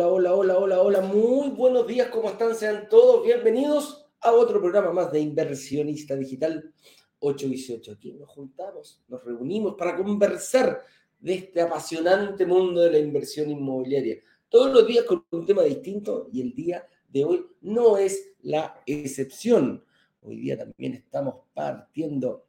Hola, 0.00 0.06
hola, 0.06 0.32
hola, 0.32 0.58
hola, 0.58 0.80
hola. 0.80 1.00
Muy 1.00 1.48
buenos 1.48 1.84
días, 1.84 2.06
¿cómo 2.06 2.30
están? 2.30 2.54
Sean 2.54 2.88
todos 2.88 3.24
bienvenidos 3.26 4.06
a 4.20 4.30
otro 4.30 4.60
programa 4.60 4.92
más 4.92 5.10
de 5.10 5.18
Inversionista 5.18 6.14
Digital 6.14 6.72
818. 7.18 7.92
Aquí 7.94 8.12
nos 8.12 8.28
juntamos, 8.28 9.02
nos 9.08 9.24
reunimos 9.24 9.74
para 9.74 9.96
conversar 9.96 10.84
de 11.18 11.34
este 11.34 11.62
apasionante 11.62 12.46
mundo 12.46 12.80
de 12.82 12.92
la 12.92 13.00
inversión 13.00 13.50
inmobiliaria. 13.50 14.18
Todos 14.48 14.72
los 14.72 14.86
días 14.86 15.04
con 15.04 15.26
un 15.32 15.44
tema 15.44 15.62
distinto 15.64 16.28
y 16.32 16.42
el 16.42 16.54
día 16.54 16.86
de 17.08 17.24
hoy 17.24 17.44
no 17.62 17.98
es 17.98 18.34
la 18.42 18.80
excepción. 18.86 19.84
Hoy 20.22 20.36
día 20.36 20.56
también 20.56 20.94
estamos 20.94 21.40
partiendo. 21.52 22.44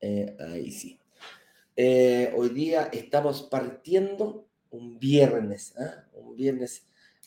Eh, 0.00 0.36
ahí 0.40 0.72
sí. 0.72 0.98
Eh, 1.76 2.34
hoy 2.36 2.48
día 2.48 2.90
estamos 2.92 3.42
partiendo 3.44 4.49
un 4.70 4.98
viernes, 4.98 5.74
¿ah? 5.78 6.04
un 6.14 6.36
viernes 6.36 6.86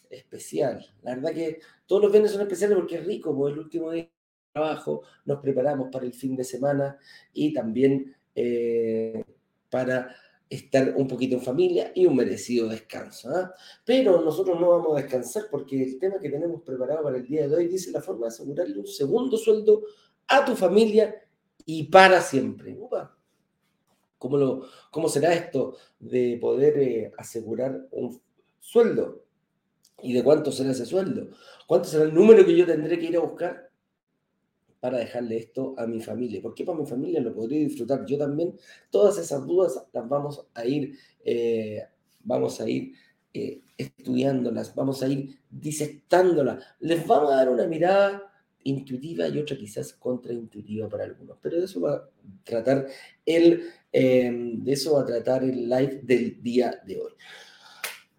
especial. 0.10 0.86
La 1.02 1.16
verdad 1.16 1.34
que 1.34 1.60
todos 1.86 2.02
los 2.02 2.12
viernes 2.12 2.32
son 2.32 2.42
especiales 2.42 2.78
porque 2.78 2.96
es 2.96 3.06
rico, 3.06 3.36
porque 3.36 3.54
el 3.54 3.60
último 3.60 3.92
día 3.92 4.04
de 4.04 4.12
trabajo 4.54 5.04
nos 5.26 5.40
preparamos 5.40 5.90
para 5.92 6.06
el 6.06 6.14
fin 6.14 6.36
de 6.36 6.44
semana 6.44 6.98
y 7.34 7.54
también 7.54 8.16
eh, 8.36 9.24
para 9.70 10.16
estar 10.50 10.94
un 10.96 11.08
poquito 11.08 11.36
en 11.36 11.42
familia 11.42 11.92
y 11.96 12.06
un 12.06 12.16
merecido 12.16 12.70
descanso. 12.70 13.30
¿ah? 13.30 13.54
Pero 13.86 14.22
nosotros 14.22 14.60
no 14.60 14.70
vamos 14.70 14.94
a 14.94 15.02
descansar 15.02 15.44
porque 15.50 15.82
el 15.82 15.98
tema 16.00 16.20
que 16.20 16.30
tenemos 16.30 16.62
preparado 16.62 17.04
para 17.04 17.18
el 17.18 17.26
día 17.26 17.48
de 17.48 17.56
hoy 17.56 17.68
dice 17.68 17.92
la 17.92 18.02
forma 18.02 18.28
de 18.28 18.34
asegurarle 18.34 18.78
un 18.78 18.88
segundo 18.88 19.38
sueldo 19.38 19.84
a 20.28 20.46
tu 20.46 20.56
familia 20.56 21.16
y 21.66 21.84
para 21.84 22.22
siempre. 22.22 22.78
¿Cómo, 24.24 24.38
lo, 24.38 24.62
¿Cómo 24.90 25.10
será 25.10 25.34
esto 25.34 25.76
de 26.00 26.38
poder 26.40 26.78
eh, 26.78 27.12
asegurar 27.18 27.90
un 27.92 28.22
sueldo? 28.58 29.26
¿Y 30.02 30.14
de 30.14 30.24
cuánto 30.24 30.50
será 30.50 30.72
ese 30.72 30.86
sueldo? 30.86 31.32
¿Cuánto 31.68 31.90
será 31.90 32.06
el 32.06 32.14
número 32.14 32.46
que 32.46 32.56
yo 32.56 32.66
tendré 32.66 32.98
que 32.98 33.08
ir 33.08 33.18
a 33.18 33.20
buscar 33.20 33.70
para 34.80 35.00
dejarle 35.00 35.36
esto 35.36 35.76
a 35.78 35.86
mi 35.88 36.00
familia? 36.00 36.42
¿Por 36.42 36.56
qué 36.56 36.64
para 36.64 36.80
mi 36.80 36.86
familia 36.86 37.20
lo 37.20 37.36
podría 37.36 37.60
disfrutar 37.60 38.06
yo 38.06 38.18
también? 38.18 38.58
Todas 38.90 39.18
esas 39.18 39.46
dudas 39.46 39.84
las 39.92 40.08
vamos 40.08 40.48
a 40.54 40.66
ir, 40.66 40.98
eh, 41.26 41.84
vamos 42.24 42.62
a 42.62 42.70
ir 42.70 42.94
eh, 43.34 43.60
estudiándolas, 43.78 44.74
vamos 44.74 45.04
a 45.04 45.10
ir 45.10 45.38
disectándolas. 45.50 46.64
Les 46.80 47.06
vamos 47.06 47.30
a 47.30 47.36
dar 47.36 47.50
una 47.50 47.68
mirada 47.68 48.33
intuitiva 48.64 49.28
y 49.28 49.40
otra 49.40 49.58
quizás 49.58 49.94
contraintuitiva 49.94 50.88
para 50.90 51.06
algunos. 51.06 51.38
Pero 51.42 51.60
de 51.60 51.66
eso 51.66 51.82
va 51.82 51.96
a 51.96 52.10
tratar 52.44 52.88
el, 53.26 53.70
em, 53.92 54.64
de 54.64 54.74
eso 54.74 54.94
va 54.94 55.02
a 55.02 55.06
tratar 55.06 55.44
el 55.44 55.68
live 55.70 56.02
del 56.04 56.42
día 56.42 56.82
de 56.86 57.00
hoy. 57.00 57.12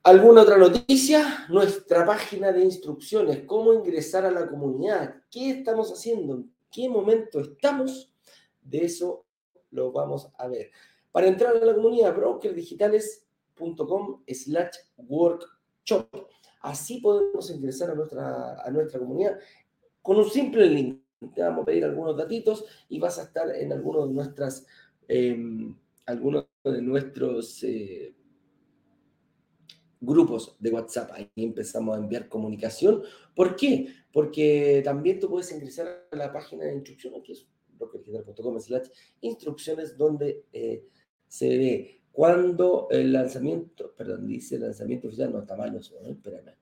¿Alguna 0.03 0.43
otra 0.43 0.59
noticia? 0.59 1.47
Nuestra 1.49 2.05
página 2.05 2.53
de 2.53 2.63
instrucciones, 2.63 3.45
cómo 3.47 3.73
ingresar 3.73 4.27
a 4.27 4.31
la 4.31 4.47
comunidad, 4.47 5.15
qué 5.31 5.51
estamos 5.51 5.91
haciendo, 5.91 6.35
en 6.35 6.53
qué 6.71 6.91
momento 6.91 7.41
estamos, 7.41 8.13
de 8.63 8.85
eso 8.85 9.25
lo 9.71 9.93
vamos 9.93 10.29
a 10.37 10.47
ver. 10.49 10.71
Para 11.11 11.29
entrar 11.29 11.57
a 11.57 11.65
la 11.65 11.75
comunidad, 11.75 12.15
brokerdigitales.com 12.15 14.25
slash 14.27 14.77
workshop. 14.99 16.09
Así 16.61 17.01
podemos 17.01 17.51
ingresar 17.51 17.91
a 17.91 17.95
nuestra, 17.95 18.63
a 18.63 18.71
nuestra 18.71 18.99
comunidad 18.99 19.39
con 20.05 20.19
un 20.19 20.29
simple 20.29 20.69
link. 20.69 21.01
Te 21.35 21.41
vamos 21.41 21.63
a 21.63 21.65
pedir 21.65 21.85
algunos 21.87 22.15
datitos 22.15 22.67
y 22.91 23.01
vas 23.01 23.19
a 23.19 23.23
estar 23.23 23.51
en 23.57 23.73
algunos 23.73 24.07
de 24.07 24.15
nuestras, 24.15 24.67
em, 25.09 25.75
algunos 26.05 26.47
de 26.63 26.83
nuestros 26.83 27.65
eh, 27.65 28.15
grupos 29.99 30.57
de 30.61 30.71
WhatsApp. 30.71 31.11
Ahí 31.15 31.31
empezamos 31.37 31.97
a 31.97 32.01
enviar 32.01 32.29
comunicación. 32.29 33.03
¿Por 33.35 33.57
qué? 33.57 33.89
Porque 34.13 34.83
también 34.85 35.19
tú 35.19 35.31
puedes 35.31 35.51
ingresar 35.53 36.07
a 36.13 36.17
la 36.17 36.31
página 36.31 36.67
de 36.67 36.75
instrucciones, 36.75 37.23
que 37.23 37.33
es 37.33 37.49
brokerdigital.com 37.79 38.61
slash 38.61 38.89
instrucciones, 39.23 39.97
donde 39.97 40.45
eh, 40.53 40.85
se 41.27 41.49
ve 41.57 42.03
cuando 42.13 42.89
el 42.91 43.11
lanzamiento, 43.11 43.95
perdón, 43.97 44.27
dice 44.27 44.59
lanzamiento 44.59 45.09
oficial, 45.09 45.33
no 45.33 45.57
mal, 45.57 45.73
no, 45.73 45.79
espérame, 45.79 46.55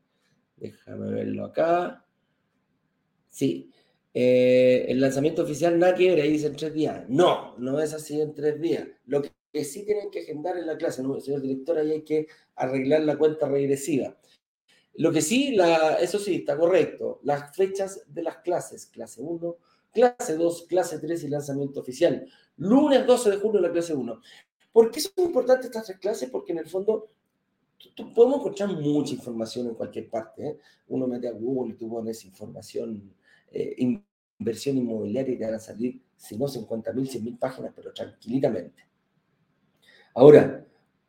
déjame 0.57 1.11
verlo 1.11 1.47
acá. 1.47 2.07
Sí. 3.33 3.73
Eh, 4.15 4.85
el 4.89 5.01
lanzamiento 5.01 5.43
oficial 5.43 5.79
nada 5.79 5.95
que 5.95 6.11
ahí 6.11 6.33
dice 6.33 6.49
en 6.49 6.57
tres 6.57 6.75
días. 6.75 7.05
No, 7.09 7.57
no 7.57 7.81
es 7.81 7.95
así 7.95 8.21
en 8.21 8.35
tres 8.35 8.61
días. 8.61 8.87
Lo 9.07 9.23
que 9.23 9.65
sí 9.65 9.85
tienen 9.85 10.11
que 10.11 10.21
agendar 10.21 10.57
en 10.59 10.67
la 10.67 10.77
clase, 10.77 11.03
¿no? 11.03 11.19
señor 11.19 11.41
director, 11.41 11.79
ahí 11.79 11.93
hay 11.93 12.03
que 12.03 12.29
arreglar 12.55 13.01
la 13.03 13.17
cuenta 13.17 13.49
regresiva. 13.49 14.17
Lo 14.95 15.11
que 15.11 15.23
sí, 15.23 15.57
eso 16.01 16.19
sí, 16.19 16.37
está 16.37 16.59
correcto. 16.59 17.21
Las 17.23 17.57
fechas 17.57 18.03
de 18.07 18.23
las 18.23 18.37
clases, 18.39 18.87
clase 18.87 19.23
1, 19.23 19.57
clase 19.91 20.37
2, 20.37 20.67
clase 20.69 20.99
3 20.99 21.25
y 21.25 21.29
lanzamiento 21.29 21.81
oficial. 21.81 22.27
Lunes 22.59 23.07
12 23.07 23.31
de 23.31 23.37
junio 23.39 23.61
la 23.61 23.73
clase 23.73 23.95
1. 23.95 24.21
¿Por 24.73 24.91
qué 24.91 25.01
son 25.01 25.13
importantes 25.17 25.67
estas 25.67 25.87
tres 25.87 25.99
clases? 25.99 26.31
Porque 26.31 26.53
en 26.53 26.59
el 26.59 26.69
fondo 26.69 27.09
podemos 28.15 28.41
encontrar 28.41 28.71
mucha 28.71 29.15
información 29.15 29.69
en 29.69 29.75
cualquier 29.75 30.09
parte. 30.09 30.47
¿eh? 30.47 30.59
Uno 30.89 31.07
mete 31.07 31.29
a 31.29 31.33
Google 31.33 31.73
y 31.73 31.77
tú 31.77 31.89
pones 31.89 32.25
información 32.25 33.15
eh, 33.53 34.01
inversión 34.39 34.77
inmobiliaria 34.77 35.35
y 35.35 35.39
te 35.39 35.45
van 35.45 35.55
a 35.55 35.59
salir, 35.59 36.03
si 36.17 36.37
no 36.37 36.49
50 36.49 36.93
mil, 36.93 37.09
100 37.09 37.25
mil 37.25 37.39
páginas, 37.39 37.73
pero 37.75 37.93
tranquilamente. 37.93 38.85
Ahora, 40.15 40.65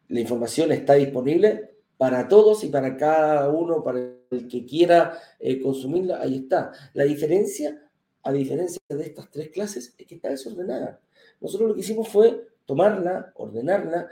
la 0.08 0.20
información 0.20 0.72
está 0.72 0.94
disponible 0.94 1.72
para 1.98 2.28
todos 2.28 2.64
y 2.64 2.68
para 2.68 2.98
cada 2.98 3.50
uno, 3.50 3.84
para 3.84 4.00
el 4.31 4.48
que 4.48 4.66
quiera 4.66 5.18
eh, 5.40 5.62
consumirla, 5.62 6.22
ahí 6.22 6.38
está. 6.38 6.72
La 6.94 7.04
diferencia, 7.04 7.81
a 8.24 8.31
diferencia 8.31 8.81
de 8.90 9.04
estas 9.04 9.30
tres 9.31 9.50
clases, 9.50 9.96
es 9.98 10.08
que 10.08 10.16
está 10.16 10.30
desordenada. 10.30 11.02
Nosotros 11.40 11.70
lo 11.70 11.75
que 11.75 11.81
hicimos 11.81 12.08
fue 12.10 12.48
tomarla, 12.66 13.31
ordenarla, 13.36 14.08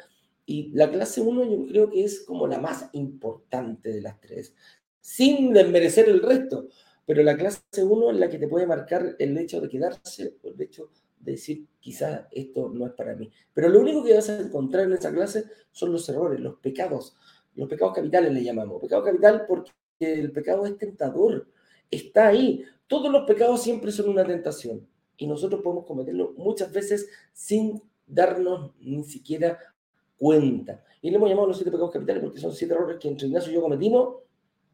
y 0.46 0.72
la 0.74 0.90
clase 0.90 1.22
1 1.22 1.46
yo 1.46 1.68
creo 1.68 1.92
que 1.92 2.04
es 2.04 2.22
como 2.22 2.48
la 2.48 2.60
más 2.60 2.90
importante 2.94 3.90
de 3.90 4.02
las 4.02 4.20
tres, 4.20 4.54
sin 5.00 5.54
desmerecer 5.54 6.10
el 6.10 6.22
resto, 6.22 6.68
pero 7.06 7.24
la 7.24 7.36
clase 7.36 7.84
1 7.84 8.12
es 8.12 8.18
la 8.18 8.30
que 8.30 8.38
te 8.38 8.48
puede 8.48 8.68
marcar 8.68 9.16
el 9.18 9.38
hecho 9.38 9.60
de 9.60 9.70
quedarse 9.70 10.36
o 10.44 10.50
el 10.50 10.62
hecho 10.62 10.90
de 11.20 11.34
decir, 11.34 11.68
quizás 11.80 12.28
esto 12.32 12.70
no 12.70 12.86
es 12.86 12.94
para 12.94 13.16
mí. 13.16 13.30
Pero 13.54 13.70
lo 13.70 13.80
único 13.80 14.04
que 14.04 14.14
vas 14.14 14.30
a 14.30 14.40
encontrar 14.40 14.86
en 14.86 14.94
esa 14.94 15.12
clase 15.12 15.46
son 15.72 15.92
los 15.92 16.08
errores, 16.10 16.40
los 16.40 16.56
pecados, 16.56 17.16
los 17.56 17.68
pecados 17.70 17.96
capitales 17.96 18.34
le 18.34 18.44
llamamos. 18.44 18.82
Pecado 18.82 19.04
capital 19.04 19.46
porque 19.48 19.72
el 20.00 20.32
pecado 20.32 20.66
es 20.66 20.78
tentador, 20.78 21.48
está 21.90 22.28
ahí. 22.28 22.64
Todos 22.88 23.12
los 23.12 23.26
pecados 23.26 23.62
siempre 23.62 23.92
son 23.92 24.10
una 24.10 24.26
tentación 24.26 24.88
y 25.18 25.28
nosotros 25.28 25.62
podemos 25.62 25.86
cometerlo 25.86 26.34
muchas 26.38 26.72
veces 26.72 27.08
sin 27.34 27.82
darnos 28.08 28.72
ni 28.80 29.04
siquiera 29.04 29.60
cuenta. 30.18 30.84
Y 31.02 31.10
le 31.10 31.18
hemos 31.18 31.30
llamado 31.30 31.48
los 31.48 31.58
siete 31.58 31.72
pecados 31.72 31.92
capitales 31.92 32.24
porque 32.24 32.40
son 32.40 32.54
siete 32.54 32.74
errores 32.74 32.98
que 33.00 33.08
entre 33.08 33.28
Ignacio 33.28 33.52
y 33.52 33.56
yo 33.56 33.62
cometimos 33.62 34.16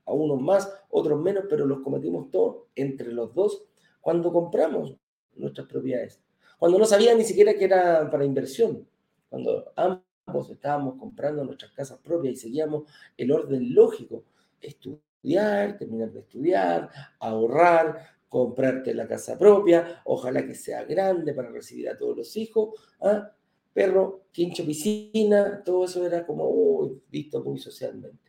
a 0.07 0.13
unos 0.13 0.41
más, 0.41 0.73
otros 0.89 1.21
menos, 1.21 1.45
pero 1.49 1.65
los 1.65 1.81
cometimos 1.81 2.31
todos 2.31 2.63
entre 2.75 3.11
los 3.11 3.33
dos 3.33 3.65
cuando 4.01 4.31
compramos 4.31 4.95
nuestras 5.35 5.67
propiedades. 5.67 6.21
Cuando 6.57 6.79
no 6.79 6.85
sabían 6.85 7.17
ni 7.17 7.25
siquiera 7.25 7.53
que 7.53 7.65
era 7.65 8.09
para 8.09 8.25
inversión. 8.25 8.87
Cuando 9.29 9.73
ambos 9.75 10.49
estábamos 10.49 10.95
comprando 10.95 11.43
nuestras 11.43 11.71
casas 11.71 11.99
propias 11.99 12.35
y 12.35 12.37
seguíamos 12.37 12.89
el 13.17 13.31
orden 13.31 13.75
lógico. 13.75 14.23
Estudiar, 14.61 15.77
terminar 15.77 16.11
de 16.11 16.21
estudiar, 16.21 16.89
ahorrar, 17.19 17.99
comprarte 18.29 18.93
la 18.93 19.07
casa 19.07 19.37
propia, 19.37 20.01
ojalá 20.05 20.45
que 20.45 20.55
sea 20.55 20.83
grande 20.85 21.33
para 21.33 21.49
recibir 21.49 21.89
a 21.89 21.97
todos 21.97 22.15
los 22.15 22.37
hijos. 22.37 22.79
¿ah? 23.01 23.29
Perro, 23.73 24.23
quincho, 24.31 24.65
piscina, 24.65 25.61
todo 25.63 25.85
eso 25.85 26.05
era 26.05 26.25
como 26.25 26.91
visto 27.09 27.43
muy 27.43 27.59
socialmente 27.59 28.26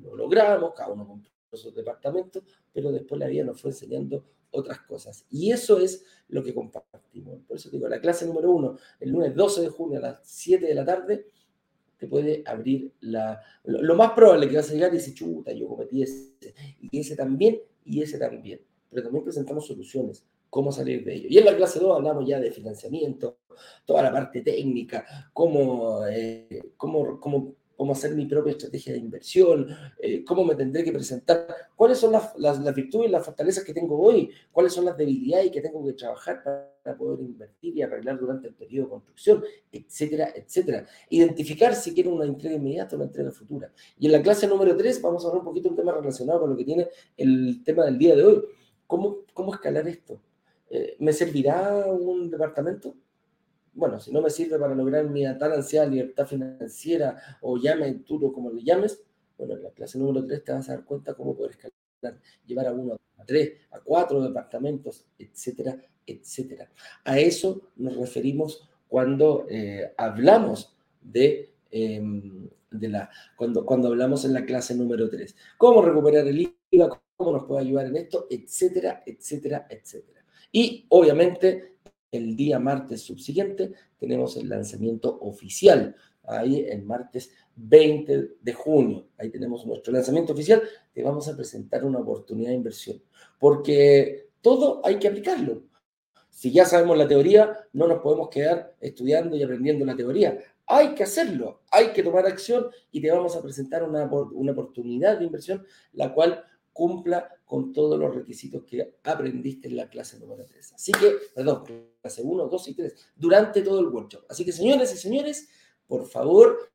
lo 0.00 0.16
logramos, 0.16 0.72
cada 0.74 0.92
uno 0.92 1.06
compró 1.06 1.30
sus 1.52 1.74
departamentos, 1.74 2.42
pero 2.72 2.92
después 2.92 3.18
la 3.18 3.26
vida 3.26 3.44
nos 3.44 3.60
fue 3.60 3.70
enseñando 3.70 4.24
otras 4.50 4.80
cosas. 4.80 5.26
Y 5.30 5.50
eso 5.50 5.78
es 5.78 6.04
lo 6.28 6.42
que 6.42 6.54
compartimos. 6.54 7.40
Por 7.46 7.56
eso 7.56 7.70
digo, 7.70 7.88
la 7.88 8.00
clase 8.00 8.26
número 8.26 8.50
uno, 8.50 8.76
el 9.00 9.10
lunes 9.10 9.34
12 9.34 9.62
de 9.62 9.68
junio 9.68 9.98
a 9.98 10.02
las 10.02 10.20
7 10.22 10.66
de 10.66 10.74
la 10.74 10.84
tarde, 10.84 11.26
te 11.98 12.06
puede 12.06 12.42
abrir 12.46 12.92
la... 13.00 13.40
Lo, 13.64 13.94
más 13.96 14.12
probable 14.12 14.48
que 14.48 14.56
vas 14.56 14.70
a 14.70 14.74
llegar 14.74 14.92
y 14.92 14.98
decir, 14.98 15.14
chuta, 15.14 15.52
yo 15.52 15.66
cometí 15.68 16.02
ese, 16.02 16.54
y 16.80 17.00
ese 17.00 17.16
también, 17.16 17.60
y 17.84 18.02
ese 18.02 18.18
también. 18.18 18.60
Pero 18.88 19.02
también 19.02 19.24
presentamos 19.24 19.66
soluciones, 19.66 20.24
cómo 20.48 20.70
salir 20.70 21.04
de 21.04 21.14
ello. 21.14 21.26
Y 21.28 21.38
en 21.38 21.44
la 21.44 21.56
clase 21.56 21.80
2 21.80 21.96
hablamos 21.96 22.24
ya 22.26 22.38
de 22.38 22.52
financiamiento, 22.52 23.38
toda 23.84 24.02
la 24.02 24.12
parte 24.12 24.42
técnica, 24.42 25.30
cómo, 25.32 26.06
eh, 26.06 26.72
cómo, 26.76 27.18
cómo 27.18 27.56
cómo 27.78 27.92
hacer 27.92 28.12
mi 28.12 28.26
propia 28.26 28.50
estrategia 28.50 28.92
de 28.92 28.98
inversión, 28.98 29.68
eh, 30.00 30.24
cómo 30.24 30.44
me 30.44 30.56
tendré 30.56 30.82
que 30.82 30.90
presentar, 30.90 31.46
cuáles 31.76 31.96
son 31.96 32.10
las, 32.10 32.74
virtudes 32.74 33.08
y 33.08 33.12
las 33.12 33.24
fortalezas 33.24 33.62
que 33.62 33.72
tengo 33.72 33.96
hoy, 34.00 34.32
cuáles 34.50 34.72
son 34.72 34.84
las 34.84 34.96
debilidades 34.96 35.52
que 35.52 35.60
tengo 35.60 35.86
que 35.86 35.92
trabajar 35.92 36.42
para 36.42 36.98
poder 36.98 37.20
invertir 37.20 37.76
y 37.76 37.82
arreglar 37.82 38.18
durante 38.18 38.48
el 38.48 38.54
periodo 38.54 38.86
de 38.86 38.90
construcción, 38.90 39.44
etcétera, 39.70 40.32
etcétera. 40.34 40.86
Identificar 41.08 41.72
si 41.76 41.94
quiero 41.94 42.12
una 42.12 42.24
entrega 42.24 42.56
inmediata 42.56 42.96
o 42.96 42.98
una 42.98 43.06
entrega 43.06 43.30
futura. 43.30 43.72
Y 43.96 44.06
en 44.06 44.12
la 44.12 44.22
clase 44.22 44.48
número 44.48 44.76
3 44.76 45.00
vamos 45.00 45.24
a 45.24 45.28
hablar 45.28 45.42
un 45.42 45.44
poquito 45.44 45.68
de 45.68 45.74
un 45.74 45.76
tema 45.76 45.92
relacionado 45.92 46.40
con 46.40 46.50
lo 46.50 46.56
que 46.56 46.64
tiene 46.64 46.88
el 47.16 47.62
tema 47.62 47.84
del 47.84 47.96
día 47.96 48.16
de 48.16 48.24
hoy. 48.24 48.42
¿Cómo, 48.88 49.18
cómo 49.32 49.54
escalar 49.54 49.86
esto? 49.86 50.20
Eh, 50.68 50.96
¿Me 50.98 51.12
servirá 51.12 51.86
un 51.86 52.28
departamento? 52.28 52.96
Bueno, 53.74 54.00
si 54.00 54.12
no 54.12 54.20
me 54.20 54.30
sirve 54.30 54.58
para 54.58 54.74
lograr 54.74 55.04
mi 55.08 55.24
tan 55.38 55.90
libertad 55.90 56.26
financiera 56.26 57.38
o 57.40 57.56
llame 57.56 57.92
duro 58.06 58.32
como 58.32 58.50
le 58.50 58.62
llames, 58.62 59.02
bueno, 59.36 59.54
en 59.54 59.62
la 59.62 59.70
clase 59.70 59.98
número 59.98 60.26
3 60.26 60.44
te 60.44 60.52
vas 60.52 60.68
a 60.68 60.74
dar 60.74 60.84
cuenta 60.84 61.14
cómo 61.14 61.36
poder 61.36 61.52
escalar, 61.52 62.20
llevar 62.44 62.66
a 62.66 62.72
uno, 62.72 62.98
a 63.16 63.24
tres, 63.24 63.52
a 63.70 63.80
cuatro 63.80 64.20
departamentos, 64.20 65.06
etcétera, 65.18 65.80
etcétera. 66.06 66.70
A 67.04 67.18
eso 67.18 67.70
nos 67.76 67.96
referimos 67.96 68.68
cuando 68.88 69.46
eh, 69.48 69.92
hablamos 69.96 70.74
de, 71.00 71.54
em, 71.70 72.48
de 72.70 72.88
la, 72.88 73.10
cuando, 73.36 73.64
cuando 73.64 73.88
hablamos 73.88 74.24
en 74.24 74.32
la 74.32 74.44
clase 74.44 74.74
número 74.74 75.08
3. 75.08 75.36
Cómo 75.56 75.82
recuperar 75.82 76.26
el 76.26 76.52
IVA, 76.70 77.00
cómo 77.16 77.32
nos 77.32 77.44
puede 77.44 77.62
ayudar 77.62 77.86
en 77.86 77.96
esto, 77.96 78.26
etcétera, 78.30 79.02
etcétera, 79.06 79.66
etcétera. 79.70 80.24
Y 80.50 80.86
obviamente 80.88 81.77
el 82.10 82.36
día 82.36 82.58
martes 82.58 83.02
subsiguiente 83.02 83.72
tenemos 83.98 84.36
el 84.36 84.48
lanzamiento 84.48 85.18
oficial, 85.20 85.94
ahí 86.24 86.66
el 86.68 86.82
martes 86.82 87.30
20 87.56 88.36
de 88.40 88.52
junio. 88.52 89.08
Ahí 89.18 89.30
tenemos 89.30 89.66
nuestro 89.66 89.92
lanzamiento 89.92 90.32
oficial, 90.32 90.62
te 90.92 91.02
vamos 91.02 91.28
a 91.28 91.36
presentar 91.36 91.84
una 91.84 91.98
oportunidad 91.98 92.50
de 92.50 92.56
inversión, 92.56 93.02
porque 93.38 94.28
todo 94.40 94.80
hay 94.84 94.98
que 94.98 95.08
aplicarlo. 95.08 95.64
Si 96.30 96.52
ya 96.52 96.64
sabemos 96.64 96.96
la 96.96 97.08
teoría, 97.08 97.66
no 97.72 97.88
nos 97.88 98.00
podemos 98.00 98.28
quedar 98.28 98.76
estudiando 98.80 99.36
y 99.36 99.42
aprendiendo 99.42 99.84
la 99.84 99.96
teoría. 99.96 100.38
Hay 100.66 100.94
que 100.94 101.02
hacerlo, 101.02 101.62
hay 101.70 101.88
que 101.88 102.02
tomar 102.02 102.26
acción 102.26 102.68
y 102.92 103.00
te 103.00 103.10
vamos 103.10 103.34
a 103.34 103.42
presentar 103.42 103.82
una, 103.82 104.04
una 104.04 104.52
oportunidad 104.52 105.18
de 105.18 105.24
inversión, 105.24 105.66
la 105.94 106.14
cual 106.14 106.44
cumpla 106.72 107.37
con 107.48 107.72
todos 107.72 107.98
los 107.98 108.14
requisitos 108.14 108.62
que 108.64 108.98
aprendiste 109.02 109.68
en 109.68 109.76
la 109.76 109.88
clase 109.88 110.20
número 110.20 110.44
3. 110.44 110.74
Así 110.74 110.92
que, 110.92 111.14
perdón, 111.34 111.64
clase 112.02 112.22
1, 112.22 112.46
2 112.46 112.68
y 112.68 112.74
3, 112.74 112.94
durante 113.16 113.62
todo 113.62 113.80
el 113.80 113.86
workshop. 113.86 114.26
Así 114.28 114.44
que, 114.44 114.52
señores 114.52 114.92
y 114.92 114.98
señores, 114.98 115.48
por 115.86 116.06
favor, 116.06 116.70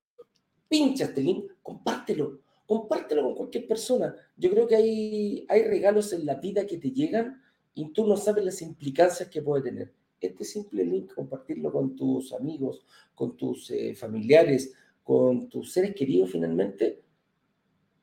pincha 0.67 1.05
este 1.05 1.21
link, 1.21 1.51
compártelo, 1.61 2.39
compártelo 2.65 3.21
con 3.21 3.35
cualquier 3.35 3.67
persona. 3.67 4.15
Yo 4.35 4.49
creo 4.49 4.67
que 4.67 4.75
hay, 4.75 5.45
hay 5.47 5.61
regalos 5.61 6.11
en 6.11 6.25
la 6.25 6.35
vida 6.35 6.65
que 6.65 6.79
te 6.79 6.89
llegan 6.89 7.39
y 7.75 7.93
tú 7.93 8.07
no 8.07 8.17
sabes 8.17 8.43
las 8.43 8.59
implicancias 8.63 9.29
que 9.29 9.43
puede 9.43 9.61
tener. 9.61 9.93
Este 10.19 10.43
simple 10.43 10.83
link, 10.83 11.13
compartirlo 11.13 11.71
con 11.71 11.95
tus 11.95 12.33
amigos, 12.33 12.83
con 13.13 13.37
tus 13.37 13.69
eh, 13.69 13.93
familiares, 13.93 14.73
con 15.03 15.49
tus 15.49 15.71
seres 15.71 15.93
queridos 15.93 16.31
finalmente, 16.31 17.03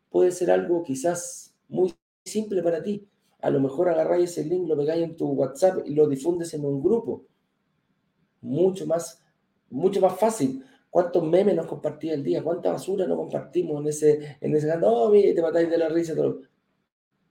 puede 0.09 0.31
ser 0.31 0.53
algo 0.53 0.85
quizás 0.85 1.57
muy 1.69 1.93
simple 2.25 2.63
para 2.63 2.83
ti. 2.83 3.07
A 3.41 3.51
lo 3.51 3.61
mejor 3.61 3.89
agarráis 3.89 4.31
ese 4.31 4.45
link, 4.45 4.69
lo 4.69 4.77
pegáis 4.77 5.03
en 5.03 5.17
tu 5.17 5.31
WhatsApp 5.31 5.79
y 5.87 5.95
lo 5.95 6.07
difundes 6.07 6.53
en 6.55 6.65
un 6.65 6.83
grupo. 6.83 7.25
Mucho 8.43 8.87
más, 8.87 9.23
mucho 9.71 10.01
más 10.01 10.19
fácil. 10.19 10.65
¿Cuántos 10.91 11.23
memes 11.25 11.55
nos 11.55 11.67
compartí 11.67 12.11
el 12.11 12.23
día? 12.23 12.43
¿Cuánta 12.43 12.73
basura 12.73 13.07
nos 13.07 13.17
compartimos 13.17 13.81
en 13.81 13.89
ese, 13.89 14.37
en 14.41 14.57
ese 14.57 14.73
oh, 14.83 15.13
te 15.13 15.41
matáis 15.41 15.71
de 15.71 15.79
la 15.79 15.89
risa. 15.89 16.15
Todo 16.15 16.41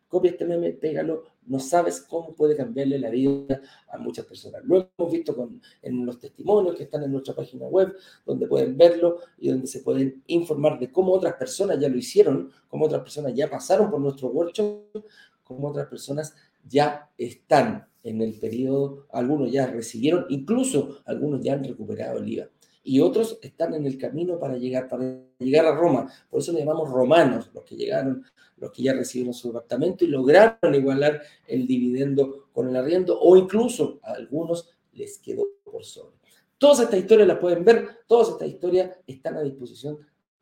copia 0.09 0.31
este 0.31 0.43
meme, 0.45 0.71
pégalo, 0.73 1.23
no 1.45 1.59
sabes 1.59 2.01
cómo 2.01 2.33
puede 2.33 2.55
cambiarle 2.55 2.99
la 2.99 3.09
vida 3.09 3.61
a 3.87 3.97
muchas 3.97 4.25
personas. 4.25 4.63
Lo 4.65 4.89
hemos 4.97 5.11
visto 5.11 5.35
con, 5.35 5.61
en 5.81 6.05
los 6.05 6.19
testimonios 6.19 6.75
que 6.75 6.83
están 6.83 7.03
en 7.03 7.11
nuestra 7.11 7.35
página 7.35 7.67
web, 7.67 7.95
donde 8.25 8.47
pueden 8.47 8.77
verlo 8.77 9.19
y 9.37 9.49
donde 9.49 9.67
se 9.67 9.79
pueden 9.79 10.23
informar 10.27 10.79
de 10.79 10.91
cómo 10.91 11.13
otras 11.13 11.35
personas 11.35 11.79
ya 11.79 11.87
lo 11.87 11.97
hicieron, 11.97 12.51
cómo 12.67 12.85
otras 12.85 13.01
personas 13.01 13.33
ya 13.33 13.49
pasaron 13.49 13.89
por 13.89 14.01
nuestro 14.01 14.27
workshop, 14.29 15.05
cómo 15.43 15.69
otras 15.69 15.87
personas 15.87 16.35
ya 16.67 17.09
están 17.17 17.87
en 18.03 18.21
el 18.21 18.33
periodo, 18.33 19.05
algunos 19.11 19.51
ya 19.51 19.67
recibieron, 19.67 20.25
incluso 20.29 21.01
algunos 21.05 21.41
ya 21.41 21.53
han 21.53 21.63
recuperado 21.63 22.19
el 22.19 22.29
IVA 22.29 22.49
y 22.89 22.99
otros 23.01 23.37
están 23.43 23.75
en 23.75 23.85
el 23.85 23.99
camino 23.99 24.39
para 24.39 24.57
llegar, 24.57 24.87
para 24.87 25.21
llegar 25.37 25.67
a 25.67 25.75
Roma. 25.75 26.11
Por 26.27 26.39
eso 26.39 26.51
le 26.51 26.61
llamamos 26.61 26.89
romanos, 26.89 27.51
los 27.53 27.63
que 27.63 27.75
llegaron, 27.75 28.25
los 28.57 28.71
que 28.71 28.81
ya 28.81 28.93
recibieron 28.93 29.31
su 29.31 29.49
departamento 29.49 30.03
y 30.03 30.07
lograron 30.07 30.73
igualar 30.73 31.21
el 31.47 31.67
dividendo 31.67 32.47
con 32.51 32.67
el 32.67 32.75
arriendo, 32.75 33.19
o 33.21 33.37
incluso 33.37 33.99
a 34.01 34.13
algunos 34.13 34.71
les 34.93 35.19
quedó 35.19 35.45
por 35.63 35.85
sobre. 35.85 36.17
Todas 36.57 36.79
estas 36.79 36.99
historias 36.99 37.27
las 37.27 37.37
pueden 37.37 37.63
ver, 37.63 37.89
todas 38.07 38.29
estas 38.29 38.47
historias 38.47 38.89
están 39.05 39.37
a 39.37 39.43
disposición 39.43 39.99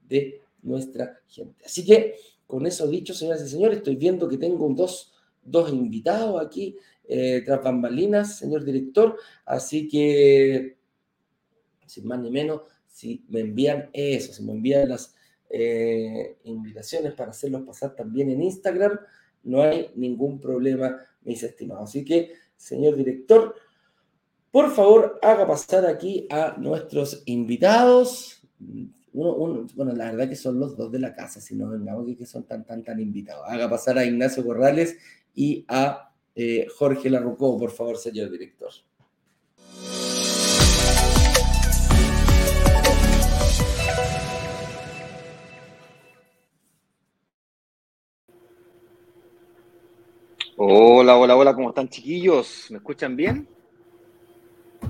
de 0.08 0.42
nuestra 0.62 1.20
gente. 1.28 1.66
Así 1.66 1.84
que, 1.84 2.16
con 2.46 2.66
eso 2.66 2.88
dicho, 2.88 3.14
señoras 3.14 3.44
y 3.46 3.50
señores, 3.50 3.80
estoy 3.80 3.98
viendo 3.98 4.30
que 4.30 4.38
tengo 4.38 4.70
dos, 4.70 5.12
dos 5.44 5.70
invitados 5.74 6.42
aquí, 6.42 6.78
eh, 7.10 7.42
tras 7.46 7.62
bambalinas, 7.62 8.38
señor 8.38 8.64
director, 8.64 9.18
así 9.46 9.90
que 9.90 10.77
sin 11.88 12.08
más 12.08 12.20
ni 12.20 12.30
menos, 12.30 12.62
si 12.88 13.26
me 13.30 13.42
envían 13.42 13.90
eso, 13.94 14.34
si 14.34 14.44
me 14.44 14.54
envían 14.54 14.90
las 14.90 15.16
eh, 15.50 16.38
invitaciones 16.44 17.14
para 17.14 17.32
hacerlos 17.32 17.64
pasar 17.64 17.96
también 17.96 18.30
en 18.30 18.42
Instagram, 18.42 19.00
no 19.44 19.62
hay 19.62 19.92
ningún 19.96 20.40
problema, 20.40 20.98
mis 21.24 21.42
estimados. 21.44 21.90
Así 21.90 22.04
que, 22.04 22.34
señor 22.56 22.96
director, 22.96 23.56
por 24.52 24.72
favor, 24.72 25.20
haga 25.22 25.46
pasar 25.48 25.86
aquí 25.86 26.28
a 26.30 26.56
nuestros 26.58 27.24
invitados. 27.26 28.42
bueno, 29.14 29.94
la 29.94 30.12
verdad 30.12 30.30
que 30.30 30.36
son 30.36 30.60
los 30.60 30.76
dos 30.76 30.92
de 30.92 31.00
la 31.00 31.14
casa, 31.14 31.40
si 31.40 31.56
no 31.56 31.70
vengamos 31.70 32.06
que 32.18 32.26
son 32.26 32.44
tan, 32.44 32.66
tan, 32.66 32.84
tan 32.84 33.00
invitados. 33.00 33.46
Haga 33.48 33.70
pasar 33.70 33.98
a 33.98 34.06
Ignacio 34.06 34.46
Corrales 34.46 34.98
y 35.36 35.66
a 35.68 36.14
eh, 36.36 36.68
Jorge 36.76 37.10
Larrucó, 37.10 37.58
por 37.58 37.72
favor, 37.72 37.98
señor 37.98 38.30
director. 38.30 38.72
Hola, 50.70 51.16
hola, 51.16 51.38
hola, 51.38 51.56
¿cómo 51.56 51.70
están 51.70 51.88
chiquillos? 51.88 52.68
¿Me 52.72 52.80
escuchan 52.80 53.16
bien? 53.16 53.48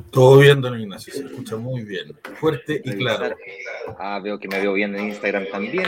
Todo 0.09 0.39
bien, 0.39 0.59
don 0.59 0.81
Ignacio, 0.81 1.13
se 1.13 1.23
escucha 1.23 1.55
muy 1.55 1.83
bien, 1.83 2.17
fuerte 2.39 2.81
y 2.83 2.95
claro. 2.95 3.35
Ah, 3.99 4.19
veo 4.19 4.39
que 4.39 4.47
me 4.47 4.59
veo 4.59 4.73
bien 4.73 4.95
en 4.95 5.09
Instagram 5.09 5.45
también. 5.51 5.85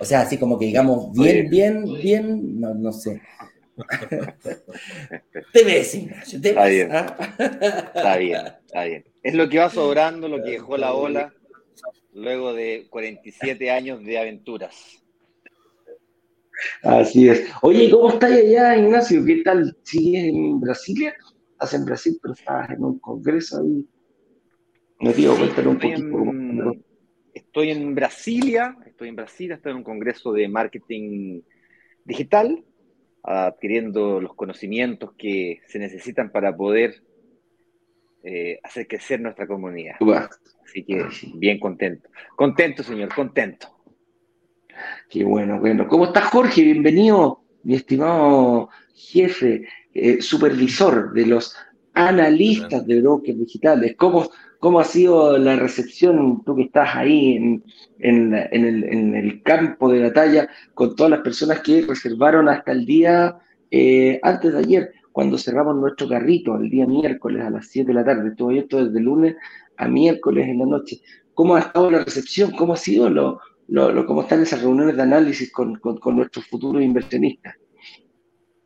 O 0.00 0.04
sea, 0.06 0.22
así 0.22 0.38
como 0.38 0.58
que 0.58 0.64
digamos 0.64 1.12
bien, 1.12 1.50
bien, 1.50 1.84
bien, 1.84 2.58
no, 2.58 2.72
no 2.72 2.90
sé. 2.90 3.20
te 5.52 5.64
ves, 5.64 5.94
Ignacio, 5.96 6.40
te 6.40 6.48
está 6.48 6.66
Bien. 6.68 6.88
¿ah? 6.92 7.16
Está 7.94 8.16
bien, 8.16 8.46
está 8.64 8.84
bien. 8.84 9.04
Es 9.22 9.34
lo 9.34 9.46
que 9.46 9.58
va 9.58 9.68
sobrando, 9.68 10.26
lo 10.26 10.42
que 10.42 10.52
dejó 10.52 10.78
la 10.78 10.94
ola 10.94 11.34
luego 12.14 12.54
de 12.54 12.86
47 12.88 13.70
años 13.70 14.02
de 14.02 14.18
aventuras. 14.18 15.05
Así 16.82 17.28
es. 17.28 17.50
Oye, 17.62 17.90
¿cómo 17.90 18.10
estás 18.10 18.32
allá, 18.32 18.76
Ignacio? 18.76 19.24
¿Qué 19.24 19.42
tal? 19.42 19.76
¿Sigues 19.82 20.24
en 20.24 20.60
Brasilia? 20.60 21.14
Estás 21.52 21.74
en 21.74 21.84
Brasil, 21.84 22.18
pero 22.20 22.34
estás 22.34 22.70
en 22.70 22.84
un 22.84 22.98
congreso 22.98 23.60
ahí. 23.60 23.86
Me 25.00 25.12
digo, 25.12 25.34
un 25.34 25.78
poquito. 25.78 26.74
estoy 27.34 27.70
en 27.70 27.94
Brasilia, 27.94 28.76
estoy 28.86 29.08
en 29.08 29.16
Brasil, 29.16 29.52
estoy 29.52 29.72
en 29.72 29.78
un 29.78 29.84
congreso 29.84 30.32
de 30.32 30.48
marketing 30.48 31.42
digital, 32.04 32.64
adquiriendo 33.22 34.20
los 34.20 34.34
conocimientos 34.34 35.12
que 35.18 35.60
se 35.66 35.78
necesitan 35.78 36.30
para 36.30 36.56
poder 36.56 37.02
eh, 38.22 38.58
hacer 38.62 38.86
crecer 38.86 39.20
nuestra 39.20 39.46
comunidad. 39.46 39.96
Así 40.64 40.84
que 40.84 41.06
bien 41.34 41.58
contento. 41.60 42.08
Contento, 42.34 42.82
señor, 42.82 43.14
contento. 43.14 43.75
Qué 45.08 45.24
bueno, 45.24 45.60
bueno. 45.60 45.86
¿Cómo 45.88 46.06
estás, 46.06 46.24
Jorge? 46.24 46.62
Bienvenido, 46.62 47.42
mi 47.62 47.74
estimado 47.74 48.68
jefe, 48.94 49.66
eh, 49.94 50.20
supervisor 50.20 51.12
de 51.12 51.26
los 51.26 51.54
analistas 51.94 52.86
de 52.86 53.00
brokers 53.00 53.38
digitales. 53.38 53.94
¿Cómo, 53.96 54.28
¿Cómo 54.58 54.80
ha 54.80 54.84
sido 54.84 55.38
la 55.38 55.56
recepción, 55.56 56.42
tú 56.44 56.56
que 56.56 56.62
estás 56.62 56.94
ahí 56.94 57.36
en, 57.98 58.34
el, 58.34 59.42
campo 59.42 59.90
de 59.90 60.02
batalla, 60.02 60.48
con 60.74 60.96
todas 60.96 61.10
las 61.10 61.20
personas 61.20 61.60
que 61.60 61.82
reservaron 61.82 62.48
hasta 62.48 62.72
el 62.72 62.84
día 62.84 63.38
eh, 63.70 64.18
antes 64.22 64.52
de 64.52 64.58
ayer, 64.58 64.92
cuando 65.12 65.38
cerramos 65.38 65.76
nuestro 65.76 66.08
carrito, 66.08 66.56
el 66.56 66.68
día 66.68 66.86
miércoles 66.86 67.44
a 67.44 67.50
las 67.50 67.68
7 67.68 67.88
de 67.88 67.94
la 67.94 68.04
tarde? 68.04 68.34
Todo 68.36 68.50
esto 68.50 68.84
desde 68.84 69.00
lunes 69.00 69.36
a 69.76 69.88
miércoles 69.88 70.48
en 70.48 70.58
la 70.58 70.66
noche. 70.66 71.00
cómo 71.34 71.56
ha 71.56 71.60
estado 71.60 71.90
la 71.90 72.02
recepción, 72.02 72.50
cómo 72.52 72.72
ha 72.72 72.76
sido 72.76 73.10
lo, 73.10 73.40
lo, 73.68 74.06
cómo 74.06 74.22
están 74.22 74.42
esas 74.42 74.62
reuniones 74.62 74.96
de 74.96 75.02
análisis 75.02 75.50
con, 75.50 75.76
con, 75.76 76.16
nuestros 76.16 76.46
futuros 76.46 76.82
inversionistas. 76.82 77.56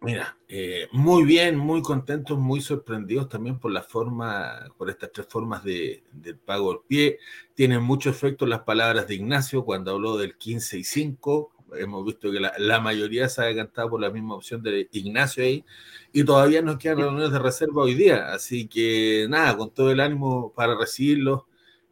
Mira, 0.03 0.39
eh, 0.49 0.89
muy 0.93 1.25
bien, 1.25 1.59
muy 1.59 1.83
contentos, 1.83 2.39
muy 2.39 2.63
sorprendidos 2.63 3.29
también 3.29 3.59
por 3.59 3.71
la 3.71 3.83
forma, 3.83 4.73
por 4.79 4.89
estas 4.89 5.13
tres 5.13 5.27
formas 5.29 5.63
de, 5.63 6.05
del 6.13 6.39
pago 6.39 6.73
al 6.73 6.81
pie. 6.87 7.19
Tienen 7.55 7.83
mucho 7.83 8.09
efecto 8.09 8.47
las 8.47 8.61
palabras 8.61 9.07
de 9.07 9.17
Ignacio 9.17 9.65
cuando 9.65 9.91
habló 9.91 10.17
del 10.17 10.37
15 10.39 10.79
y 10.79 10.85
5. 10.85 11.53
Hemos 11.79 12.05
visto 12.05 12.33
que 12.33 12.41
la, 12.41 12.53
la 12.59 12.81
mayoría 12.81 13.29
se 13.29 13.43
ha 13.43 13.45
decantado 13.45 13.91
por 13.91 14.01
la 14.01 14.11
misma 14.11 14.37
opción 14.37 14.63
de 14.63 14.89
Ignacio 14.93 15.45
ahí. 15.45 15.65
Y 16.13 16.25
todavía 16.25 16.63
nos 16.63 16.79
quedan 16.79 16.99
reuniones 16.99 17.31
de 17.31 17.39
reserva 17.39 17.83
hoy 17.83 17.95
día. 17.95 18.33
Así 18.33 18.69
que 18.69 19.27
nada, 19.29 19.55
con 19.57 19.71
todo 19.71 19.91
el 19.91 20.01
ánimo 20.01 20.53
para 20.55 20.77
recibirlos 20.77 21.43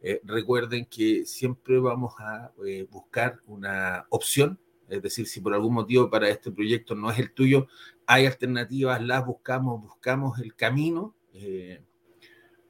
eh, 0.01 0.21
recuerden 0.23 0.85
que 0.85 1.25
siempre 1.25 1.77
vamos 1.79 2.13
a 2.19 2.51
eh, 2.65 2.87
buscar 2.89 3.39
una 3.47 4.05
opción, 4.09 4.59
es 4.87 5.01
decir, 5.01 5.27
si 5.27 5.41
por 5.41 5.53
algún 5.53 5.73
motivo 5.73 6.09
para 6.09 6.29
este 6.29 6.51
proyecto 6.51 6.95
no 6.95 7.11
es 7.11 7.19
el 7.19 7.33
tuyo, 7.33 7.67
hay 8.05 8.25
alternativas, 8.25 9.01
las 9.03 9.25
buscamos, 9.25 9.81
buscamos 9.81 10.39
el 10.39 10.55
camino 10.55 11.15
eh, 11.33 11.81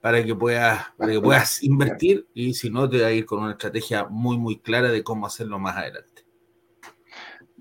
para, 0.02 0.24
que 0.24 0.36
puedas, 0.36 0.88
para 0.98 1.14
que 1.14 1.22
puedas 1.22 1.64
invertir 1.64 2.28
y 2.34 2.54
si 2.56 2.70
no, 2.70 2.90
te 2.90 3.02
va 3.02 3.08
a 3.08 3.12
ir 3.12 3.26
con 3.26 3.40
una 3.40 3.52
estrategia 3.52 4.06
muy, 4.06 4.38
muy 4.38 4.60
clara 4.60 4.90
de 4.92 5.04
cómo 5.04 5.28
hacerlo 5.28 5.60
más 5.60 5.78
adelante. 5.78 6.26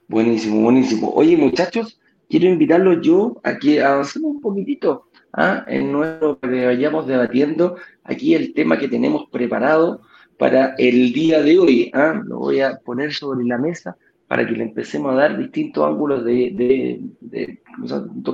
Buenísimo, 0.08 0.62
buenísimo. 0.62 1.12
Oye, 1.12 1.36
muchachos, 1.36 2.00
quiero 2.30 2.46
invitarlos 2.46 2.98
yo 3.02 3.38
a 3.44 3.58
que 3.58 3.82
avancemos 3.82 4.30
un 4.30 4.40
poquitito 4.40 5.07
¿ah? 5.32 5.64
en 5.66 5.92
nuestro 5.92 6.38
que 6.40 6.66
vayamos 6.66 7.06
debatiendo 7.06 7.76
aquí 8.04 8.34
el 8.34 8.54
tema 8.54 8.78
que 8.78 8.88
tenemos 8.88 9.28
preparado 9.30 10.02
para 10.38 10.74
el 10.78 11.12
día 11.12 11.42
de 11.42 11.58
hoy. 11.58 11.90
¿ah? 11.94 12.20
Lo 12.24 12.38
voy 12.38 12.60
a 12.60 12.78
poner 12.78 13.12
sobre 13.12 13.44
la 13.44 13.58
mesa 13.58 13.96
para 14.26 14.46
que 14.46 14.52
le 14.52 14.64
empecemos 14.64 15.12
a 15.12 15.16
dar 15.16 15.38
distintos 15.38 15.86
ángulos 15.86 16.24
de, 16.24 17.00
de, 17.20 17.62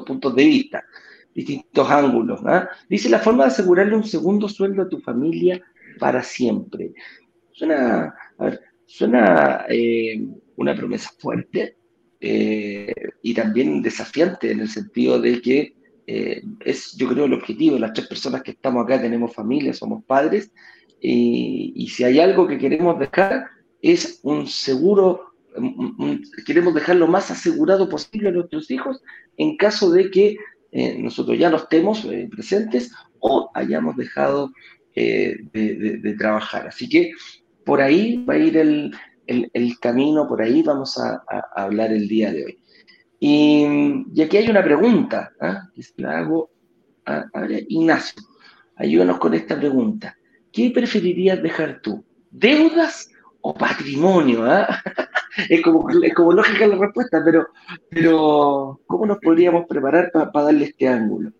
puntos 0.06 0.34
de 0.34 0.44
vista, 0.44 0.84
distintos 1.34 1.90
ángulos. 1.90 2.40
¿ah? 2.46 2.68
Dice 2.88 3.08
la 3.08 3.20
forma 3.20 3.44
de 3.44 3.48
asegurarle 3.48 3.96
un 3.96 4.04
segundo 4.04 4.48
sueldo 4.48 4.82
a 4.82 4.88
tu 4.88 5.00
familia 5.00 5.60
para 5.98 6.22
siempre. 6.22 6.92
Suena, 7.52 8.12
suena 8.86 9.64
eh, 9.68 10.26
una 10.56 10.74
promesa 10.74 11.10
fuerte 11.18 11.76
eh, 12.20 12.92
y 13.22 13.34
también 13.34 13.80
desafiante 13.80 14.50
en 14.50 14.60
el 14.60 14.68
sentido 14.68 15.20
de 15.20 15.40
que 15.40 15.74
eh, 16.06 16.42
es, 16.60 16.96
yo 16.96 17.08
creo, 17.08 17.24
el 17.24 17.34
objetivo. 17.34 17.78
Las 17.78 17.92
tres 17.92 18.08
personas 18.08 18.42
que 18.42 18.52
estamos 18.52 18.84
acá 18.84 19.00
tenemos 19.00 19.34
familia, 19.34 19.72
somos 19.72 20.04
padres, 20.04 20.50
y, 21.00 21.86
si 21.88 22.04
hay 22.04 22.18
algo 22.18 22.46
que 22.46 22.58
queremos 22.58 22.98
dejar 22.98 23.44
es 23.82 24.20
un 24.22 24.46
seguro, 24.46 25.34
queremos 26.46 26.74
dejar 26.74 26.96
lo 26.96 27.06
más 27.06 27.30
asegurado 27.30 27.90
posible 27.90 28.30
a 28.30 28.32
nuestros 28.32 28.70
hijos 28.70 29.02
en 29.36 29.58
caso 29.58 29.90
de 29.90 30.10
que 30.10 30.36
eh, 30.72 30.96
nosotros 30.98 31.38
ya 31.38 31.50
no 31.50 31.58
estemos 31.58 32.06
eh, 32.06 32.26
presentes 32.30 32.90
o 33.20 33.50
hayamos 33.52 33.96
dejado 33.96 34.50
de, 34.94 36.16
trabajar. 36.18 36.68
Así 36.68 36.88
que 36.88 37.12
por 37.66 37.82
ahí 37.82 38.24
va 38.24 38.34
a 38.34 38.38
ir 38.38 38.56
el, 38.56 38.92
camino, 39.80 40.26
por 40.26 40.40
ahí 40.40 40.62
vamos 40.62 40.98
a 40.98 41.22
hablar 41.54 41.92
el 41.92 42.08
día 42.08 42.32
de 42.32 42.44
hoy. 42.46 42.63
Y, 43.26 44.20
aquí 44.22 44.36
hay 44.36 44.50
una 44.50 44.62
pregunta 44.62 45.32
¿ah? 45.40 45.70
que 45.74 45.82
se 45.82 45.94
la 45.96 46.18
hago 46.18 46.50
a, 47.06 47.24
Ignacio. 47.68 48.22
Ayúdanos 48.76 49.18
con 49.18 49.32
esta 49.32 49.58
pregunta. 49.58 50.14
¿Qué 50.52 50.70
preferirías 50.70 51.42
dejar 51.42 51.80
tú? 51.80 52.04
¿Deudas 52.30 53.10
o 53.40 53.54
patrimonio? 53.54 54.44
¿ah? 54.44 54.68
es, 55.48 55.62
como, 55.62 55.86
como 56.14 56.32
lógica 56.32 56.66
la 56.66 56.76
respuesta, 56.76 57.22
pero, 57.24 57.46
pero 57.88 58.82
¿cómo 58.86 59.06
nos 59.06 59.16
podríamos 59.20 59.64
preparar 59.66 60.12
para 60.12 60.44
darle 60.44 60.66
este 60.66 60.86
ángulo? 60.86 61.32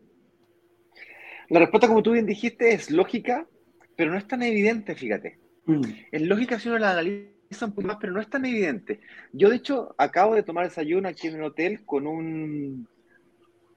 La 1.51 1.61
respuesta, 1.61 1.87
como 1.87 2.03
tú 2.03 2.13
bien 2.13 2.25
dijiste, 2.25 2.73
es 2.73 2.91
lógica, 2.91 3.47
pero 3.95 4.11
no 4.11 4.17
es 4.17 4.27
tan 4.27 4.43
evidente, 4.43 4.95
fíjate. 4.95 5.39
Mm. 5.67 5.83
Es 6.11 6.23
lógica 6.23 6.59
si 6.59 6.71
uno 6.71 6.79
la 6.79 6.93
analiza 6.93 7.34
un 7.63 7.87
más, 7.87 7.97
pero 8.01 8.13
no 8.13 8.21
es 8.21 8.29
tan 8.29 8.45
evidente. 8.45 9.01
Yo, 9.33 9.49
de 9.49 9.57
hecho, 9.57 9.95
acabo 9.99 10.35
de 10.35 10.43
tomar 10.43 10.65
desayuno 10.65 11.09
aquí 11.09 11.29
en 11.29 11.37
el 11.37 11.43
hotel 11.45 11.85
con 11.85 12.07
un, 12.07 12.89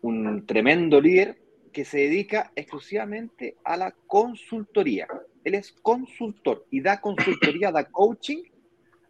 un 0.01 0.45
tremendo 0.45 1.01
líder 1.01 1.37
que 1.71 1.85
se 1.85 1.99
dedica 1.99 2.51
exclusivamente 2.55 3.57
a 3.63 3.77
la 3.77 3.91
consultoría. 4.07 5.07
Él 5.43 5.55
es 5.55 5.71
consultor 5.71 6.65
y 6.71 6.81
da 6.81 6.99
consultoría, 6.99 7.71
da 7.71 7.85
coaching 7.85 8.43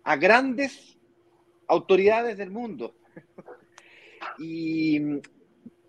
a 0.03 0.15
grandes 0.15 0.97
autoridades 1.67 2.38
del 2.38 2.51
mundo. 2.51 2.95
Y 4.39 5.00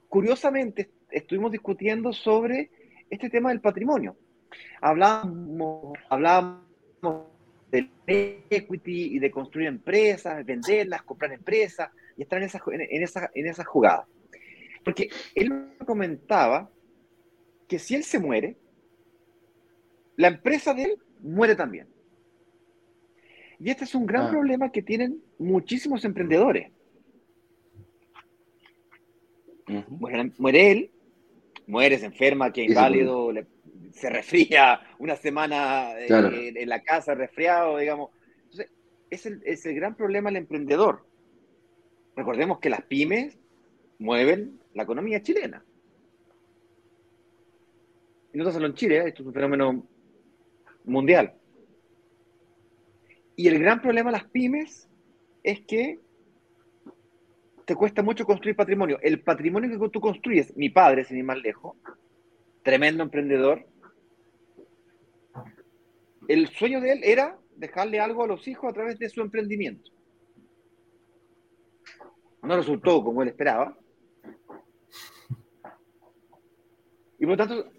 curiosamente 0.08 0.90
estuvimos 1.10 1.52
discutiendo 1.52 2.12
sobre 2.12 2.70
este 3.10 3.28
tema 3.28 3.50
del 3.50 3.60
patrimonio. 3.60 4.16
Hablábamos, 4.80 5.98
hablábamos 6.08 7.37
del 7.70 7.90
equity 8.06 9.16
y 9.16 9.18
de 9.18 9.30
construir 9.30 9.68
empresas, 9.68 10.44
venderlas, 10.44 11.02
comprar 11.02 11.32
empresas 11.32 11.90
y 12.16 12.22
estar 12.22 12.38
en 12.38 12.44
esa, 12.44 12.62
en, 12.72 13.02
esa, 13.02 13.30
en 13.34 13.46
esa 13.46 13.64
jugada. 13.64 14.06
Porque 14.84 15.10
él 15.34 15.74
comentaba 15.86 16.70
que 17.66 17.78
si 17.78 17.94
él 17.94 18.04
se 18.04 18.18
muere, 18.18 18.56
la 20.16 20.28
empresa 20.28 20.72
de 20.72 20.84
él 20.84 20.98
muere 21.20 21.54
también. 21.54 21.88
Y 23.60 23.70
este 23.70 23.84
es 23.84 23.94
un 23.94 24.06
gran 24.06 24.26
ah. 24.26 24.30
problema 24.30 24.72
que 24.72 24.82
tienen 24.82 25.22
muchísimos 25.38 26.04
emprendedores. 26.04 26.72
muere, 29.88 30.70
él, 30.70 30.90
muere, 31.66 31.98
se 31.98 32.06
enferma, 32.06 32.52
que 32.52 32.64
inválido, 32.64 33.30
le, 33.32 33.46
se 33.98 34.08
resfría 34.10 34.80
una 34.98 35.16
semana 35.16 35.98
eh, 35.98 36.52
en, 36.56 36.68
la 36.68 36.82
casa, 36.82 37.14
resfriado, 37.14 37.78
digamos. 37.78 38.10
Entonces, 38.44 38.70
es 39.10 39.26
el, 39.26 39.42
es 39.44 39.66
el 39.66 39.74
gran 39.74 39.96
problema 39.96 40.30
del 40.30 40.38
emprendedor. 40.38 41.06
Recordemos 42.16 42.58
que 42.58 42.70
las 42.70 42.82
pymes 42.82 43.38
mueven 43.98 44.60
la 44.74 44.84
economía 44.84 45.22
chilena. 45.22 45.64
Y 48.32 48.38
no 48.38 48.50
solo 48.50 48.66
en 48.66 48.74
Chile, 48.74 48.98
esto 49.06 49.22
es 49.22 49.26
un 49.28 49.34
fenómeno 49.34 49.86
mundial. 50.84 51.34
Y 53.36 53.48
el 53.48 53.58
gran 53.58 53.80
problema 53.80 54.10
de 54.10 54.18
las 54.18 54.28
pymes 54.28 54.88
es 55.42 55.60
que 55.60 56.00
te 57.64 57.74
cuesta 57.74 58.02
mucho 58.02 58.24
construir 58.24 58.56
patrimonio. 58.56 58.98
El 59.02 59.20
patrimonio 59.22 59.78
que 59.78 59.88
tú 59.90 60.00
construyes, 60.00 60.56
mi 60.56 60.70
padre, 60.70 61.04
sin 61.04 61.18
ir 61.18 61.24
más 61.24 61.38
lejos, 61.38 61.76
tremendo 62.62 63.02
emprendedor, 63.02 63.66
el 66.28 66.48
sueño 66.48 66.80
de 66.80 66.92
él 66.92 67.00
era 67.02 67.38
dejarle 67.56 67.98
algo 67.98 68.22
a 68.22 68.26
los 68.28 68.46
hijos 68.46 68.70
a 68.70 68.74
través 68.74 68.98
de 68.98 69.08
su 69.08 69.22
emprendimiento. 69.22 69.90
No 72.42 72.56
resultó 72.56 73.02
como 73.02 73.22
él 73.22 73.28
esperaba. 73.28 73.76
Y 77.18 77.26
por 77.26 77.30
lo 77.30 77.36
tanto, 77.36 77.70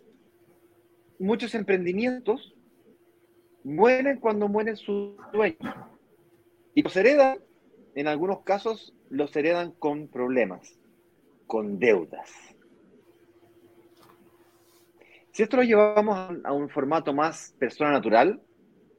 muchos 1.20 1.54
emprendimientos 1.56 2.56
mueren 3.64 4.20
cuando 4.20 4.48
mueren 4.48 4.76
sus 4.76 5.16
dueños. 5.32 5.76
Y 6.74 6.82
los 6.82 6.96
heredan, 6.98 7.40
en 7.96 8.08
algunos 8.08 8.42
casos, 8.42 8.94
los 9.10 9.34
heredan 9.36 9.72
con 9.74 10.08
problemas, 10.08 10.78
con 11.46 11.80
deudas. 11.80 12.30
Si 15.40 15.44
esto 15.44 15.56
lo 15.56 15.64
llevamos 15.64 16.38
a 16.44 16.52
un 16.52 16.68
formato 16.68 17.14
más 17.14 17.56
persona 17.58 17.92
natural, 17.92 18.42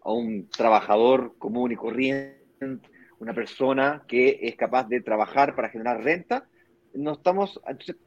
a 0.02 0.10
un 0.10 0.48
trabajador 0.48 1.34
común 1.36 1.70
y 1.70 1.76
corriente, 1.76 2.88
una 3.18 3.34
persona 3.34 4.04
que 4.08 4.38
es 4.40 4.56
capaz 4.56 4.88
de 4.88 5.02
trabajar 5.02 5.54
para 5.54 5.68
generar 5.68 6.02
renta, 6.02 6.48
nos, 6.94 7.18
estamos, 7.18 7.60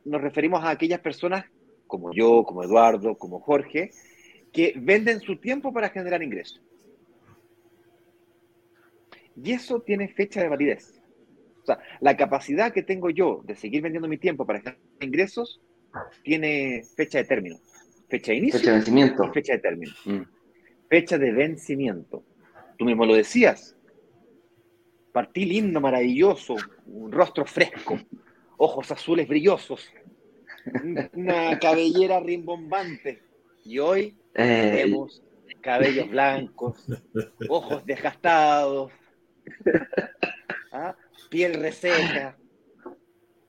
nos 0.03 0.19
referimos 0.19 0.63
a 0.63 0.71
aquellas 0.71 0.99
personas 0.99 1.45
como 1.85 2.11
yo, 2.11 2.43
como 2.43 2.63
Eduardo, 2.63 3.19
como 3.19 3.39
Jorge, 3.39 3.91
que 4.51 4.73
venden 4.77 5.19
su 5.19 5.37
tiempo 5.37 5.71
para 5.71 5.89
generar 5.89 6.23
ingresos. 6.23 6.59
Y 9.35 9.51
eso 9.51 9.81
tiene 9.81 10.07
fecha 10.07 10.41
de 10.41 10.49
validez. 10.49 10.99
O 11.61 11.65
sea, 11.67 11.77
la 11.99 12.17
capacidad 12.17 12.73
que 12.73 12.81
tengo 12.81 13.11
yo 13.11 13.43
de 13.45 13.55
seguir 13.55 13.83
vendiendo 13.83 14.07
mi 14.07 14.17
tiempo 14.17 14.43
para 14.43 14.57
generar 14.57 14.81
ingresos 15.01 15.61
tiene 16.23 16.81
fecha 16.95 17.19
de 17.19 17.25
término 17.25 17.59
fecha 18.09 18.31
de 18.31 18.37
inicio 18.37 18.59
fecha 18.59 18.71
de 18.71 18.77
vencimiento. 18.77 19.23
y 19.23 19.29
fecha 19.33 19.53
de 19.53 19.59
término. 19.59 19.93
Mm. 20.05 20.21
Fecha 20.89 21.17
de 21.17 21.31
vencimiento. 21.31 22.23
Tú 22.77 22.85
mismo 22.85 23.05
lo 23.05 23.15
decías. 23.15 23.75
Partí 25.11 25.45
lindo, 25.45 25.79
maravilloso, 25.79 26.55
un 26.87 27.11
rostro 27.11 27.45
fresco, 27.45 27.99
ojos 28.57 28.91
azules 28.91 29.27
brillosos, 29.27 29.87
una 31.13 31.59
cabellera 31.59 32.19
rimbombante. 32.19 33.21
Y 33.63 33.77
hoy 33.77 34.17
eh, 34.33 34.81
hemos 34.85 35.21
cabellos 35.61 36.09
blancos, 36.09 36.85
ojos 37.47 37.85
desgastados, 37.85 38.91
¿ah? 40.71 40.95
piel 41.29 41.53
reseca. 41.55 42.37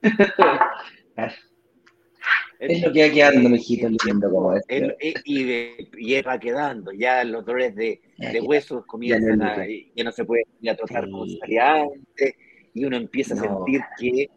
Es 2.59 2.81
lo 2.81 2.93
que 2.93 3.07
va 3.07 3.13
quedando, 3.13 3.49
mijito, 3.49 3.89
lindo 4.05 4.29
como 4.29 4.55
este. 4.55 4.95
y, 5.25 6.15
y, 6.15 6.21
va 6.21 6.39
quedando, 6.39 6.91
ya 6.91 7.23
los 7.23 7.45
dolores 7.45 7.75
de, 7.75 8.01
de 8.17 8.41
huesos 8.41 8.85
comienzan 8.85 9.41
a, 9.41 9.65
ya 9.95 10.03
no 10.03 10.11
se 10.11 10.25
puede 10.25 10.43
ya 10.61 10.75
trotar 10.75 11.09
como 11.09 11.23
antes, 11.23 12.35
y 12.73 12.85
uno 12.85 12.97
empieza 12.97 13.33
a 13.33 13.37
sentir 13.37 13.81
que 13.97 14.29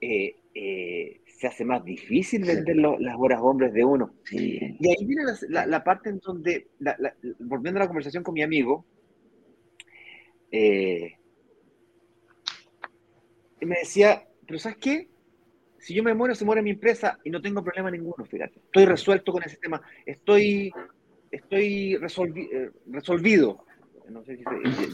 eh, 0.00 0.36
eh, 0.54 1.20
se 1.26 1.46
hace 1.46 1.64
más 1.64 1.84
difícil 1.84 2.44
vender 2.44 2.76
las 2.76 3.16
horas 3.18 3.40
hombres 3.42 3.72
de 3.72 3.84
uno. 3.84 4.14
Y 4.30 4.88
ahí 4.88 5.04
viene 5.04 5.24
la, 5.48 5.84
parte 5.84 6.10
en 6.10 6.18
donde, 6.18 6.68
volviendo 7.40 7.80
a 7.80 7.84
la 7.84 7.86
conversación 7.86 8.22
con 8.22 8.34
mi 8.34 8.42
amigo, 8.42 8.86
eh, 10.50 11.14
me 13.60 13.76
decía, 13.80 14.26
pero 14.46 14.58
¿sabes 14.58 14.78
qué? 14.78 15.08
Si 15.84 15.92
yo 15.92 16.02
me 16.02 16.14
muero, 16.14 16.34
se 16.34 16.46
muere 16.46 16.62
mi 16.62 16.70
empresa 16.70 17.18
y 17.24 17.30
no 17.30 17.42
tengo 17.42 17.62
problema 17.62 17.90
ninguno, 17.90 18.24
fíjate. 18.24 18.58
Estoy 18.58 18.86
resuelto 18.86 19.32
con 19.32 19.42
ese 19.42 19.58
tema. 19.58 19.82
Estoy, 20.06 20.72
estoy 21.30 21.92
eh, 21.92 22.70
resolvido. 22.86 23.66
No 24.08 24.24
sé 24.24 24.38
si 24.38 24.44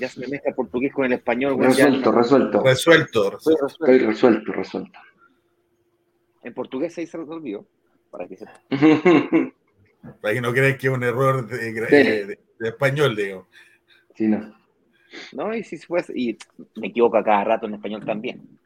ya 0.00 0.08
se 0.08 0.18
me 0.18 0.26
mezcla 0.26 0.52
portugués 0.52 0.92
con 0.92 1.04
el 1.04 1.12
español. 1.12 1.56
Resuelto, 1.60 2.10
resuelto. 2.10 2.60
Resuelto, 2.64 3.30
resuelto. 3.30 3.66
Estoy 3.66 3.98
resuelto, 3.98 4.52
resuelto. 4.52 4.98
En 6.42 6.54
portugués 6.54 6.92
se 6.92 7.02
dice 7.02 7.18
resolvido, 7.18 7.68
para 8.10 8.26
que 8.26 8.36
Para 10.20 10.34
que 10.34 10.40
no 10.40 10.52
crean 10.52 10.76
que 10.76 10.88
es 10.88 10.92
un 10.92 11.04
error 11.04 11.46
de, 11.46 12.36
español, 12.58 13.14
digo. 13.14 13.46
Sí, 14.16 14.26
no. 14.26 14.58
No, 15.34 15.54
y 15.54 15.62
si 15.62 15.78
fuese, 15.78 16.12
y 16.16 16.36
me 16.74 16.88
equivoco 16.88 17.16
a 17.16 17.22
cada 17.22 17.44
rato 17.44 17.66
en 17.66 17.74
español 17.74 18.04
también. 18.04 18.58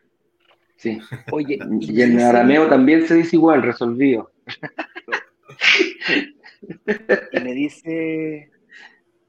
Sí. 0.77 0.99
Oye, 1.33 1.59
y, 1.81 2.03
en 2.03 2.21
arameo 2.21 2.69
también 2.69 3.07
se 3.07 3.15
dice 3.15 3.37
igual, 3.37 3.63
resolvido. 3.63 4.31
Y 7.33 7.41
me 7.41 7.53
dice, 7.53 8.51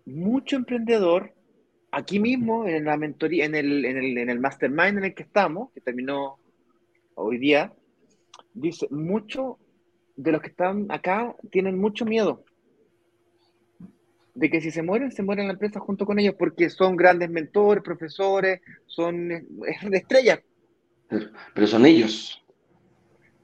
mucho 0.05 0.55
emprendedor, 0.55 1.33
aquí 1.91 2.19
mismo 2.19 2.67
en 2.67 2.85
la 2.85 2.97
mentoría, 2.97 3.45
en 3.45 3.55
el, 3.55 3.85
en 3.85 3.97
el, 3.97 4.17
en 4.17 4.29
el 4.29 4.39
mastermind 4.39 4.97
en 4.97 5.05
el 5.05 5.13
que 5.13 5.23
estamos, 5.23 5.71
que 5.71 5.81
terminó 5.81 6.37
hoy 7.15 7.37
día, 7.37 7.73
dice, 8.53 8.87
mucho 8.89 9.59
de 10.15 10.31
los 10.31 10.41
que 10.41 10.47
están 10.47 10.85
acá 10.89 11.35
tienen 11.51 11.77
mucho 11.77 12.05
miedo 12.05 12.45
de 14.35 14.49
que 14.49 14.61
si 14.61 14.69
se 14.69 14.83
mueren, 14.83 15.11
se 15.11 15.23
mueren 15.23 15.47
la 15.47 15.53
empresa 15.53 15.79
junto 15.79 16.05
con 16.05 16.19
ellos, 16.19 16.35
porque 16.37 16.69
son 16.69 16.95
grandes 16.95 17.29
mentores, 17.29 17.83
profesores, 17.83 18.61
son 18.85 19.31
estrellas. 19.93 20.41
Pero, 21.53 21.67
son 21.67 21.85
ellos. 21.85 22.43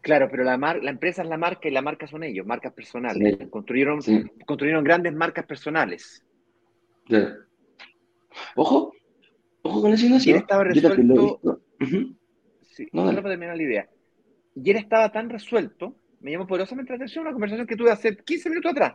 Claro, 0.02 0.30
pero 0.32 0.44
la, 0.44 0.58
la 0.58 0.90
empresa 0.90 1.22
es 1.22 1.30
la 1.30 1.38
marca 1.38 1.68
y 1.68 1.72
la 1.72 1.82
marca 1.82 2.08
son 2.08 2.24
ellos, 2.24 2.46
marcas 2.46 2.74
personales. 2.74 3.38
Construyeron, 3.50 4.00
construyeron 4.46 4.84
grandes 4.84 5.14
marcas 5.14 5.46
personales. 5.46 6.26
Ojo, 8.56 8.94
ojo 9.62 9.82
con 9.82 9.94
eso. 9.94 10.08
Y 10.08 10.32
él 10.32 10.38
estaba 10.38 10.64
resuelto. 10.64 11.40
sí, 12.62 12.88
no, 12.92 13.06
para 13.06 13.22
terminar 13.22 13.58
la 13.58 13.64
idea. 13.64 13.90
Y 14.56 14.72
él 14.72 14.78
estaba 14.78 15.12
tan 15.12 15.30
resuelto, 15.30 15.96
me 16.20 16.32
llamó 16.32 16.48
poderosamente 16.48 16.92
la 16.92 16.96
atención 16.98 17.24
una 17.24 17.34
conversación 17.34 17.68
que 17.68 17.76
tuve 17.76 17.92
hace 17.92 18.18
15 18.18 18.50
minutos 18.50 18.72
atrás. 18.72 18.94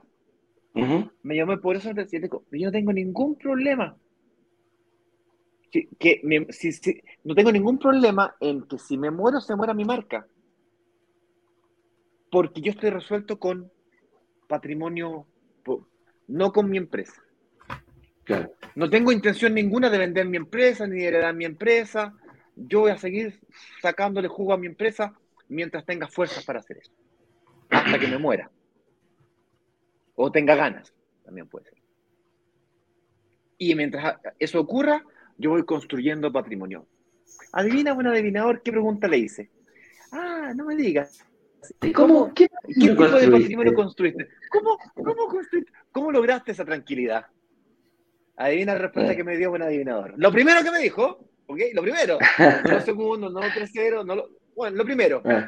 Me 1.22 1.36
llamó 1.36 1.58
poderosamente 1.60 2.00
la 2.00 2.26
atención. 2.26 2.42
Yo 2.50 2.66
no 2.66 2.72
tengo 2.72 2.92
ningún 2.92 3.36
problema 3.36 3.96
que, 5.98 6.20
no 7.24 7.34
tengo 7.34 7.52
ningún 7.52 7.78
problema 7.78 8.34
en 8.40 8.62
que 8.62 8.78
si 8.78 8.96
me 8.96 9.10
muero, 9.10 9.40
se 9.40 9.56
muera 9.56 9.74
mi 9.74 9.84
marca. 9.84 10.26
Porque 12.30 12.60
yo 12.60 12.72
estoy 12.72 12.90
resuelto 12.90 13.38
con 13.38 13.70
patrimonio, 14.48 15.26
no 16.28 16.52
con 16.52 16.68
mi 16.70 16.78
empresa. 16.78 17.22
No 18.74 18.90
tengo 18.90 19.12
intención 19.12 19.54
ninguna 19.54 19.88
de 19.88 19.98
vender 19.98 20.26
mi 20.26 20.36
empresa 20.36 20.86
ni 20.86 21.00
de 21.00 21.06
heredar 21.06 21.34
mi 21.34 21.44
empresa. 21.44 22.12
Yo 22.56 22.80
voy 22.80 22.90
a 22.90 22.98
seguir 22.98 23.40
sacándole 23.80 24.28
jugo 24.28 24.52
a 24.52 24.58
mi 24.58 24.66
empresa 24.66 25.14
mientras 25.48 25.84
tenga 25.84 26.08
fuerzas 26.08 26.44
para 26.44 26.60
hacer 26.60 26.78
eso. 26.78 26.92
Hasta 27.70 27.98
que 27.98 28.08
me 28.08 28.18
muera. 28.18 28.50
O 30.14 30.30
tenga 30.32 30.54
ganas, 30.54 30.92
también 31.24 31.48
puede 31.48 31.66
ser. 31.66 31.78
Y 33.58 33.74
mientras 33.74 34.16
eso 34.38 34.60
ocurra, 34.60 35.02
yo 35.38 35.50
voy 35.50 35.64
construyendo 35.64 36.32
patrimonio. 36.32 36.86
Adivina, 37.52 37.92
buen 37.92 38.06
adivinador, 38.06 38.62
¿qué 38.62 38.72
pregunta 38.72 39.08
le 39.08 39.18
hice? 39.18 39.50
Ah, 40.12 40.52
no 40.54 40.64
me 40.64 40.76
digas. 40.76 41.24
¿Cómo, 41.94 42.32
¿Qué, 42.32 42.48
tipo 42.66 43.08
de 43.08 43.28
patrimonio 43.28 43.74
construiste? 43.74 44.28
¿Cómo, 44.50 44.78
cómo, 44.94 45.26
construiste? 45.26 45.72
¿Cómo 45.90 46.12
lograste 46.12 46.52
esa 46.52 46.64
tranquilidad? 46.64 47.26
Adivina 48.36 48.74
la 48.74 48.80
respuesta 48.80 49.12
eh. 49.12 49.16
que 49.16 49.24
me 49.24 49.36
dio 49.36 49.50
buen 49.50 49.62
adivinador. 49.62 50.14
Lo 50.16 50.30
primero 50.30 50.62
que 50.62 50.70
me 50.70 50.78
dijo, 50.78 51.18
¿ok? 51.46 51.60
Lo 51.74 51.82
primero. 51.82 52.18
No 52.64 52.72
lo 52.72 52.80
segundo, 52.80 53.30
no 53.30 53.40
lo 53.40 53.52
tercero, 53.52 54.04
no 54.04 54.14
lo... 54.14 54.28
Bueno, 54.54 54.76
lo 54.76 54.84
primero. 54.84 55.22
Eh. 55.24 55.46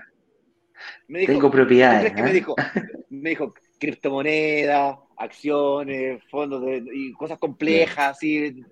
Me 1.09 1.21
dijo, 1.21 1.33
Tengo 1.33 1.51
propiedad. 1.51 2.13
me 2.15 2.33
dijo? 2.33 2.55
Me 3.11 3.31
dijo 3.31 3.55
criptomonedas, 3.79 4.99
acciones, 5.17 6.23
fondos 6.31 6.65
de, 6.65 6.85
y 6.93 7.13
cosas 7.13 7.39
complejas, 7.39 8.23
y 8.23 8.63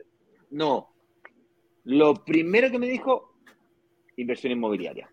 No, 0.50 0.95
lo 1.86 2.14
primero 2.14 2.70
que 2.70 2.78
me 2.80 2.88
dijo, 2.88 3.34
inversión 4.16 4.52
inmobiliaria. 4.52 5.08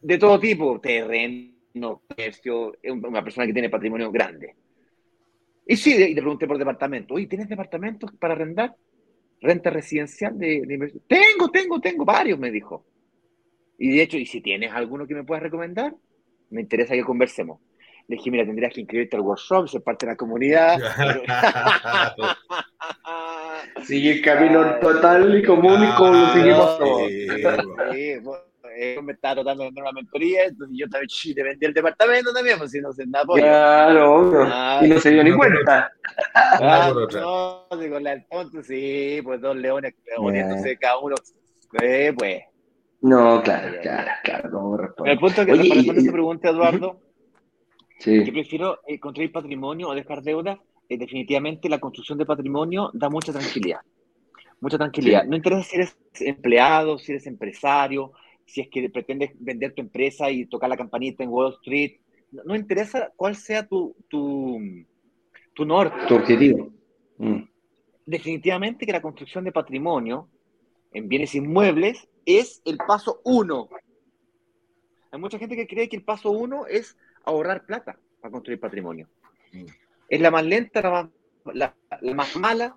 De 0.00 0.18
todo 0.18 0.38
tipo, 0.38 0.78
terreno, 0.78 2.02
precio, 2.06 2.74
una 2.84 3.24
persona 3.24 3.46
que 3.46 3.54
tiene 3.54 3.70
patrimonio 3.70 4.10
grande. 4.10 4.54
Y 5.66 5.76
sí, 5.76 5.94
y 5.94 6.14
le 6.14 6.20
pregunté 6.20 6.46
por 6.46 6.58
departamento. 6.58 7.14
Oye, 7.14 7.26
¿tienes 7.28 7.48
departamentos 7.48 8.12
para 8.12 8.34
arrendar? 8.34 8.76
¿Renta 9.40 9.70
residencial 9.70 10.38
de, 10.38 10.56
inversión? 10.56 11.02
Tengo, 11.06 11.50
tengo, 11.50 11.80
tengo 11.80 12.04
varios, 12.04 12.38
me 12.38 12.50
dijo. 12.50 12.84
Y 13.78 13.96
de 13.96 14.02
hecho, 14.02 14.18
¿y 14.18 14.26
si 14.26 14.42
tienes 14.42 14.70
alguno 14.72 15.06
que 15.06 15.14
me 15.14 15.24
puedas 15.24 15.42
recomendar? 15.42 15.94
Me 16.50 16.60
interesa 16.60 16.92
que 16.92 17.04
conversemos. 17.04 17.58
Le 18.06 18.16
dije, 18.16 18.30
mira, 18.30 18.44
tendrías 18.44 18.74
que 18.74 18.82
inscribirte 18.82 19.16
al 19.16 19.22
workshop, 19.22 19.68
ser 19.68 19.82
parte 19.82 20.04
de 20.04 20.12
la 20.12 20.16
comunidad. 20.16 20.78
Sigue 23.84 24.12
el 24.12 24.22
camino 24.22 24.78
total 24.80 25.38
y 25.38 25.42
común 25.42 25.84
y 25.84 25.94
como 25.96 26.12
lo 26.12 26.32
seguimos 26.32 26.78
todos. 26.78 27.10
me 29.02 29.12
estaba 29.12 29.34
tratando 29.34 29.64
de 29.64 29.68
vender 29.68 29.82
una 29.82 29.92
mentoría, 29.92 30.44
entonces 30.44 30.76
yo 30.78 30.88
también 30.88 31.34
te 31.34 31.42
vendí 31.42 31.66
el 31.66 31.74
departamento 31.74 32.32
también, 32.32 32.58
pues 32.58 32.70
si 32.70 32.80
no 32.80 32.92
se 32.92 33.06
nada 33.06 33.24
Claro, 33.34 34.44
ah, 34.46 34.80
y 34.82 34.88
no 34.88 34.98
se 34.98 35.10
dio 35.10 35.24
ni 35.24 35.32
cuenta. 35.32 35.92
Ah, 36.34 36.92
no, 36.94 37.66
digo, 37.78 37.98
la 37.98 38.12
Alfonso, 38.12 38.62
sí, 38.62 39.20
pues 39.24 39.40
dos 39.40 39.56
leones 39.56 39.94
poniéndose 40.16 40.76
cada 40.76 40.98
uno, 40.98 41.16
eh, 41.80 42.12
pues. 42.16 42.42
No, 43.00 43.42
claro, 43.42 43.80
claro, 43.82 44.10
claro, 44.22 44.50
como 44.50 45.10
El 45.10 45.18
punto 45.18 45.44
que 45.44 45.52
Oye, 45.52 45.68
para 45.68 45.74
responder 45.74 46.04
esa 46.04 46.12
pregunta, 46.12 46.48
Eduardo, 46.50 47.00
sí. 47.98 48.24
que 48.24 48.32
prefiero 48.32 48.78
eh, 48.86 49.00
construir 49.00 49.32
patrimonio 49.32 49.88
o 49.88 49.94
dejar 49.94 50.22
deuda 50.22 50.60
eh, 50.92 50.98
definitivamente 50.98 51.68
la 51.68 51.80
construcción 51.80 52.18
de 52.18 52.26
patrimonio 52.26 52.90
da 52.92 53.08
mucha 53.08 53.32
tranquilidad. 53.32 53.80
Mucha 54.60 54.76
tranquilidad. 54.76 55.24
No 55.24 55.36
interesa 55.36 55.62
si 55.62 55.76
eres 55.76 55.96
empleado, 56.20 56.98
si 56.98 57.12
eres 57.12 57.26
empresario, 57.26 58.12
si 58.44 58.60
es 58.60 58.68
que 58.68 58.88
pretendes 58.90 59.30
vender 59.38 59.72
tu 59.74 59.80
empresa 59.80 60.30
y 60.30 60.46
tocar 60.46 60.68
la 60.68 60.76
campanita 60.76 61.24
en 61.24 61.30
Wall 61.30 61.54
Street. 61.54 62.00
No, 62.30 62.54
interesa 62.54 63.12
cuál 63.16 63.36
sea 63.36 63.66
tu, 63.66 63.96
tu, 64.08 64.58
tu 65.54 65.64
norte. 65.64 66.06
Tu 66.06 66.14
objetivo. 66.14 66.70
Mm. 67.18 67.42
Definitivamente 68.04 68.86
que 68.86 68.92
la 68.92 69.02
construcción 69.02 69.44
de 69.44 69.52
patrimonio 69.52 70.28
en 70.92 71.08
bienes 71.08 71.34
inmuebles 71.34 72.08
es 72.26 72.60
el 72.64 72.76
paso 72.76 73.20
uno. 73.24 73.68
Hay 75.10 75.18
mucha 75.18 75.38
gente 75.38 75.56
que 75.56 75.66
cree 75.66 75.88
que 75.88 75.96
el 75.96 76.04
paso 76.04 76.30
uno 76.30 76.66
es 76.66 76.96
ahorrar 77.24 77.64
plata 77.64 77.98
para 78.20 78.32
construir 78.32 78.60
patrimonio. 78.60 79.08
Mm. 79.52 79.66
Es 80.12 80.20
la 80.20 80.30
más 80.30 80.44
lenta, 80.44 81.10
la 81.54 81.74
más, 82.14 82.36
mala, 82.36 82.76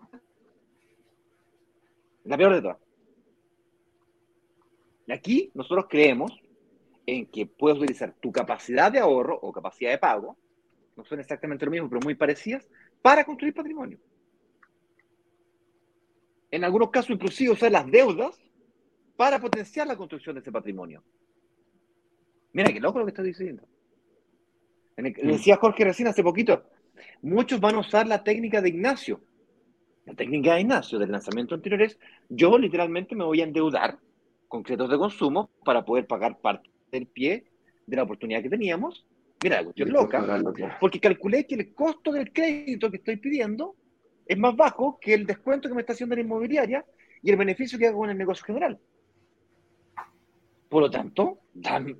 la 2.23 2.37
peor 2.37 2.55
de 2.55 2.61
todas. 2.61 2.77
Aquí 5.09 5.51
nosotros 5.53 5.87
creemos 5.89 6.31
en 7.05 7.25
que 7.25 7.45
puedes 7.45 7.77
utilizar 7.77 8.15
tu 8.21 8.31
capacidad 8.31 8.89
de 8.89 8.99
ahorro 8.99 9.37
o 9.41 9.51
capacidad 9.51 9.91
de 9.91 9.97
pago, 9.97 10.37
no 10.95 11.03
son 11.03 11.19
exactamente 11.19 11.65
lo 11.65 11.71
mismo, 11.71 11.89
pero 11.89 11.99
muy 12.05 12.15
parecidas, 12.15 12.69
para 13.01 13.25
construir 13.25 13.53
patrimonio. 13.53 13.99
En 16.51 16.63
algunos 16.63 16.89
casos, 16.89 17.09
inclusive, 17.09 17.51
usar 17.51 17.69
las 17.69 17.91
deudas 17.91 18.39
para 19.17 19.41
potenciar 19.41 19.87
la 19.87 19.97
construcción 19.97 20.35
de 20.35 20.39
ese 20.39 20.53
patrimonio. 20.53 21.03
Mira 22.53 22.71
qué 22.71 22.79
loco 22.79 22.99
lo 22.99 23.03
que 23.03 23.11
estás 23.11 23.25
diciendo. 23.25 23.67
Mm. 24.95 25.27
Decía 25.31 25.57
Jorge 25.57 25.83
recién 25.83 26.07
hace 26.07 26.23
poquito, 26.23 26.63
Muchos 27.21 27.59
van 27.59 27.75
a 27.75 27.79
usar 27.79 28.07
la 28.07 28.23
técnica 28.23 28.61
de 28.61 28.69
Ignacio. 28.69 29.21
La 30.05 30.13
técnica 30.13 30.53
de 30.53 30.61
Ignacio 30.61 30.99
del 30.99 31.11
lanzamiento 31.11 31.55
anterior 31.55 31.81
es, 31.81 31.97
yo 32.29 32.57
literalmente 32.57 33.15
me 33.15 33.23
voy 33.23 33.41
a 33.41 33.45
endeudar 33.45 33.97
con 34.47 34.63
créditos 34.63 34.89
de 34.89 34.97
consumo 34.97 35.49
para 35.63 35.83
poder 35.83 36.05
pagar 36.05 36.39
parte 36.39 36.69
del 36.91 37.07
pie 37.07 37.45
de 37.85 37.95
la 37.95 38.03
oportunidad 38.03 38.41
que 38.41 38.49
teníamos. 38.49 39.05
Mira, 39.43 39.57
la 39.57 39.63
cuestión 39.65 39.91
loca, 39.91 40.25
porque 40.79 40.99
calculé 40.99 41.45
que 41.45 41.55
el 41.55 41.73
costo 41.73 42.11
del 42.11 42.31
crédito 42.31 42.89
que 42.89 42.97
estoy 42.97 43.17
pidiendo 43.17 43.75
es 44.25 44.37
más 44.37 44.55
bajo 44.55 44.97
que 44.99 45.13
el 45.13 45.25
descuento 45.25 45.67
que 45.67 45.75
me 45.75 45.81
está 45.81 45.93
haciendo 45.93 46.15
la 46.15 46.21
inmobiliaria 46.21 46.85
y 47.21 47.29
el 47.29 47.37
beneficio 47.37 47.77
que 47.77 47.87
hago 47.87 47.99
con 47.99 48.09
el 48.09 48.17
negocio 48.17 48.45
general. 48.45 48.79
Por 50.69 50.81
lo 50.81 50.89
tanto, 50.89 51.39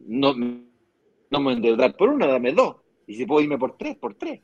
no, 0.07 0.33
no 0.33 1.39
me 1.39 1.53
endeudar 1.53 1.95
por 1.95 2.09
uno, 2.09 2.27
dame 2.27 2.51
dos. 2.51 2.77
Y 3.07 3.15
si 3.15 3.25
puedo 3.25 3.41
irme 3.41 3.57
por 3.57 3.77
tres, 3.77 3.95
por 3.97 4.15
tres. 4.15 4.41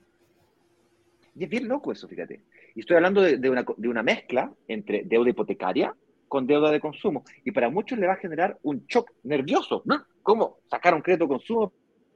Y 1.35 1.45
es 1.45 1.49
bien 1.49 1.67
loco 1.67 1.91
eso, 1.91 2.07
fíjate. 2.07 2.41
Y 2.75 2.81
estoy 2.81 2.97
hablando 2.97 3.21
de, 3.21 3.49
una, 3.49 3.65
de 3.77 3.87
una 3.87 4.03
mezcla 4.03 4.53
entre 4.67 5.03
deuda 5.05 5.29
hipotecaria 5.29 5.95
con 6.27 6.47
deuda 6.47 6.71
de 6.71 6.79
consumo. 6.79 7.23
Y 7.43 7.51
para 7.51 7.69
muchos 7.69 7.99
le 7.99 8.07
va 8.07 8.13
a 8.13 8.17
generar 8.17 8.57
un 8.63 8.85
shock 8.87 9.11
nervioso. 9.23 9.83
¿Cómo 10.23 10.59
sacar 10.69 10.93
un 10.93 11.01
crédito 11.01 11.25
de 11.25 11.29
consumo 11.29 11.73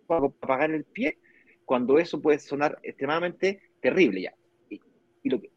para 0.08 0.30
pagar 0.30 0.72
el 0.72 0.86
pie? 0.86 1.18
Cuando 1.66 1.98
eso 1.98 2.22
puede 2.22 2.40
sonar 2.40 2.78
extremadamente 2.84 3.62
terrible 3.82 4.22
ya. 4.22 4.34
Y, 4.70 4.80
y 5.24 5.30
lo 5.30 5.42
que 5.42 5.52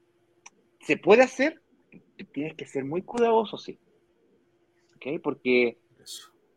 se 0.81 0.97
puede 0.97 1.23
hacer, 1.23 1.61
tienes 2.33 2.55
que 2.55 2.67
ser 2.67 2.85
muy 2.85 3.03
cuidadoso, 3.03 3.59
sí. 3.59 3.79
¿Ok? 4.97 5.21
Porque 5.23 5.79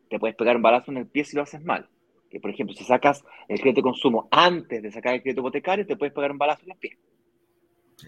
te 0.08 0.18
puedes 0.18 0.36
pegar 0.36 0.56
un 0.56 0.62
balazo 0.62 0.90
en 0.90 0.98
el 0.98 1.06
pie 1.06 1.24
si 1.24 1.36
lo 1.36 1.42
haces 1.42 1.62
mal. 1.62 1.88
Que, 2.32 2.40
por 2.40 2.50
ejemplo, 2.50 2.74
si 2.74 2.82
sacas 2.84 3.22
el 3.46 3.60
crédito 3.60 3.80
de 3.80 3.90
consumo 3.90 4.26
antes 4.30 4.82
de 4.82 4.90
sacar 4.90 5.12
el 5.12 5.22
crédito 5.22 5.42
hipotecario, 5.42 5.86
te 5.86 5.96
puedes 5.96 6.14
pegar 6.14 6.30
un 6.30 6.38
balazo 6.38 6.62
en 6.64 6.70
el 6.72 6.78
pie. 6.78 6.98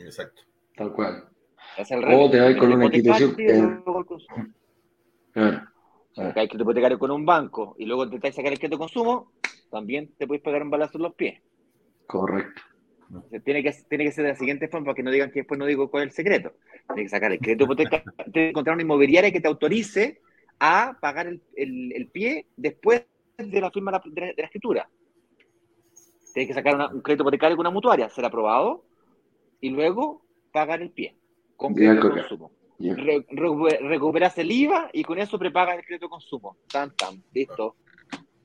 Exacto. 0.01 0.41
Tal 0.75 0.95
cual. 0.95 1.29
o 1.79 2.31
te 2.31 2.41
vas 2.41 2.57
con 2.57 2.73
una 2.73 2.87
institución. 2.87 3.37
Sacas 6.15 6.43
el 6.43 6.49
crédito 6.49 6.63
hipotecario 6.63 6.99
con 6.99 7.11
un 7.11 7.27
banco 7.27 7.77
y 7.79 7.85
luego 7.85 8.05
intentáis 8.05 8.35
sacar 8.35 8.51
el 8.51 8.59
crédito 8.59 8.77
de 8.77 8.81
consumo, 8.81 9.33
también 9.71 10.11
te 10.17 10.27
puedes 10.27 10.43
pegar 10.43 10.63
un 10.63 10.71
balazo 10.71 10.97
en 10.97 11.03
los 11.03 11.15
pies. 11.15 11.43
Correcto. 12.07 12.63
tiene, 13.45 13.63
que, 13.63 13.75
tiene 13.91 14.05
que 14.05 14.13
ser 14.13 14.25
de 14.25 14.31
la 14.31 14.37
siguiente 14.37 14.69
forma 14.69 14.87
para 14.87 14.95
que 14.95 15.03
no 15.03 15.11
digan 15.11 15.31
que 15.33 15.41
después 15.41 15.59
no 15.59 15.67
digo 15.67 15.91
cuál 15.91 16.05
es 16.05 16.09
el 16.11 16.15
secreto. 16.15 16.55
Tienes 16.95 17.11
que 17.11 17.17
sacar 17.17 17.31
el 17.31 17.41
crédito 17.41 17.65
hipotecario, 17.65 18.11
tienes 18.17 18.33
que 18.33 18.49
encontrar 18.49 18.75
una 18.75 18.85
inmobiliaria 18.85 19.31
que 19.31 19.43
te 19.43 19.49
autorice 19.49 20.23
a 20.61 20.97
pagar 20.99 21.27
el, 21.27 21.43
el, 21.57 22.09
pie 22.09 22.47
después 22.57 23.05
de 23.37 23.61
la 23.61 23.71
firma 23.71 24.01
de 24.05 24.35
la, 24.37 24.45
escritura. 24.45 24.89
Tienes 26.33 26.49
que 26.49 26.55
sacar 26.55 26.93
un 26.93 27.01
crédito 27.01 27.23
hipotecario 27.23 27.57
con 27.57 27.67
una 27.67 27.75
mutuaria, 27.75 28.09
ser 28.09 28.25
aprobado 28.25 28.85
y 29.61 29.71
luego 29.71 30.23
pagar 30.53 30.83
el 30.83 30.91
pie 30.91 31.17
con 31.57 31.75
crédito 31.75 32.09
de 32.09 32.21
consumo. 32.21 32.53
recuperas 32.79 34.37
el 34.39 34.51
IVA 34.51 34.91
y 34.93 35.05
con 35.05 35.19
eso 35.19 35.39
prepagas 35.39 35.79
el 35.79 35.85
crédito 35.85 36.07
de 36.07 36.11
consumo. 36.11 36.57
Tan, 36.71 36.95
tan, 36.97 37.23
listo. 37.33 37.77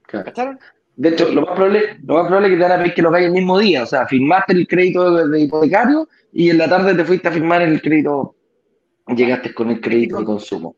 ¿Cacharon? 0.03 0.59
De 0.95 1.09
hecho, 1.09 1.31
lo 1.31 1.43
más 1.43 1.55
probable, 1.55 1.97
lo 2.03 2.15
más 2.15 2.27
probable 2.27 2.47
es 2.47 2.53
que 2.53 2.57
te 2.57 2.69
van 2.69 2.81
a 2.81 2.93
que 2.93 3.01
lo 3.01 3.11
pagues 3.11 3.27
el 3.27 3.33
mismo 3.33 3.57
día. 3.57 3.83
O 3.83 3.85
sea, 3.85 4.05
firmaste 4.05 4.53
el 4.53 4.67
crédito 4.67 5.27
de, 5.27 5.39
hipotecario 5.39 6.09
y 6.33 6.49
en 6.49 6.57
la 6.57 6.67
tarde 6.67 6.93
te 6.93 7.05
fuiste 7.05 7.27
a 7.29 7.31
firmar 7.31 7.61
el 7.61 7.81
crédito, 7.81 8.35
llegaste 9.07 9.53
con 9.53 9.69
el 9.69 9.79
crédito 9.79 10.19
de 10.19 10.25
consumo. 10.25 10.75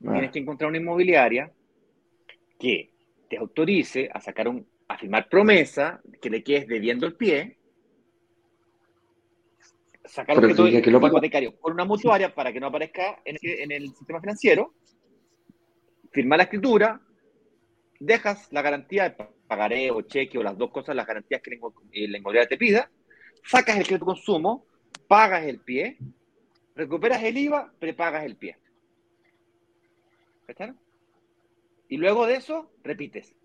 Tienes 0.00 0.30
que 0.30 0.38
encontrar 0.38 0.70
una 0.70 0.78
inmobiliaria 0.78 1.52
que 2.58 2.91
te 3.32 3.38
autorice 3.38 4.10
a 4.12 4.20
sacar 4.20 4.46
un, 4.46 4.68
a 4.88 4.98
firmar 4.98 5.26
promesa, 5.26 6.02
que 6.20 6.28
le 6.28 6.44
quedes 6.44 6.66
debiendo 6.66 7.06
el 7.06 7.14
pie, 7.14 7.56
sacar 10.04 10.36
un 10.36 10.42
crédito 10.42 10.68
hipotecario 10.68 11.56
por 11.56 11.72
una 11.72 11.86
mutuaria 11.86 12.34
para 12.34 12.52
que 12.52 12.60
no 12.60 12.66
aparezca 12.66 13.22
en 13.24 13.38
el, 13.40 13.60
en 13.60 13.72
el 13.72 13.94
sistema 13.94 14.20
financiero, 14.20 14.74
firmar 16.10 16.40
la 16.40 16.42
escritura, 16.42 17.00
dejas 17.98 18.52
la 18.52 18.60
garantía 18.60 19.08
de 19.08 19.26
pagaré 19.46 19.90
o 19.90 20.02
cheque 20.02 20.36
o 20.36 20.42
las 20.42 20.58
dos 20.58 20.70
cosas, 20.70 20.94
las 20.94 21.06
garantías 21.06 21.40
que 21.40 21.52
la 21.52 22.18
inmobiliaria 22.18 22.46
te 22.46 22.58
pida, 22.58 22.90
sacas 23.42 23.78
el 23.78 23.86
crédito 23.86 24.04
consumo, 24.04 24.66
pagas 25.08 25.44
el 25.46 25.58
pie, 25.60 25.96
recuperas 26.74 27.22
el 27.22 27.38
IVA, 27.38 27.72
prepagas 27.78 28.26
el 28.26 28.36
pie. 28.36 28.58
¿Cacharon? 30.46 30.78
Y 31.92 31.98
luego 31.98 32.26
de 32.26 32.36
eso, 32.36 32.70
repites. 32.82 33.36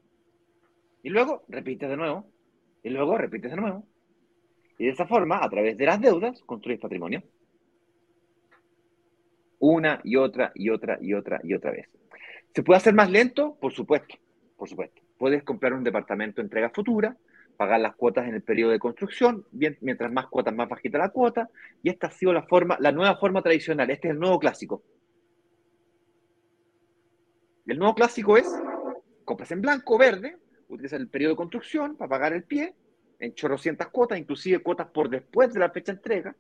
Y 1.04 1.10
luego 1.10 1.44
repites 1.50 1.90
de 1.90 1.98
nuevo. 1.98 2.32
Y 2.82 2.90
luego 2.92 3.18
repites 3.18 3.52
de 3.52 3.58
nuevo. 3.58 3.86
Y 4.78 4.86
de 4.86 4.92
esa 4.92 5.06
forma, 5.06 5.44
a 5.44 5.50
través 5.50 5.78
de 5.78 5.86
las 5.86 6.00
deudas, 6.00 6.42
construyes 6.44 6.80
patrimonio. 6.80 7.24
Una 9.60 10.00
y 10.06 10.16
otra 10.16 10.54
y 10.56 10.70
otra 10.70 10.98
y 11.02 11.14
otra 11.14 11.42
y 11.44 11.56
otra 11.56 11.72
vez. 11.72 11.90
¿Se 12.56 12.64
puede 12.64 12.78
hacer 12.78 12.94
más 12.94 13.12
lento? 13.12 13.58
Por 13.60 13.74
supuesto, 13.74 14.16
por 14.56 14.70
supuesto. 14.70 15.02
Puedes 15.18 15.44
comprar 15.44 15.74
un 15.74 15.84
departamento 15.84 16.38
de 16.38 16.46
entrega 16.46 16.70
futura, 16.70 17.18
pagar 17.58 17.82
las 17.82 17.98
cuotas 17.98 18.30
en 18.30 18.36
el 18.36 18.44
periodo 18.44 18.72
de 18.72 18.80
construcción, 18.80 19.46
mientras 19.52 20.10
más 20.14 20.28
cuotas, 20.28 20.56
más 20.56 20.70
bajita 20.70 20.98
la 20.98 21.10
cuota, 21.10 21.50
y 21.84 21.90
esta 21.90 22.08
ha 22.08 22.12
sido 22.12 22.32
la 22.32 22.44
forma, 22.44 22.78
la 22.80 22.94
nueva 22.94 23.18
forma 23.18 23.42
tradicional, 23.42 23.90
este 23.90 24.08
es 24.08 24.14
el 24.14 24.22
nuevo 24.22 24.40
clásico. 24.40 24.84
El 27.68 27.80
nuevo 27.80 27.94
clásico 27.94 28.38
es, 28.38 28.48
compras 29.26 29.52
en 29.52 29.62
blanco, 29.62 29.98
verde, 29.98 30.38
utilizas 30.70 31.00
el 31.00 31.10
periodo 31.10 31.34
de 31.34 31.38
construcción 31.38 31.98
para 31.98 32.10
pagar 32.10 32.34
el 32.34 32.44
pie, 32.44 32.74
en 33.20 33.34
chorrocientas 33.34 33.90
cuotas, 33.90 34.18
inclusive 34.18 34.60
cuotas 34.60 34.88
por 34.88 35.10
después 35.10 35.54
de 35.54 35.60
la 35.60 35.70
fecha 35.70 35.92
de 35.92 35.98
entrega. 35.98 36.36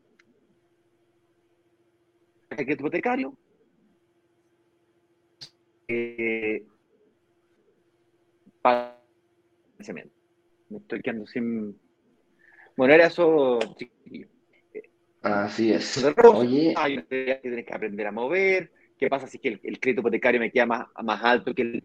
El 2.49 2.69
hipotecario. 2.69 3.37
Eh, 5.89 6.65
Me 10.69 10.77
estoy 10.77 11.01
quedando 11.01 11.27
sin. 11.27 11.79
Bueno, 12.75 12.93
era 12.93 13.07
eso, 13.07 13.59
chiquillo. 13.75 14.27
Así 15.21 15.71
es. 15.71 16.05
Oye. 16.23 16.73
Hay 16.77 17.03
que 17.03 17.39
tienes 17.41 17.65
que 17.65 17.73
aprender 17.73 18.07
a 18.07 18.11
mover. 18.11 18.71
¿Qué 18.97 19.07
pasa 19.09 19.27
si 19.27 19.39
el, 19.43 19.59
el 19.63 19.79
crédito 19.79 20.01
hipotecario 20.01 20.39
me 20.39 20.51
queda 20.51 20.65
más, 20.65 20.87
más 21.03 21.23
alto 21.23 21.53
que 21.53 21.61
el, 21.61 21.83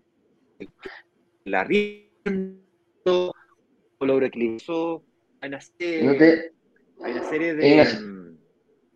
el 1.44 1.54
arriendo? 1.54 3.34
O 3.98 4.06
logro 4.06 4.26
equilibrio. 4.26 5.02
Hay 5.40 5.48
una 5.48 5.60
serie, 5.60 6.52
hay 7.04 7.12
una 7.12 7.24
serie 7.24 7.54
de, 7.54 7.84
mm, 7.84 8.36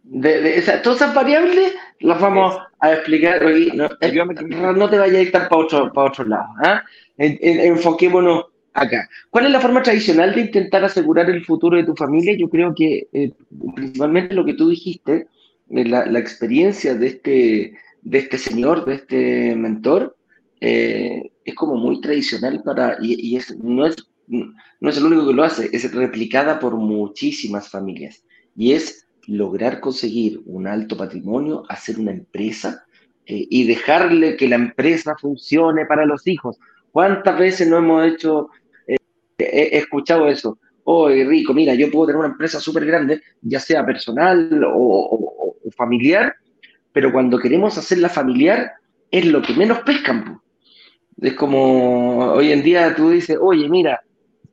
de, 0.04 0.40
de 0.40 0.58
esa, 0.58 0.80
todas 0.80 1.02
esas 1.02 1.14
variables 1.14 1.74
las 2.00 2.20
vamos 2.20 2.56
a 2.78 2.92
explicar 2.92 3.44
hoy. 3.44 3.72
No, 3.74 4.72
no 4.72 4.90
te 4.90 4.98
vayas 4.98 5.16
a 5.16 5.22
ir 5.22 5.32
para 5.32 5.48
otro, 5.50 5.92
para 5.92 6.08
otro 6.08 6.24
lado. 6.24 6.46
¿ah? 6.62 6.82
enfoquémonos 7.18 8.46
acá. 8.72 9.08
¿Cuál 9.30 9.46
es 9.46 9.52
la 9.52 9.60
forma 9.60 9.82
tradicional 9.82 10.34
de 10.34 10.42
intentar 10.42 10.84
asegurar 10.84 11.28
el 11.30 11.44
futuro 11.44 11.76
de 11.76 11.84
tu 11.84 11.94
familia? 11.94 12.36
Yo 12.36 12.48
creo 12.48 12.74
que 12.74 13.08
eh, 13.12 13.32
principalmente 13.74 14.34
lo 14.34 14.44
que 14.44 14.54
tú 14.54 14.68
dijiste, 14.68 15.26
eh, 15.70 15.84
la, 15.84 16.06
la, 16.06 16.18
experiencia 16.18 16.94
de 16.94 17.06
este, 17.06 17.72
de 18.06 18.18
este 18.18 18.38
señor, 18.38 18.84
de 18.84 18.94
este 18.94 19.56
mentor, 19.56 20.16
eh, 20.60 21.32
es 21.44 21.54
como 21.56 21.74
muy 21.74 22.00
tradicional 22.00 22.62
para, 22.62 22.96
y, 23.02 23.36
es, 23.36 23.58
no, 23.58 23.84
es, 23.84 23.96
no 24.28 24.88
es 24.88 24.96
el 24.96 25.06
único 25.06 25.26
que 25.26 25.34
lo 25.34 25.42
hace, 25.42 25.68
es 25.72 25.92
replicada 25.92 26.60
por 26.60 26.76
muchísimas 26.76 27.68
familias. 27.68 28.24
Y 28.54 28.72
es 28.72 29.08
lograr 29.26 29.80
conseguir 29.80 30.40
un 30.46 30.68
alto 30.68 30.96
patrimonio, 30.96 31.64
hacer 31.68 31.98
una 31.98 32.12
empresa 32.12 32.84
eh, 33.26 33.44
y 33.50 33.66
dejarle 33.66 34.36
que 34.36 34.48
la 34.48 34.54
empresa 34.54 35.16
funcione 35.20 35.84
para 35.84 36.06
los 36.06 36.28
hijos. 36.28 36.58
¿Cuántas 36.92 37.36
veces 37.36 37.68
no 37.68 37.78
hemos 37.78 38.06
hecho, 38.06 38.50
eh, 38.86 38.96
he, 39.38 39.78
escuchado 39.78 40.28
eso? 40.28 40.60
Oh, 40.84 41.08
rico, 41.08 41.52
mira, 41.52 41.74
yo 41.74 41.90
puedo 41.90 42.06
tener 42.06 42.20
una 42.20 42.28
empresa 42.28 42.60
súper 42.60 42.86
grande, 42.86 43.20
ya 43.42 43.58
sea 43.58 43.84
personal 43.84 44.64
o 44.64 45.56
familiar, 45.76 46.36
pero 46.96 47.12
cuando 47.12 47.38
queremos 47.38 47.76
hacerla 47.76 48.08
familiar 48.08 48.72
es 49.10 49.26
lo 49.26 49.42
que 49.42 49.52
menos 49.52 49.80
pescan. 49.80 50.40
Es 51.20 51.34
como 51.34 52.32
hoy 52.32 52.52
en 52.52 52.62
día 52.62 52.94
tú 52.94 53.10
dices, 53.10 53.36
oye, 53.38 53.68
mira, 53.68 54.00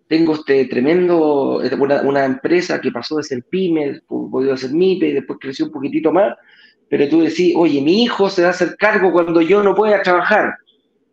tengo 0.09 0.33
este 0.33 0.65
tremendo, 0.65 1.61
una, 2.03 2.25
empresa 2.25 2.81
que 2.81 2.91
pasó 2.91 3.15
de 3.15 3.23
ser 3.23 3.43
pyme, 3.43 4.01
podido 4.09 4.57
ser 4.57 4.73
MIPE 4.73 5.07
y 5.07 5.13
después 5.13 5.39
creció 5.39 5.67
un 5.67 5.71
poquitito 5.71 6.11
más, 6.11 6.35
pero 6.89 7.07
tú 7.07 7.21
decís, 7.21 7.53
oye, 7.55 7.79
mi 7.79 8.03
hijo 8.03 8.29
se 8.29 8.41
va 8.41 8.49
a 8.49 8.51
hacer 8.51 8.75
cargo 8.77 9.13
cuando 9.13 9.39
yo 9.39 9.63
no 9.63 9.73
pueda 9.73 10.01
trabajar. 10.01 10.55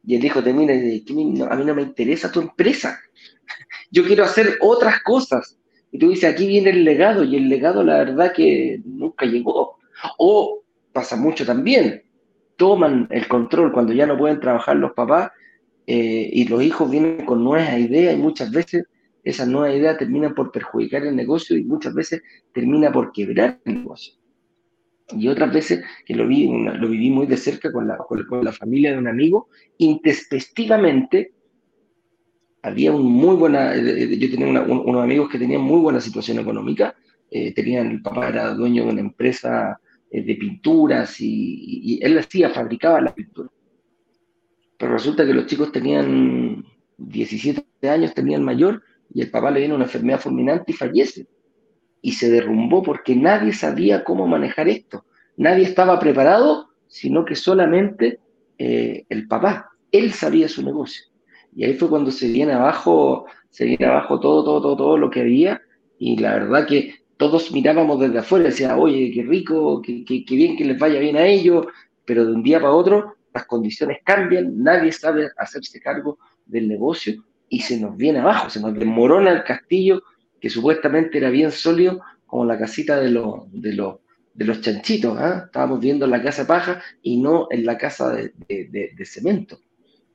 Y 0.04 0.16
el 0.16 0.24
hijo 0.24 0.42
te 0.42 0.52
mira 0.52 0.74
y 0.74 0.80
dice, 0.80 1.12
a 1.48 1.54
mí 1.54 1.64
no 1.64 1.74
me 1.76 1.82
interesa 1.82 2.32
tu 2.32 2.40
empresa, 2.40 2.98
yo 3.92 4.04
quiero 4.04 4.24
hacer 4.24 4.58
otras 4.60 5.00
cosas. 5.04 5.56
Y 5.92 5.98
tú 6.00 6.08
dices, 6.08 6.34
aquí 6.34 6.48
viene 6.48 6.70
el 6.70 6.82
legado, 6.82 7.22
y 7.22 7.36
el 7.36 7.48
legado 7.48 7.84
la 7.84 7.98
verdad 7.98 8.32
que 8.32 8.80
nunca 8.84 9.26
llegó. 9.26 9.76
O 10.18 10.59
pasa 10.92 11.16
mucho 11.16 11.44
también. 11.46 12.03
Toman 12.57 13.09
el 13.11 13.26
control 13.29 13.72
cuando 13.72 13.92
ya 13.92 14.07
no 14.07 14.18
pueden 14.18 14.40
trabajar 14.40 14.76
los 14.76 14.92
papás 14.92 15.31
eh, 15.87 16.31
y 16.33 16.46
los 16.46 16.62
hijos 16.62 16.90
vienen 16.90 17.24
con 17.24 17.42
nuevas 17.42 17.79
ideas 17.79 18.14
y 18.14 18.18
muchas 18.18 18.50
veces 18.50 18.85
esa 19.24 19.46
nueva 19.46 19.74
idea 19.74 19.96
termina 19.96 20.35
por 20.35 20.50
perjudicar 20.50 21.05
el 21.05 21.16
negocio 21.16 21.57
y 21.57 21.64
muchas 21.64 21.94
veces 21.94 22.22
termina 22.53 22.92
por 22.92 23.12
quebrar 23.12 23.61
el 23.64 23.74
negocio. 23.74 24.14
Y 25.12 25.26
otras 25.26 25.53
veces, 25.53 25.83
que 26.07 26.14
lo, 26.14 26.26
vi, 26.26 26.46
lo 26.46 26.88
viví 26.88 27.11
muy 27.11 27.26
de 27.26 27.37
cerca 27.37 27.72
con 27.72 27.88
la, 27.88 27.98
con 27.98 28.44
la 28.44 28.53
familia 28.53 28.92
de 28.92 28.98
un 28.98 29.09
amigo, 29.09 29.48
intespectivamente 29.79 31.33
había 32.62 32.92
un 32.92 33.07
muy 33.07 33.37
buena, 33.37 33.74
eh, 33.74 34.05
eh, 34.05 34.18
yo 34.18 34.31
tenía 34.31 34.62
unos 34.62 35.03
amigos 35.03 35.29
que 35.29 35.38
tenían 35.38 35.62
muy 35.62 35.81
buena 35.81 36.00
situación 36.00 36.38
económica, 36.38 36.94
tenían, 37.55 37.92
el 37.92 38.03
papá 38.03 38.29
era 38.29 38.55
dueño 38.55 38.85
de 38.85 38.90
una 38.90 39.00
empresa 39.00 39.81
de 40.10 40.34
pinturas 40.34 41.20
y, 41.20 41.98
él 42.02 42.18
hacía, 42.18 42.50
fabricaba 42.50 43.00
las 43.00 43.14
pinturas. 43.14 43.52
Pero 44.76 44.92
resulta 44.92 45.26
que 45.26 45.34
los 45.34 45.46
chicos 45.46 45.70
tenían 45.70 46.64
17 46.98 47.88
años, 47.88 48.14
tenían 48.14 48.42
mayor, 48.42 48.82
y 49.12 49.22
el 49.22 49.30
papá 49.30 49.50
le 49.50 49.60
viene 49.60 49.74
una 49.74 49.84
enfermedad 49.84 50.20
fulminante 50.20 50.72
y 50.72 50.74
fallece. 50.74 51.26
Y 52.02 52.12
se 52.12 52.30
derrumbó 52.30 52.82
porque 52.82 53.14
nadie 53.14 53.52
sabía 53.52 54.04
cómo 54.04 54.26
manejar 54.26 54.68
esto. 54.68 55.04
Nadie 55.36 55.64
estaba 55.64 55.98
preparado, 55.98 56.70
sino 56.86 57.24
que 57.24 57.34
solamente 57.34 58.20
el 58.58 59.26
papá. 59.28 59.70
Él 59.92 60.12
sabía 60.12 60.48
su 60.48 60.62
negocio. 60.62 61.04
Y 61.54 61.64
ahí 61.64 61.74
fue 61.74 61.88
cuando 61.88 62.10
se 62.10 62.28
viene 62.28 62.52
abajo, 62.52 63.26
se 63.50 63.64
viene 63.64 63.86
abajo 63.86 64.20
todo, 64.20 64.44
todo, 64.44 64.60
todo, 64.60 64.76
todo 64.76 64.96
lo 64.96 65.10
que 65.10 65.20
había. 65.20 65.60
Y 65.98 66.16
la 66.16 66.34
verdad 66.34 66.66
que 66.66 66.99
todos 67.20 67.52
mirábamos 67.52 68.00
desde 68.00 68.18
afuera, 68.20 68.46
decía, 68.46 68.78
oye, 68.78 69.11
qué 69.12 69.22
rico, 69.22 69.83
qué, 69.83 70.06
qué, 70.06 70.35
bien 70.35 70.56
que 70.56 70.64
les 70.64 70.78
vaya 70.78 70.98
bien 70.98 71.18
a 71.18 71.26
ellos, 71.26 71.66
pero 72.06 72.24
de 72.24 72.33
un 72.33 72.42
día 72.42 72.59
para 72.59 72.72
otro 72.72 73.14
las 73.35 73.44
condiciones 73.44 73.98
cambian, 74.02 74.62
nadie 74.62 74.90
sabe 74.90 75.28
hacerse 75.37 75.83
cargo 75.83 76.18
del 76.46 76.66
negocio 76.66 77.22
y 77.50 77.61
se 77.61 77.78
nos 77.78 77.94
viene 77.94 78.20
abajo, 78.20 78.48
se 78.48 78.59
nos 78.59 78.72
desmorona 78.72 79.33
el 79.33 79.44
castillo 79.44 80.02
que 80.40 80.48
supuestamente 80.48 81.18
era 81.18 81.28
bien 81.28 81.50
sólido, 81.50 82.00
como 82.24 82.46
la 82.46 82.59
casita 82.59 82.98
de 82.98 83.11
los, 83.11 83.52
de 83.52 83.74
los, 83.74 83.96
de 84.33 84.44
los 84.46 84.62
chanchitos. 84.62 85.18
¿ah? 85.18 85.42
Estábamos 85.44 85.78
viendo 85.78 86.06
en 86.06 86.12
la 86.12 86.22
casa 86.22 86.46
paja 86.46 86.80
y 87.02 87.18
no 87.20 87.48
en 87.50 87.66
la 87.66 87.76
casa 87.76 88.14
de, 88.14 88.33
de, 88.48 89.04
cemento. 89.04 89.61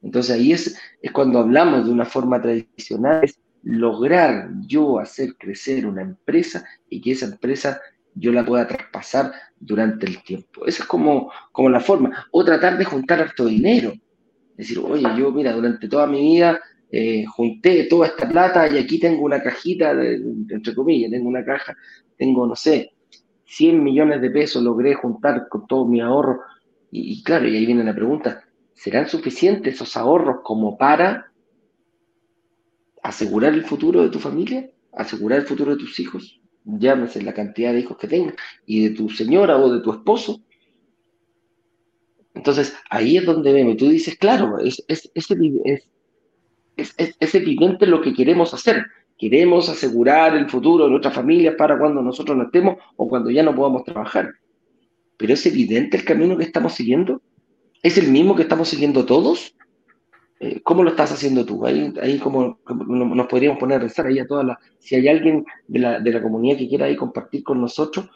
Entonces 0.01 0.35
ahí 0.35 0.53
es, 0.53 0.75
es 1.03 1.11
cuando 1.11 1.37
hablamos 1.37 1.85
de 1.85 1.91
una 1.91 2.05
forma 2.05 2.41
tradicional, 2.41 3.29
lograr 3.65 4.51
yo 4.67 4.99
hacer 4.99 5.35
crecer 5.37 5.87
una 5.87 6.03
empresa 6.03 6.63
y 6.87 7.01
que 7.01 7.11
esa 7.11 7.25
empresa 7.25 7.81
yo 8.13 8.31
la 8.31 8.45
pueda 8.45 8.67
traspasar 8.67 9.33
durante 9.59 10.05
el 10.05 10.23
tiempo. 10.23 10.65
Esa 10.65 10.83
es 10.83 10.87
como, 10.87 11.31
como 11.51 11.69
la 11.69 11.79
forma. 11.79 12.27
O 12.31 12.45
tratar 12.45 12.77
de 12.77 12.85
juntar 12.85 13.19
harto 13.19 13.45
dinero. 13.45 13.91
Decir, 14.55 14.79
oye, 14.79 15.05
yo 15.17 15.31
mira, 15.31 15.51
durante 15.51 15.89
toda 15.89 16.05
mi 16.07 16.21
vida 16.21 16.61
eh, 16.91 17.25
junté 17.25 17.85
toda 17.85 18.07
esta 18.07 18.29
plata 18.29 18.69
y 18.69 18.77
aquí 18.77 18.99
tengo 18.99 19.23
una 19.23 19.41
cajita, 19.41 19.91
entre 19.91 20.73
comillas, 20.75 21.11
tengo 21.11 21.27
una 21.27 21.43
caja, 21.43 21.75
tengo, 22.15 22.47
no 22.47 22.55
sé, 22.55 22.93
100 23.45 23.83
millones 23.83 24.21
de 24.21 24.29
pesos 24.29 24.63
logré 24.63 24.93
juntar 24.93 25.47
con 25.49 25.67
todo 25.67 25.85
mi 25.85 25.99
ahorro. 25.99 26.41
y 26.91 27.21
claro, 27.23 27.47
y 27.47 27.57
ahí 27.57 27.65
viene 27.65 27.83
la 27.83 27.95
pregunta, 27.95 28.43
¿serán 28.73 29.09
suficientes 29.09 29.73
esos 29.73 29.97
ahorros 29.97 30.37
como 30.43 30.77
para 30.77 31.31
asegurar 33.05 33.53
el 33.53 33.63
futuro 33.63 34.01
de 34.01 34.09
tu 34.09 34.19
familia? 34.19 34.69
¿Asegurar 34.91 35.39
el 35.39 35.45
futuro 35.45 35.71
de 35.71 35.77
tus 35.77 35.99
hijos? 35.99 36.41
Llámese 36.63 37.21
la 37.21 37.33
cantidad 37.33 37.71
de 37.71 37.81
hijos 37.81 37.97
que 37.97 38.07
tengas 38.07 38.35
y 38.65 38.87
de 38.87 38.95
tu 38.95 39.09
señora 39.09 39.57
o 39.57 39.71
de 39.71 39.81
tu 39.81 39.91
esposo. 39.91 40.41
Entonces, 42.33 42.75
ahí 42.89 43.17
es 43.17 43.25
donde 43.25 43.53
vemos. 43.53 43.77
Tú 43.77 43.89
dices, 43.89 44.17
claro, 44.17 44.57
es, 44.59 44.83
es, 44.87 45.09
es, 45.13 45.29
evidente 47.35 47.85
lo 47.85 48.01
que 48.01 48.13
queremos 48.13 48.53
hacer. 48.53 48.83
Queremos 49.17 49.69
asegurar 49.69 50.35
el 50.35 50.49
futuro 50.49 50.85
de 50.85 50.89
nuestra 50.89 51.11
familia 51.11 51.55
para 51.55 51.77
cuando 51.77 52.01
nosotros 52.01 52.35
no 52.35 52.45
estemos 52.45 52.77
o 52.97 53.07
cuando 53.07 53.29
ya 53.29 53.43
no 53.43 53.55
podamos 53.55 53.83
trabajar. 53.83 54.33
Pero 55.17 55.33
es 55.33 55.45
evidente 55.45 55.95
el 55.95 56.03
camino 56.03 56.35
que 56.35 56.43
estamos 56.43 56.73
siguiendo. 56.73 57.21
¿Es 57.83 57.97
el 57.99 58.09
mismo 58.09 58.35
que 58.35 58.41
estamos 58.41 58.67
siguiendo 58.67 59.05
todos? 59.05 59.54
Eh, 60.39 60.61
¿Cómo 60.63 60.83
lo 60.83 60.89
estás 60.89 61.11
haciendo 61.13 61.45
tú? 61.45 61.65
Ahí, 61.65 61.93
ahí 62.01 62.19
como, 62.19 62.59
nos 62.67 63.27
podríamos 63.27 63.57
poner 63.57 63.77
a 63.77 63.81
pensar 63.81 64.07
ahí 64.07 64.19
a 64.19 64.27
todas 64.27 64.45
las... 64.45 64.57
Si 64.79 64.95
hay 64.95 65.07
alguien 65.07 65.45
de 65.67 65.79
la, 65.79 65.99
de 65.99 66.11
la 66.11 66.21
comunidad 66.21 66.57
que 66.57 66.67
quiera 66.67 66.85
ahí 66.85 66.95
compartir 66.95 67.43
con 67.43 67.61
nosotros, 67.61 68.09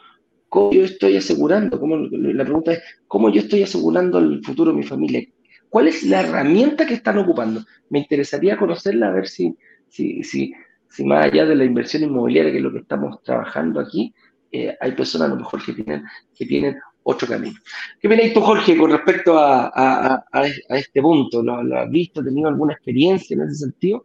¿cómo 0.48 0.72
yo 0.72 0.84
estoy 0.84 1.16
asegurando? 1.16 1.80
¿Cómo, 1.80 1.96
la 1.96 2.44
pregunta 2.44 2.72
es, 2.72 2.82
¿cómo 3.06 3.30
yo 3.30 3.40
estoy 3.40 3.62
asegurando 3.62 4.18
el 4.18 4.44
futuro 4.44 4.70
de 4.70 4.76
mi 4.76 4.82
familia? 4.82 5.26
¿Cuál 5.70 5.88
es 5.88 6.02
la 6.02 6.20
herramienta 6.20 6.84
que 6.84 6.94
están 6.94 7.16
ocupando? 7.18 7.64
Me 7.88 8.00
interesaría 8.00 8.58
conocerla, 8.58 9.08
a 9.08 9.12
ver 9.12 9.28
si, 9.28 9.56
si, 9.88 10.22
si, 10.22 10.52
si 10.88 11.04
más 11.04 11.24
allá 11.24 11.46
de 11.46 11.54
la 11.54 11.64
inversión 11.64 12.02
inmobiliaria, 12.02 12.50
que 12.50 12.58
es 12.58 12.64
lo 12.64 12.72
que 12.72 12.80
estamos 12.80 13.22
trabajando 13.22 13.80
aquí, 13.80 14.12
eh, 14.52 14.76
hay 14.80 14.92
personas 14.92 15.28
a 15.28 15.34
lo 15.34 15.36
mejor 15.36 15.64
que 15.64 15.72
tienen, 15.72 16.04
que 16.36 16.44
tienen 16.44 16.76
otro 17.02 17.26
camino. 17.26 17.58
¿Qué 18.00 18.08
opináis 18.08 18.34
tú, 18.34 18.40
Jorge, 18.40 18.76
con 18.76 18.90
respecto 18.90 19.38
a, 19.38 20.24
este 20.68 21.00
punto? 21.00 21.42
¿Lo, 21.42 21.56
has 21.78 21.90
visto? 21.90 22.20
¿Has 22.20 22.26
tenido 22.26 22.48
alguna 22.48 22.74
experiencia 22.74 23.34
en 23.34 23.42
ese 23.42 23.54
sentido? 23.54 24.02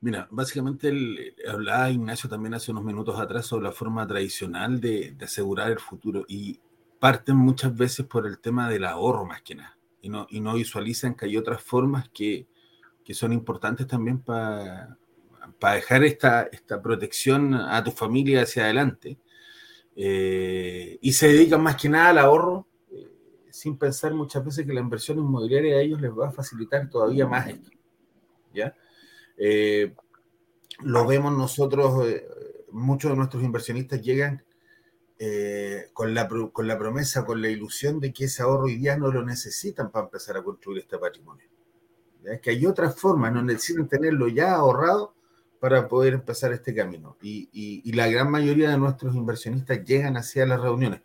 Mira, 0.00 0.26
básicamente 0.30 0.88
el, 0.88 1.34
hablaba 1.48 1.90
Ignacio 1.90 2.28
también 2.28 2.54
hace 2.54 2.72
unos 2.72 2.84
minutos 2.84 3.18
atrás 3.18 3.46
sobre 3.46 3.64
la 3.64 3.72
forma 3.72 4.06
tradicional 4.06 4.80
de, 4.80 5.16
asegurar 5.22 5.70
el 5.70 5.78
futuro 5.78 6.24
y 6.28 6.58
parten 6.98 7.36
muchas 7.36 7.74
veces 7.74 8.06
por 8.06 8.26
el 8.26 8.38
tema 8.38 8.68
del 8.68 8.84
ahorro 8.84 9.24
más 9.24 9.42
que 9.42 9.54
nada 9.54 9.78
y 10.00 10.08
no, 10.08 10.26
y 10.28 10.40
no 10.40 10.54
visualizan 10.54 11.14
que 11.14 11.26
hay 11.26 11.36
otras 11.36 11.62
formas 11.62 12.08
que, 12.08 12.48
que 13.04 13.14
son 13.14 13.32
importantes 13.32 13.86
también 13.86 14.20
para 14.20 14.98
dejar 15.60 16.02
esta, 16.02 16.42
esta 16.44 16.82
protección 16.82 17.54
a 17.54 17.82
tu 17.84 17.92
familia 17.92 18.42
hacia 18.42 18.64
adelante 18.64 19.18
eh, 19.94 20.98
y 21.00 21.12
se 21.12 21.28
dedican 21.28 21.62
más 21.62 21.76
que 21.76 21.88
nada 21.88 22.10
al 22.10 22.18
ahorro, 22.18 22.66
eh, 22.90 23.08
sin 23.50 23.76
pensar 23.76 24.14
muchas 24.14 24.44
veces 24.44 24.66
que 24.66 24.72
la 24.72 24.80
inversión 24.80 25.18
inmobiliaria 25.18 25.76
a 25.76 25.80
ellos 25.80 26.00
les 26.00 26.10
va 26.10 26.28
a 26.28 26.32
facilitar 26.32 26.88
todavía 26.88 27.26
más 27.26 27.48
esto. 27.48 27.70
¿ya? 28.54 28.74
Eh, 29.36 29.94
lo 30.80 31.06
vemos 31.06 31.36
nosotros, 31.36 32.06
muchos 32.70 33.10
de 33.10 33.16
nuestros 33.16 33.42
inversionistas 33.42 34.02
llegan 34.02 34.44
con, 35.92 36.14
la, 36.14 36.28
con 36.28 36.66
la 36.66 36.76
promesa, 36.76 37.24
con 37.24 37.40
la 37.40 37.48
ilusión 37.48 38.00
de 38.00 38.12
que 38.12 38.24
ese 38.24 38.42
ahorro 38.42 38.64
hoy 38.64 38.76
día 38.76 38.96
no 38.96 39.12
lo 39.12 39.24
necesitan 39.24 39.92
para 39.92 40.06
empezar 40.06 40.36
a 40.36 40.42
construir 40.42 40.80
este 40.80 40.98
patrimonio. 40.98 41.46
Es 42.24 42.40
que 42.40 42.50
hay 42.50 42.66
otras 42.66 42.98
formas, 42.98 43.32
no 43.32 43.40
necesitan 43.40 43.86
tenerlo 43.86 44.26
ya 44.26 44.54
ahorrado 44.54 45.14
para 45.62 45.86
poder 45.86 46.14
empezar 46.14 46.52
este 46.52 46.74
camino. 46.74 47.16
Y, 47.22 47.92
la 47.92 48.08
gran 48.08 48.28
mayoría 48.28 48.70
de 48.70 48.78
nuestros 48.78 49.14
inversionistas 49.14 49.84
llegan 49.84 50.16
hacia 50.16 50.44
las 50.44 50.60
reuniones 50.60 51.02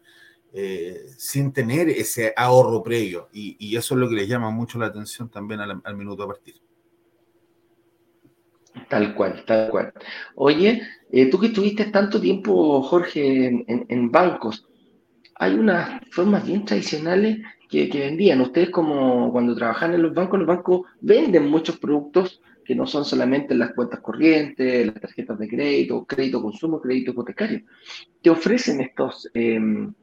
eh, 0.52 1.00
sin 1.16 1.54
tener 1.54 1.90
ese 1.90 2.34
ahorro 2.36 2.82
previo. 2.82 3.30
Y, 3.32 3.76
eso 3.78 3.94
es 3.94 4.00
lo 4.00 4.10
que 4.10 4.16
les 4.16 4.28
llama 4.28 4.50
mucho 4.50 4.80
la 4.80 4.88
atención 4.88 5.30
también 5.30 5.60
al, 5.60 5.96
minuto 5.96 6.24
a 6.24 6.28
partir. 6.28 6.56
Tal 8.90 9.14
cual, 9.14 9.46
tal 9.46 9.70
cual. 9.70 9.94
Oye, 10.34 10.82
eh, 11.12 11.30
tú 11.30 11.40
que 11.40 11.48
estuviste 11.48 11.86
tanto 11.92 12.20
tiempo, 12.20 12.82
Jorge, 12.82 13.64
en, 13.68 14.12
bancos, 14.12 14.68
hay 15.36 15.54
unas 15.54 16.02
formas 16.10 16.44
bien 16.48 16.66
tradicionales 16.66 17.38
que, 17.70 17.92
vendían. 17.94 18.42
Ustedes 18.42 18.72
como 18.72 19.32
cuando 19.32 19.54
trabajan 19.54 19.94
en 19.94 20.02
los 20.02 20.16
bancos, 20.16 20.40
los 20.40 20.48
bancos 20.48 20.82
venden 21.00 21.48
muchos 21.48 21.78
productos 21.78 22.42
que 22.68 22.76
no 22.76 22.86
son 22.86 23.06
solamente 23.06 23.56
las 23.56 23.74
cuentas 23.74 24.02
corrientes, 24.02 24.86
las 24.86 25.00
tarjetas 25.00 25.40
de 25.40 25.48
crédito, 25.48 26.06
crédito 26.06 26.42
consumo, 26.42 26.82
crédito 26.82 27.12
hipotecario. 27.12 27.62
Te 28.22 28.30
ofrecen 28.30 28.82
estos, 28.82 29.30
em, 29.34 29.94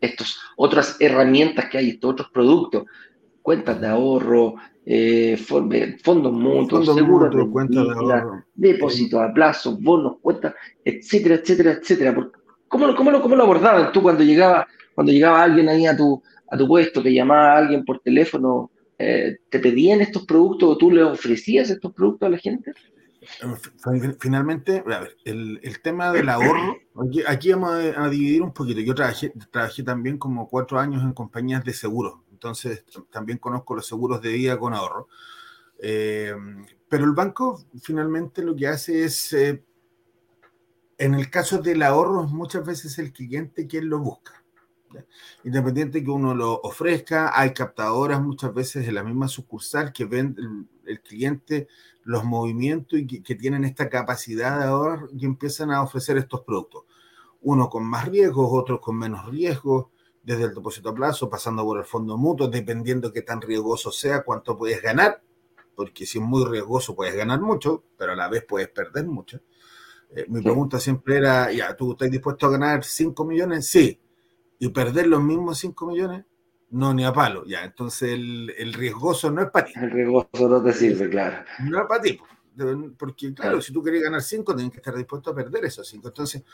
estos 0.00 0.38
otras 0.56 0.96
herramientas 1.00 1.68
que 1.68 1.78
hay, 1.78 1.90
estos 1.90 2.12
otros 2.12 2.30
productos, 2.30 2.84
cuentas 3.42 3.80
de 3.80 3.88
ahorro, 3.88 4.54
eh, 4.86 5.36
fondos 6.04 6.32
mutuos, 6.32 6.86
seguros 6.94 7.34
de, 7.34 7.50
cuentas 7.50 7.84
de 7.84 7.90
ahorro. 7.90 8.44
depósitos 8.54 9.20
a 9.20 9.32
plazo, 9.34 9.76
bonos, 9.80 10.18
cuentas, 10.22 10.54
etcétera, 10.84 11.34
etcétera, 11.34 11.72
etcétera. 11.72 12.30
¿Cómo, 12.68 12.94
cómo, 12.94 13.20
cómo 13.20 13.34
lo 13.34 13.42
abordaban 13.42 13.90
tú 13.90 14.02
cuando 14.02 14.22
llegaba, 14.22 14.68
cuando 14.94 15.12
llegaba 15.12 15.42
alguien 15.42 15.68
ahí 15.68 15.84
a 15.86 15.96
tu, 15.96 16.22
a 16.48 16.56
tu 16.56 16.68
puesto, 16.68 17.02
que 17.02 17.12
llamaba 17.12 17.54
a 17.54 17.58
alguien 17.58 17.84
por 17.84 17.98
teléfono 17.98 18.70
eh, 19.02 19.40
¿te 19.48 19.58
pedían 19.58 20.00
estos 20.00 20.24
productos 20.24 20.68
o 20.68 20.78
tú 20.78 20.90
le 20.90 21.02
ofrecías 21.02 21.70
estos 21.70 21.92
productos 21.92 22.26
a 22.26 22.30
la 22.30 22.38
gente? 22.38 22.72
Finalmente, 24.18 24.84
el, 25.24 25.80
tema 25.82 26.12
del 26.12 26.28
ahorro, 26.28 26.76
aquí, 27.26 27.52
vamos 27.52 27.72
a, 27.72 28.08
dividir 28.08 28.42
un 28.42 28.52
poquito. 28.52 28.80
Yo 28.80 28.94
trabajé, 28.94 29.32
trabajé 29.50 29.82
también 29.82 30.18
como 30.18 30.48
cuatro 30.48 30.78
años 30.78 31.02
en 31.02 31.12
compañías 31.12 31.64
de 31.64 31.72
seguros, 31.72 32.20
entonces 32.32 32.84
también 33.10 33.38
conozco 33.38 33.74
los 33.74 33.86
seguros 33.86 34.20
de 34.22 34.32
vida 34.32 34.58
con 34.58 34.74
ahorro. 34.74 35.08
Eh, 35.78 36.34
pero 36.88 37.04
el 37.04 37.12
banco 37.12 37.64
finalmente 37.80 38.42
lo 38.42 38.54
que 38.54 38.68
hace 38.68 39.04
es, 39.04 39.32
eh, 39.32 39.64
en 40.98 41.14
el 41.14 41.30
caso 41.30 41.58
del 41.58 41.82
ahorro, 41.82 42.24
muchas 42.24 42.64
veces 42.64 42.98
el 42.98 43.12
cliente 43.12 43.66
quien 43.66 43.88
lo 43.88 43.98
busca. 43.98 44.41
Independiente 45.44 46.02
que 46.02 46.10
uno 46.10 46.34
lo 46.34 46.60
ofrezca, 46.60 47.38
hay 47.38 47.52
captadoras 47.52 48.20
muchas 48.20 48.52
veces 48.54 48.86
de 48.86 48.92
la 48.92 49.02
misma 49.02 49.28
sucursal 49.28 49.92
que 49.92 50.04
venden 50.04 50.68
el, 50.84 51.00
cliente 51.00 51.68
los 52.04 52.24
movimientos 52.24 52.98
y 52.98 53.06
que, 53.06 53.34
tienen 53.34 53.64
esta 53.64 53.88
capacidad 53.88 54.58
de 54.58 54.64
ahorrar 54.64 55.08
y 55.12 55.24
empiezan 55.24 55.70
a 55.70 55.82
ofrecer 55.82 56.16
estos 56.16 56.42
productos. 56.42 56.84
Uno 57.40 57.68
con 57.68 57.84
más 57.84 58.08
riesgos, 58.08 58.48
otros 58.50 58.80
con 58.80 58.98
menos 58.98 59.26
riesgos, 59.26 59.86
desde 60.22 60.44
el 60.44 60.54
depósito 60.54 60.90
a 60.90 60.94
plazo, 60.94 61.28
pasando 61.28 61.64
por 61.64 61.78
el 61.78 61.84
fondo 61.84 62.16
mutuo, 62.16 62.48
dependiendo 62.48 63.12
qué 63.12 63.22
tan 63.22 63.40
riesgoso 63.40 63.90
sea, 63.90 64.22
cuánto 64.22 64.56
puedes 64.56 64.80
ganar, 64.80 65.22
porque 65.74 66.06
si 66.06 66.18
es 66.18 66.24
muy 66.24 66.44
riesgoso 66.44 66.94
puedes 66.94 67.14
ganar 67.14 67.40
mucho, 67.40 67.84
pero 67.96 68.12
a 68.12 68.16
la 68.16 68.28
vez 68.28 68.44
puedes 68.44 68.68
perder 68.68 69.06
mucho. 69.06 69.40
Eh, 70.14 70.26
mi 70.28 70.42
pregunta 70.42 70.78
siempre 70.78 71.16
era, 71.16 71.50
ya, 71.52 71.74
¿tú 71.74 71.92
estás 71.92 72.10
dispuesto 72.10 72.46
a 72.46 72.50
ganar 72.50 72.84
5 72.84 73.24
millones? 73.24 73.66
Sí. 73.68 73.98
¿Y 74.62 74.68
perder 74.68 75.08
los 75.08 75.20
mismos 75.20 75.58
5 75.58 75.86
millones? 75.88 76.24
No, 76.70 76.94
ni 76.94 77.04
a 77.04 77.12
palo. 77.12 77.44
Ya, 77.44 77.64
entonces 77.64 78.12
el, 78.12 78.72
riesgoso 78.72 79.28
no 79.28 79.42
es 79.42 79.50
para 79.50 79.66
ti. 79.66 79.72
El 79.74 79.90
riesgoso 79.90 80.48
no 80.48 80.62
te 80.62 80.72
sirve, 80.72 81.10
claro. 81.10 81.44
No 81.64 81.80
es 81.80 81.88
para 81.88 82.00
ti. 82.00 82.20
Porque, 82.96 83.34
claro, 83.34 83.60
si 83.60 83.72
tú 83.72 83.82
quieres 83.82 84.04
ganar 84.04 84.22
5, 84.22 84.54
tienes 84.54 84.72
que 84.72 84.78
estar 84.78 84.94
dispuesto 84.94 85.30
a 85.30 85.34
perder 85.34 85.64
esos 85.64 85.88
5. 85.88 86.06
Entonces, 86.06 86.44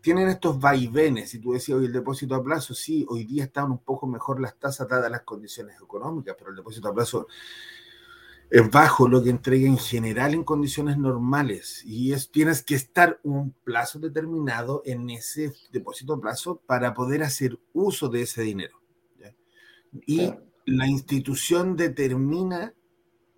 tienen 0.00 0.28
estos 0.28 0.60
vaivenes. 0.60 1.30
Si 1.30 1.40
tú 1.40 1.54
decías 1.54 1.76
hoy 1.76 1.86
el 1.86 1.92
depósito 1.92 2.36
a 2.36 2.44
plazo, 2.44 2.76
sí, 2.76 3.04
hoy 3.08 3.24
día 3.24 3.42
están 3.42 3.72
un 3.72 3.78
poco 3.78 4.06
mejor 4.06 4.40
las 4.40 4.56
tasas 4.56 4.86
dadas 4.86 5.10
las 5.10 5.22
condiciones 5.22 5.74
económicas, 5.82 6.36
pero 6.38 6.50
el 6.50 6.56
depósito 6.56 6.86
a 6.86 6.94
plazo 6.94 7.26
es 8.50 8.70
bajo 8.70 9.08
lo 9.08 9.22
que 9.22 9.30
entrega 9.30 9.66
en 9.66 9.78
general 9.78 10.34
en 10.34 10.44
condiciones 10.44 10.98
normales 10.98 11.82
y 11.84 12.12
es, 12.12 12.30
tienes 12.30 12.62
que 12.62 12.76
estar 12.76 13.18
un 13.24 13.52
plazo 13.64 13.98
determinado 13.98 14.82
en 14.84 15.10
ese 15.10 15.52
depósito 15.72 16.14
a 16.14 16.20
plazo 16.20 16.60
para 16.66 16.94
poder 16.94 17.22
hacer 17.22 17.58
uso 17.72 18.08
de 18.08 18.22
ese 18.22 18.42
dinero. 18.42 18.80
Y 20.06 20.32
la 20.66 20.86
institución 20.86 21.76
determina 21.76 22.74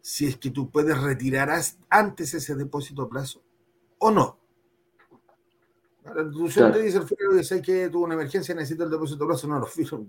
si 0.01 0.27
es 0.27 0.37
que 0.37 0.51
tú 0.51 0.71
puedes 0.71 1.01
retirar 1.01 1.51
antes 1.89 2.35
ese 2.35 2.55
depósito 2.55 3.09
plazo 3.09 3.43
o 3.99 4.11
no. 4.11 4.39
La 6.05 6.23
institución 6.23 6.73
te 6.73 6.83
dice, 6.83 7.55
el 7.55 7.63
que 7.63 7.89
tuvo 7.91 8.05
una 8.05 8.15
emergencia, 8.15 8.55
necesita 8.55 8.85
el 8.85 8.91
depósito 8.91 9.27
plazo. 9.27 9.47
No, 9.47 9.59
lo, 9.59 9.67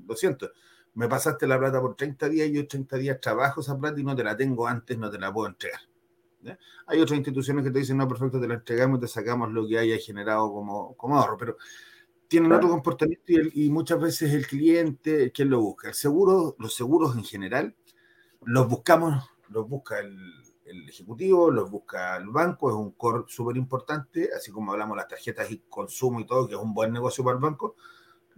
lo 0.08 0.16
siento 0.16 0.50
me 0.94 1.08
pasaste 1.08 1.48
la 1.48 1.60
plata 1.60 1.80
por 1.82 1.96
30 1.96 2.30
días 2.30 2.50
y 2.50 2.54
yo 2.54 2.68
30 2.68 2.98
días 2.98 3.22
trabajo 3.22 3.62
esa 3.62 3.78
plata 3.78 4.00
y 4.00 4.04
no 4.04 4.16
te 4.16 4.24
la 4.24 4.36
tengo 4.36 4.68
antes, 4.68 4.98
no 4.98 5.10
te 5.10 5.20
la 5.20 5.32
puedo 5.32 5.48
entregar. 5.48 5.82
Hay 6.88 7.00
otras 7.02 7.18
instituciones 7.18 7.64
que 7.64 7.72
te 7.72 7.80
dicen, 7.80 7.98
no, 7.98 8.08
perfecto, 8.08 8.40
te 8.40 8.48
la 8.48 8.56
entregamos 8.56 8.98
y 8.98 9.02
te 9.02 9.08
sacamos 9.08 9.52
lo 9.52 9.68
que 9.68 9.78
haya 9.78 9.98
generado 9.98 10.52
como, 10.52 10.96
como 10.96 11.18
ahorro, 11.18 11.38
pero 11.38 11.58
tienen 12.28 12.52
otro 12.52 12.70
comportamiento 12.70 13.24
y, 13.28 13.70
muchas 13.70 14.00
veces 14.00 14.34
el 14.34 14.48
cliente, 14.48 15.32
¿quién 15.32 15.50
lo 15.50 15.60
busca? 15.62 15.90
El 15.90 15.96
seguro, 15.96 16.56
los 16.60 16.76
seguros 16.76 17.16
en 17.16 17.24
general, 17.24 17.76
los 18.44 18.68
buscamos, 18.68 19.30
los 19.50 19.68
busca 19.68 20.00
el, 20.00 20.16
el 20.70 20.88
ejecutivo, 20.88 21.50
los 21.50 21.70
busca 21.70 22.18
el 22.18 22.30
banco, 22.30 22.70
es 22.70 22.76
un 22.76 22.92
core 22.92 23.24
súper 23.28 23.58
importante, 23.58 24.30
así 24.36 24.52
como 24.52 24.72
hablamos 24.72 24.96
las 24.96 25.08
tarjetas 25.08 25.52
y 25.52 25.64
consumo 25.68 26.20
y 26.20 26.26
todo, 26.26 26.48
que 26.48 26.54
es 26.54 26.62
un 26.62 26.74
buen 26.74 26.94
negocio 26.94 27.24
para 27.24 27.36
el 27.36 27.42
banco, 27.42 27.76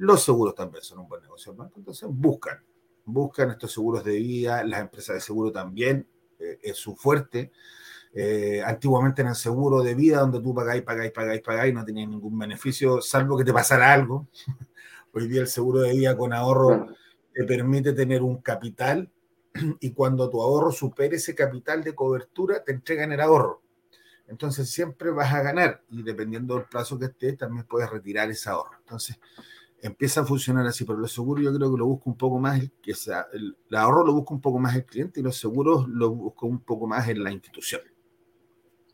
los 0.01 0.23
seguros 0.23 0.55
también 0.55 0.83
son 0.83 0.99
un 0.99 1.07
buen 1.07 1.21
negocio, 1.21 1.55
Entonces 1.75 2.09
buscan, 2.11 2.57
buscan 3.05 3.51
estos 3.51 3.71
seguros 3.71 4.03
de 4.03 4.15
vida, 4.15 4.63
las 4.63 4.81
empresas 4.81 5.13
de 5.13 5.21
seguro 5.21 5.51
también, 5.51 6.07
eh, 6.39 6.57
es 6.63 6.77
su 6.77 6.95
fuerte. 6.95 7.51
Eh, 8.11 8.63
antiguamente 8.65 9.21
eran 9.21 9.35
seguros 9.35 9.85
de 9.85 9.93
vida 9.93 10.21
donde 10.21 10.41
tú 10.41 10.55
pagáis, 10.55 10.81
pagáis, 10.81 11.11
pagáis, 11.11 11.41
pagáis, 11.41 11.73
no 11.73 11.85
tenías 11.85 12.09
ningún 12.09 12.37
beneficio, 12.37 12.99
salvo 12.99 13.37
que 13.37 13.45
te 13.45 13.53
pasara 13.53 13.93
algo. 13.93 14.27
Hoy 15.13 15.27
día 15.27 15.41
el 15.41 15.47
seguro 15.47 15.81
de 15.81 15.93
vida 15.93 16.17
con 16.17 16.33
ahorro 16.33 16.87
te 17.31 17.43
permite 17.43 17.93
tener 17.93 18.23
un 18.23 18.41
capital 18.41 19.07
y 19.79 19.91
cuando 19.91 20.31
tu 20.31 20.41
ahorro 20.41 20.71
supere 20.71 21.17
ese 21.17 21.35
capital 21.35 21.83
de 21.83 21.93
cobertura, 21.93 22.63
te 22.63 22.71
entregan 22.71 23.11
el 23.11 23.21
ahorro. 23.21 23.61
Entonces 24.27 24.67
siempre 24.71 25.11
vas 25.11 25.31
a 25.31 25.43
ganar 25.43 25.83
y 25.89 26.01
dependiendo 26.01 26.55
del 26.55 26.65
plazo 26.65 26.97
que 26.97 27.05
estés, 27.05 27.37
también 27.37 27.67
puedes 27.67 27.87
retirar 27.89 28.31
ese 28.31 28.49
ahorro. 28.49 28.77
Entonces, 28.79 29.19
empieza 29.81 30.21
a 30.21 30.25
funcionar 30.25 30.65
así, 30.65 30.85
pero 30.85 30.99
los 30.99 31.11
seguros 31.11 31.43
yo 31.43 31.53
creo 31.53 31.71
que 31.71 31.77
lo 31.77 31.87
busca 31.87 32.09
un 32.09 32.17
poco 32.17 32.39
más, 32.39 32.61
que 32.81 32.93
sea, 32.93 33.25
el, 33.33 33.55
ahorro 33.75 34.05
lo 34.05 34.13
busca 34.13 34.33
un 34.33 34.41
poco 34.41 34.59
más 34.59 34.75
el 34.75 34.85
cliente 34.85 35.19
y 35.19 35.23
los 35.23 35.37
seguros 35.37 35.87
lo 35.87 36.11
busca 36.11 36.45
un 36.45 36.59
poco 36.59 36.87
más 36.87 37.07
en 37.09 37.23
la 37.23 37.31
institución. 37.31 37.81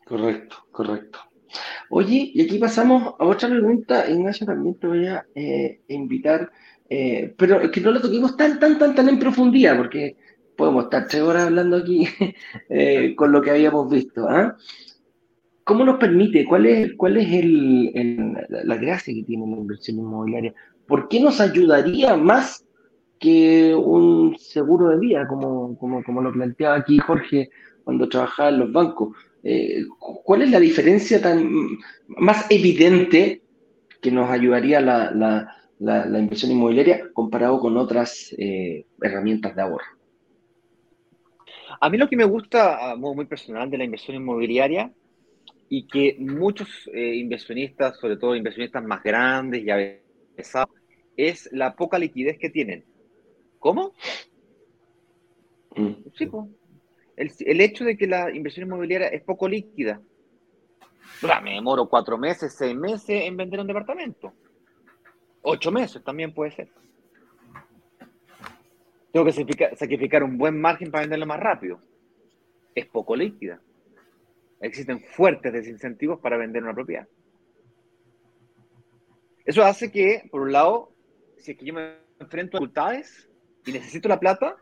Correcto, 0.04 0.56
correcto. 0.70 1.18
Oye, 1.90 2.30
y 2.34 2.42
aquí 2.42 2.58
pasamos 2.58 3.14
a 3.18 3.24
otra 3.24 3.48
pregunta, 3.48 4.08
Ignacio, 4.08 4.46
también 4.46 4.78
te 4.78 4.86
voy 4.86 5.06
a 5.06 5.26
eh, 5.34 5.80
invitar, 5.88 6.50
eh, 6.88 7.34
pero 7.36 7.70
que 7.70 7.80
no 7.80 7.90
lo 7.90 8.00
toquemos 8.00 8.36
tan, 8.36 8.58
tan, 8.58 8.78
tan, 8.78 8.94
tan 8.94 9.08
en 9.08 9.18
profundidad, 9.18 9.76
porque 9.76 10.16
podemos 10.56 10.84
estar 10.84 11.06
tres 11.06 11.22
horas 11.22 11.44
hablando 11.44 11.76
aquí 11.78 12.06
eh, 12.68 13.14
con 13.16 13.32
lo 13.32 13.40
que 13.40 13.50
habíamos 13.50 13.90
visto. 13.90 14.26
¿ah? 14.28 14.56
¿Cómo 15.64 15.84
nos 15.84 15.98
permite? 15.98 16.44
¿Cuál 16.44 16.66
es, 16.66 16.94
cuál 16.96 17.18
es 17.18 17.32
el, 17.32 18.32
la 18.64 18.76
gracia 18.76 19.14
que 19.14 19.22
tiene 19.22 19.46
la 19.46 19.58
inversión 19.58 19.98
inmobiliaria? 19.98 20.54
¿Por 20.88 21.08
qué 21.08 21.20
nos 21.20 21.40
ayudaría 21.40 22.16
más 22.16 22.64
que 23.20 23.74
un 23.74 24.36
seguro 24.38 24.88
de 24.88 24.98
vida, 24.98 25.28
como, 25.28 25.76
como, 25.78 26.22
lo 26.22 26.32
planteaba 26.32 26.76
aquí 26.76 26.98
Jorge 26.98 27.50
cuando 27.84 28.08
trabajaba 28.08 28.48
en 28.48 28.58
los 28.60 28.72
bancos? 28.72 29.14
Eh, 29.44 29.84
¿Cuál 29.98 30.42
es 30.42 30.50
la 30.50 30.58
diferencia 30.58 31.20
tan 31.20 31.78
más 32.08 32.50
evidente 32.50 33.42
que 34.00 34.10
nos 34.10 34.30
ayudaría 34.30 34.80
la, 34.80 35.54
inversión 35.78 36.52
inmobiliaria 36.52 37.12
comparado 37.12 37.60
con 37.60 37.76
otras 37.76 38.34
eh, 38.38 38.86
herramientas 39.00 39.54
de 39.54 39.62
ahorro? 39.62 39.98
A 41.80 41.90
mí 41.90 41.98
lo 41.98 42.08
que 42.08 42.16
me 42.16 42.24
gusta, 42.24 42.96
muy 42.96 43.26
personal, 43.26 43.70
de 43.70 43.78
la 43.78 43.84
inversión 43.84 44.16
inmobiliaria 44.16 44.90
y 45.68 45.86
que 45.86 46.16
muchos 46.18 46.68
eh, 46.94 47.14
inversionistas, 47.16 47.98
sobre 47.98 48.16
todo 48.16 48.34
inversionistas 48.34 48.82
más 48.82 49.02
grandes 49.02 49.62
y 49.62 49.70
avesados, 49.70 50.77
es 51.18 51.50
la 51.52 51.74
poca 51.74 51.98
liquidez 51.98 52.38
que 52.38 52.48
tienen. 52.48 52.84
¿Cómo? 53.58 53.92
Mm. 55.76 55.94
Sí, 56.14 56.30
el, 57.16 57.60
hecho 57.60 57.84
de 57.84 57.96
que 57.96 58.06
la 58.06 58.34
inversión 58.34 58.66
inmobiliaria 58.66 59.08
es 59.08 59.22
poco 59.22 59.48
líquida. 59.48 60.00
me 61.42 61.54
demoro 61.54 61.88
cuatro 61.88 62.16
meses, 62.16 62.54
seis 62.56 62.76
meses 62.76 63.22
en 63.24 63.36
vender 63.36 63.60
un 63.60 63.66
departamento. 63.66 64.32
Ocho 65.42 65.72
meses 65.72 66.02
también 66.04 66.32
puede 66.32 66.52
ser. 66.52 66.68
Tengo 69.12 69.26
que 69.26 69.76
sacrificar 69.76 70.22
un 70.22 70.38
buen 70.38 70.60
margen 70.60 70.92
para 70.92 71.02
venderlo 71.02 71.26
más 71.26 71.40
rápido. 71.40 71.80
Es 72.76 72.86
poco 72.86 73.16
líquida. 73.16 73.60
Existen 74.60 75.00
fuertes 75.00 75.52
desincentivos 75.52 76.20
para 76.20 76.36
vender 76.36 76.62
una 76.62 76.74
propiedad. 76.74 77.08
Eso 79.44 79.64
hace 79.64 79.90
que, 79.90 80.28
por 80.30 80.42
un 80.42 80.52
lado, 80.52 80.92
si 81.38 81.52
es 81.52 81.58
que 81.58 81.64
yo 81.64 81.74
me 81.74 81.98
enfrento 82.18 82.56
a 82.56 82.60
dificultades 82.60 83.28
y 83.64 83.72
necesito 83.72 84.08
la 84.08 84.20
plata, 84.20 84.56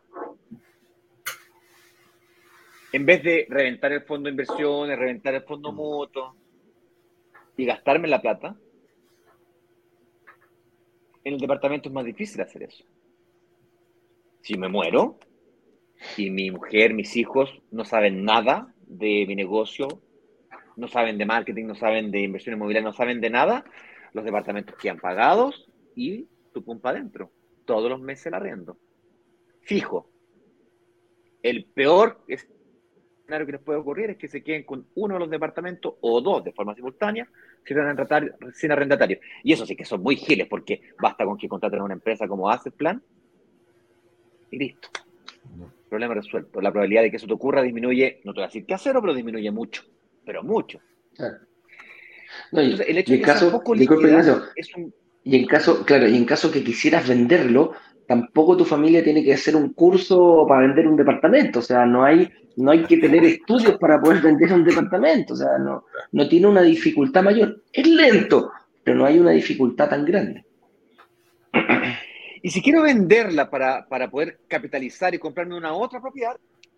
en 2.92 3.04
vez 3.04 3.22
de 3.22 3.46
reventar 3.48 3.92
el 3.92 4.02
fondo 4.02 4.26
de 4.26 4.30
inversiones, 4.30 4.98
reventar 4.98 5.34
el 5.34 5.42
fondo 5.42 5.72
mutuo 5.72 6.36
y 7.56 7.64
gastarme 7.64 8.08
la 8.08 8.20
plata, 8.20 8.56
en 11.24 11.34
el 11.34 11.40
departamento 11.40 11.88
es 11.88 11.94
más 11.94 12.04
difícil 12.04 12.40
hacer 12.40 12.62
eso. 12.62 12.84
Si 14.42 14.56
me 14.56 14.68
muero 14.68 15.18
y 16.16 16.30
mi 16.30 16.50
mujer, 16.50 16.94
mis 16.94 17.16
hijos 17.16 17.50
no 17.70 17.84
saben 17.84 18.24
nada 18.24 18.72
de 18.86 19.24
mi 19.26 19.34
negocio, 19.34 19.88
no 20.76 20.86
saben 20.88 21.18
de 21.18 21.26
marketing, 21.26 21.66
no 21.66 21.74
saben 21.74 22.10
de 22.10 22.20
inversión 22.20 22.54
inmobiliaria, 22.54 22.88
no 22.88 22.94
saben 22.94 23.20
de 23.20 23.31
nada, 23.31 23.64
los 24.12 24.24
departamentos 24.24 24.77
quedan 24.77 24.98
pagados 24.98 25.68
y 25.96 26.29
tu 26.57 26.65
compa 26.65 26.88
adentro. 26.88 27.31
Todos 27.67 27.90
los 27.90 28.00
meses 28.00 28.27
el 28.27 28.35
arriendo. 28.35 28.79
Fijo. 29.61 30.09
El 31.42 31.67
peor 31.67 32.25
escenario 32.27 33.44
que 33.44 33.52
les 33.52 33.61
puede 33.61 33.79
ocurrir 33.79 34.09
es 34.11 34.17
que 34.17 34.27
se 34.27 34.42
queden 34.42 34.65
con 34.65 34.87
uno 34.94 35.15
de 35.15 35.21
los 35.21 35.31
departamentos 35.31 35.94
o 36.00 36.21
dos 36.23 36.42
de 36.44 36.52
forma 36.52 36.75
simultánea 36.75 37.29
sin 38.54 38.73
arrendatario. 38.73 39.21
Y 39.44 39.52
eso 39.52 39.67
sí 39.67 39.77
que 39.77 39.85
son 39.85 40.02
muy 40.02 40.17
giles 40.17 40.48
porque 40.48 40.81
basta 40.98 41.27
con 41.27 41.37
que 41.37 41.46
contraten 41.46 41.81
a 41.81 41.85
una 41.85 41.94
empresa 41.94 42.27
como 42.27 42.48
Asset 42.48 42.75
Plan 42.75 43.02
y 44.50 44.59
listo. 44.59 44.88
Problema 45.90 46.15
resuelto. 46.15 46.63
La 46.63 46.71
probabilidad 46.73 47.02
de 47.02 47.11
que 47.11 47.19
eso 47.19 47.27
te 47.27 47.35
ocurra 47.35 47.61
disminuye, 47.61 48.23
no 48.25 48.33
te 48.33 48.38
voy 48.40 48.44
a 48.44 48.46
decir 48.46 48.65
que 48.65 48.73
a 48.73 48.79
cero, 48.79 49.00
pero 49.02 49.13
disminuye 49.13 49.50
mucho. 49.50 49.83
Pero 50.25 50.42
mucho. 50.42 50.81
el 52.52 52.98
hecho 52.98 53.13
de 53.13 53.19
que 53.19 53.21
caso, 53.21 53.50
poco 53.50 53.75
es 53.75 54.75
un 54.75 54.94
y 55.27 55.35
en 55.35 55.46
caso, 55.46 55.85
claro, 55.85 56.06
y 56.06 56.16
en 56.16 56.24
caso 56.24 56.52
que 56.52 56.62
quisieras 56.62 57.08
venderlo, 57.08 57.72
tampoco 58.06 58.56
tu 58.56 58.64
familia 58.64 59.02
tiene 59.02 59.24
que 59.24 59.35
hacer 59.35 59.56
un 59.56 59.72
curso 59.72 60.46
para 60.48 60.60
vender 60.60 60.87
un 60.87 60.96
departamento. 60.96 61.58
O 61.58 61.62
sea, 61.62 61.85
no 61.85 62.04
hay, 62.04 62.31
no 62.54 62.70
hay 62.70 62.85
que 62.85 62.98
tener 62.98 63.24
estudios 63.24 63.77
para 63.79 64.00
poder 64.00 64.22
vender 64.22 64.52
un 64.52 64.62
departamento. 64.62 65.35
O 65.35 65.37
sea, 65.37 65.58
no, 65.58 65.85
no 66.12 66.29
tiene 66.29 66.46
una 66.46 66.62
dificultad 66.62 67.24
mayor. 67.24 67.60
Es 67.72 67.88
lento, 67.88 68.52
pero 68.85 68.98
no 68.98 69.04
hay 69.04 69.18
una 69.18 69.33
dificultad 69.33 69.88
tan 69.88 70.04
grande. 70.04 70.44
Y 72.40 72.50
si 72.50 72.62
quiero 72.62 72.83
venderla 72.83 73.50
para, 73.50 73.85
para 73.88 74.08
poder 74.08 74.38
capitalizar 74.46 75.12
y 75.12 75.18
comprarme 75.18 75.56
una 75.56 75.74
otra 75.74 76.00
propiedad, 76.00 76.37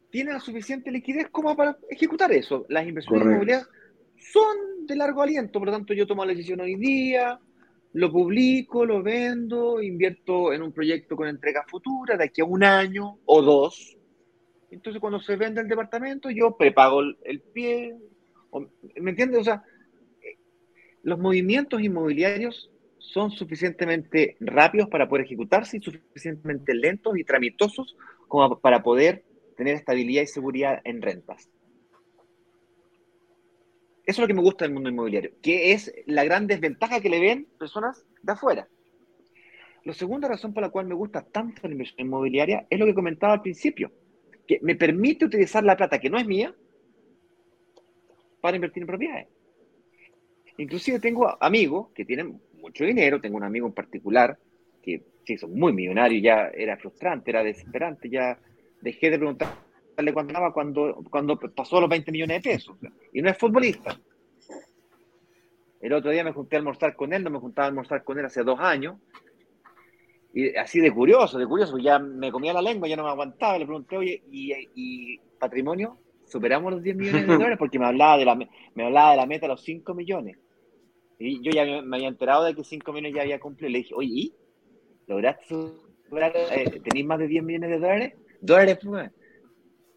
tiene 0.09 0.33
la 0.33 0.41
suficiente 0.41 0.91
liquidez 0.91 1.29
como 1.31 1.55
para 1.55 1.77
ejecutar 1.91 2.33
eso. 2.33 2.65
Las 2.71 2.87
inversiones 2.87 3.27
inmobiliarias 3.27 3.69
son 4.33 4.87
de 4.87 4.97
largo 4.97 5.21
aliento, 5.21 5.59
por 5.59 5.69
lo 5.69 5.73
tanto 5.73 5.93
yo 5.93 6.07
tomo 6.07 6.25
la 6.25 6.33
decisión 6.33 6.61
hoy 6.61 6.77
día, 6.77 7.39
lo 7.99 8.13
publico, 8.13 8.87
lo 8.87 9.03
vendo, 9.03 9.83
invierto 9.83 10.53
en 10.53 10.63
un 10.63 10.71
proyecto 10.71 11.17
con 11.17 11.27
entrega 11.27 11.65
futura 11.67 12.17
de 12.17 12.25
aquí 12.25 12.41
a 12.41 12.45
un 12.45 12.63
año 12.63 13.19
o 13.25 13.43
dos. 13.43 13.97
Entonces 14.71 15.01
cuando 15.01 15.19
se 15.19 15.35
vende 15.35 15.63
el 15.63 15.67
departamento 15.67 16.31
yo 16.31 16.57
prepago 16.57 17.01
el, 17.01 17.41
pie, 17.41 17.97
¿me 19.01 19.11
entiendes? 19.11 19.41
O 19.41 19.45
sea, 19.45 19.65
los 21.03 21.19
movimientos 21.19 21.83
inmobiliarios 21.83 22.71
son 22.99 23.33
suficientemente 23.33 24.37
rápidos 24.39 24.89
para 24.89 25.09
poder 25.09 25.25
ejecutarse 25.25 25.79
y 25.79 25.81
suficientemente 25.81 26.75
lentos 26.75 27.19
y 27.19 27.25
tramitosos 27.25 27.97
como 28.29 28.61
para 28.61 28.81
poder 28.85 29.25
tener 29.57 29.75
estabilidad 29.75 30.23
y 30.23 30.27
seguridad 30.27 30.81
en 30.85 31.03
rentas. 31.03 31.51
Eso 34.09 34.23
es 34.23 34.25
lo 34.25 34.27
que 34.27 34.33
me 34.33 34.41
gusta 34.41 34.65
del 34.65 34.73
mundo 34.73 34.89
inmobiliario, 34.89 35.33
que 35.43 35.73
es 35.73 35.93
la 36.07 36.25
gran 36.25 36.47
desventaja 36.47 36.99
que 36.99 37.11
le 37.11 37.21
ven 37.21 37.47
personas 37.59 38.07
de 38.23 38.33
afuera. 38.33 38.67
La 39.85 39.93
segunda 39.93 40.29
razón 40.29 40.55
por 40.55 40.63
la 40.63 40.71
cual 40.71 40.87
me 40.87 40.95
gusta 40.95 41.21
tanto 41.21 41.69
la 41.69 41.73
inversión 41.73 42.07
inmobiliaria 42.07 42.67
es 42.71 42.79
lo 42.79 42.87
que 42.87 42.95
comentaba 42.95 43.35
al 43.35 43.43
principio, 43.43 43.93
que 44.47 44.61
me 44.63 44.77
permite 44.77 45.27
utilizar 45.27 45.63
la 45.63 45.77
plata 45.77 45.99
que 45.99 46.09
no 46.09 46.17
es 46.17 46.27
mía 46.27 46.55
para 48.41 48.57
invertir 48.57 48.83
en 48.83 48.87
propiedades. 48.87 49.29
Inclusive 50.57 51.01
tengo 51.01 51.37
amigos 51.39 51.91
que 51.95 52.07
tienen 52.07 52.41
mucho 52.55 52.87
dinero, 52.87 53.21
tengo 53.21 53.37
un 53.37 53.45
amigo 53.45 53.67
en 53.67 53.75
particular 53.75 54.39
que 54.83 55.03
se 55.27 55.35
hizo 55.35 55.49
muy 55.49 55.75
millonario, 55.75 56.19
ya 56.19 56.49
era 56.49 56.79
frustrante, 56.79 57.31
era 57.31 57.45
desesperante, 57.45 58.09
ya 58.09 58.41
dejé 58.81 59.11
de 59.11 59.19
preguntar 59.19 59.68
cuando 60.13 60.33
ganaba 60.33 60.53
cuando, 60.53 61.05
cuando 61.11 61.39
pasó 61.39 61.81
los 61.81 61.91
20 61.91 62.13
millones 62.13 62.43
de 62.43 62.51
pesos. 62.51 62.77
Y 63.13 63.21
no 63.23 63.31
es 63.31 63.37
futbolista. 63.37 63.99
El 65.81 65.93
otro 65.93 66.11
día 66.11 66.25
me 66.25 66.33
junté 66.33 66.57
a 66.57 66.59
almorzar 66.59 66.97
con 66.97 67.13
él, 67.13 67.23
no 67.23 67.31
me 67.31 67.39
juntaba 67.39 67.67
a 67.67 67.69
almorzar 67.69 68.05
con 68.05 68.19
él 68.19 68.25
hace 68.25 68.43
dos 68.43 68.59
años. 68.61 68.97
Y 70.33 70.55
así 70.57 70.81
de 70.81 70.93
curioso, 70.93 71.39
de 71.39 71.47
curioso, 71.47 71.79
ya 71.79 71.99
me 71.99 72.31
comía 72.31 72.53
la 72.53 72.63
lengua, 72.63 72.89
ya 72.89 72.97
no 72.97 73.05
me 73.05 73.11
aguantaba. 73.11 73.59
Le 73.59 73.67
pregunté, 73.67 73.97
oye, 73.97 74.23
¿y, 74.31 75.19
patrimonio? 75.39 75.99
¿Superamos 76.27 76.73
los 76.73 76.83
10 76.83 76.97
millones 76.97 77.27
de 77.27 77.33
dólares? 77.33 77.59
Porque 77.59 77.79
me 77.79 77.87
hablaba 77.87 78.19
de 78.19 78.25
la, 78.25 78.35
me 78.35 78.85
hablaba 78.85 79.13
de 79.13 79.17
la 79.17 79.27
meta 79.27 79.49
los 79.49 79.63
5 79.63 79.95
millones. 79.95 80.37
Y 81.19 81.43
yo 81.43 81.51
ya 81.51 81.65
me, 81.83 81.97
había 81.97 82.09
enterado 82.09 82.45
de 82.45 82.55
que 82.55 82.63
5 82.63 82.93
millones 82.93 83.15
ya 83.15 83.23
había 83.23 83.41
cumplido. 83.41 83.71
Le 83.71 83.79
dije, 83.79 83.95
oye, 83.95 84.09
¿y? 84.11 84.35
¿Lograste 85.07 85.47
superar? 85.49 86.33
Eh, 86.37 86.81
¿Tenéis 86.85 87.07
más 87.07 87.19
de 87.19 87.29
10 87.29 87.45
millones 87.45 87.71
de 87.71 87.79
dólares? 87.79 88.15
¿Dólares, 88.41 88.79
pues? 88.85 89.11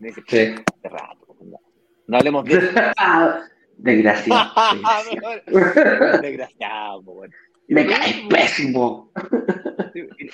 Dice, 0.01 0.21
sí. 0.27 0.37
de 0.37 0.89
rato. 0.89 1.37
No 2.07 2.17
hablemos 2.17 2.43
bien. 2.43 2.59
Desgraciado. 3.77 4.51
Desgraciado, 6.21 7.01
bueno. 7.03 7.33
Me 7.67 7.85
cae 7.85 8.27
pésimo. 8.29 9.11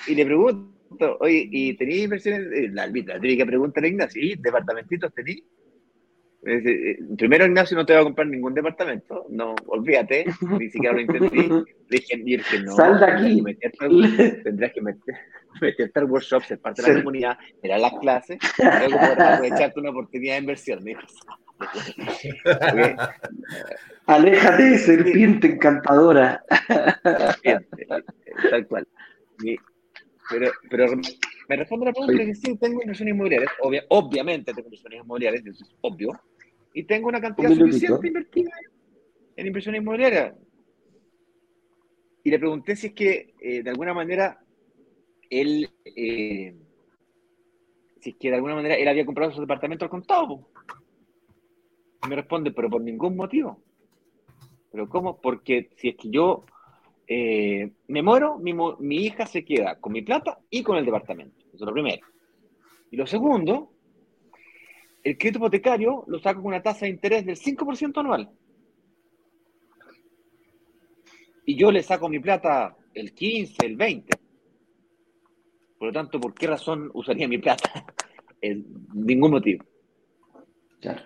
Y, 0.06 0.14
le 0.14 0.24
pregunto, 0.24 1.18
oye, 1.20 1.48
¿y 1.50 1.74
tenéis 1.74 2.04
inversiones? 2.04 2.48
Eh, 2.52 2.68
la, 2.72 2.86
la 2.86 3.20
típica 3.20 3.46
pregunta 3.46 3.80
de 3.80 3.88
Ignacio, 3.88 4.22
¿y 4.22 4.36
departamentitos 4.36 5.12
tenéis? 5.14 5.44
Eh, 6.46 6.98
primero, 7.16 7.46
Ignacio, 7.46 7.76
no 7.76 7.84
te 7.84 7.94
va 7.94 8.00
a 8.00 8.04
comprar 8.04 8.26
ningún 8.26 8.54
departamento. 8.54 9.26
No, 9.28 9.54
olvídate, 9.66 10.26
ni 10.58 10.70
siquiera 10.70 10.94
lo 10.94 11.00
entendí. 11.00 11.48
Le 11.88 12.00
dije, 12.00 12.60
no. 12.64 12.72
Sal 12.72 12.98
de 12.98 13.06
aquí. 13.06 13.42
Tendrías 14.42 14.72
que 14.72 14.80
meter, 14.80 15.14
meterte 15.62 15.98
al 15.98 16.06
workshop, 16.06 16.42
ser 16.44 16.60
parte 16.60 16.82
de 16.82 16.88
la 16.88 16.94
comunidad, 17.00 17.38
mirar 17.62 17.80
las 17.80 17.92
clases, 18.00 18.38
luego 18.58 18.98
poder 18.98 19.22
aprovecharte 19.22 19.80
una 19.80 19.90
oportunidad 19.90 20.34
de 20.34 20.40
inversión. 20.40 20.84
Me 20.84 20.96
Aléjate, 24.06 24.78
serpiente 24.78 25.48
encantadora. 25.48 26.42
tal 28.50 28.66
cual. 28.68 28.86
pero, 30.30 30.50
pero 30.70 30.86
me 31.48 31.56
responde 31.56 31.86
la 31.86 31.92
pregunta 31.92 32.24
que 32.24 32.34
sí, 32.34 32.56
tengo 32.56 32.80
inversiones 32.82 33.14
inmobiliarias. 33.14 33.52
obviamente 33.88 34.52
tengo 34.52 34.68
inversiones 34.68 35.00
inmobiliarias, 35.00 35.46
eso 35.46 35.64
es 35.64 35.74
obvio. 35.80 36.12
Y 36.74 36.84
tengo 36.84 37.08
una 37.08 37.20
cantidad 37.20 37.50
suficiente 37.50 38.06
invertida 38.06 38.50
en 39.36 39.46
inversiones 39.46 39.80
inmobiliarias. 39.80 40.34
Y 42.22 42.30
le 42.30 42.38
pregunté 42.38 42.76
si 42.76 42.88
es 42.88 42.92
que, 42.92 43.34
eh, 43.40 43.62
de 43.62 43.70
alguna 43.70 43.94
manera, 43.94 44.38
él, 45.30 45.70
eh, 45.84 46.54
si 48.00 48.10
es 48.10 48.16
que 48.16 48.28
de 48.28 48.36
alguna 48.36 48.54
manera 48.54 48.76
él 48.76 48.88
había 48.88 49.06
comprado 49.06 49.32
su 49.32 49.40
departamento 49.40 49.84
al 49.84 49.90
contado. 49.90 50.48
Y 52.04 52.08
me 52.08 52.16
responde, 52.16 52.50
pero 52.52 52.70
por 52.70 52.80
ningún 52.80 53.16
motivo. 53.16 53.62
¿Pero 54.70 54.88
cómo? 54.88 55.20
Porque 55.20 55.70
si 55.76 55.88
es 55.88 55.96
que 55.96 56.10
yo 56.10 56.44
eh, 57.06 57.72
me 57.88 58.02
muero, 58.02 58.38
mi, 58.38 58.52
mi, 58.52 58.96
hija 58.96 59.26
se 59.26 59.44
queda 59.44 59.80
con 59.80 59.92
mi 59.92 60.02
plata 60.02 60.38
y 60.50 60.62
con 60.62 60.76
el 60.76 60.84
departamento. 60.84 61.38
Eso 61.46 61.56
es 61.56 61.60
lo 61.62 61.72
primero. 61.72 62.06
Y 62.90 62.96
lo 62.96 63.06
segundo, 63.06 63.72
el 65.02 65.16
crédito 65.16 65.38
hipotecario 65.38 66.04
lo 66.06 66.18
saco 66.18 66.42
con 66.42 66.48
una 66.48 66.62
tasa 66.62 66.86
de 66.86 66.90
interés 66.90 67.24
del 67.24 67.36
5% 67.36 67.98
anual. 67.98 68.30
Y 71.46 71.56
yo 71.56 71.72
le 71.72 71.82
saco 71.82 72.10
mi 72.10 72.18
plata 72.18 72.76
el 72.92 73.14
15, 73.14 73.66
el 73.66 73.76
20. 73.76 74.27
Por 75.78 75.88
lo 75.88 75.92
tanto, 75.92 76.20
¿por 76.20 76.34
qué 76.34 76.46
razón 76.46 76.90
usaría 76.94 77.28
mi 77.28 77.38
plata? 77.38 77.84
ningún 78.94 79.30
motivo. 79.30 79.64
Claro. 80.80 81.02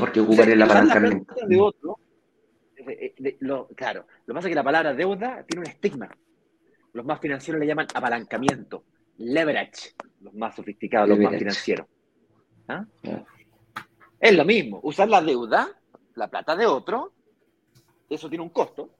Porque 0.00 0.20
ocuparía 0.20 0.54
el 0.54 0.62
apalancamiento. 0.62 1.34
De 1.46 1.60
otro, 1.60 1.98
eh, 2.76 3.14
eh, 3.16 3.38
claro, 3.74 4.06
lo 4.26 4.32
que 4.32 4.34
pasa 4.34 4.48
es 4.48 4.50
que 4.50 4.54
la 4.54 4.64
palabra 4.64 4.94
deuda 4.94 5.44
tiene 5.46 5.66
un 5.66 5.70
estigma. 5.70 6.08
Los 6.92 7.04
más 7.04 7.20
financieros 7.20 7.60
le 7.60 7.66
llaman 7.66 7.86
apalancamiento, 7.94 8.84
leverage, 9.18 9.94
los 10.20 10.34
más 10.34 10.54
sofisticados, 10.54 11.08
los 11.08 11.18
más 11.18 11.36
financieros. 11.36 11.86
¿Ah? 12.68 12.84
Es 14.18 14.34
lo 14.34 14.44
mismo, 14.44 14.80
usar 14.82 15.08
la 15.08 15.20
deuda, 15.20 15.68
la 16.14 16.28
plata 16.28 16.56
de 16.56 16.66
otro, 16.66 17.12
eso 18.08 18.28
tiene 18.28 18.42
un 18.42 18.50
costo, 18.50 18.90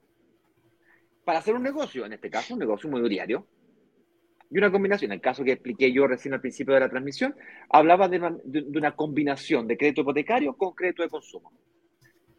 para 1.26 1.40
hacer 1.40 1.54
un 1.54 1.62
negocio, 1.62 2.06
en 2.06 2.14
este 2.14 2.30
caso 2.30 2.54
un 2.54 2.60
negocio 2.60 2.88
inmobiliario, 2.88 3.46
y 4.48 4.56
una 4.56 4.70
combinación, 4.70 5.12
el 5.12 5.20
caso 5.20 5.44
que 5.44 5.52
expliqué 5.52 5.92
yo 5.92 6.06
recién 6.06 6.32
al 6.32 6.40
principio 6.40 6.72
de 6.72 6.80
la 6.80 6.88
transmisión, 6.88 7.34
hablaba 7.68 8.08
de 8.08 8.18
una 8.74 8.96
combinación 8.96 9.66
de 9.66 9.76
crédito 9.76 10.00
hipotecario 10.00 10.56
con 10.56 10.72
crédito 10.72 11.02
de 11.02 11.10
consumo 11.10 11.52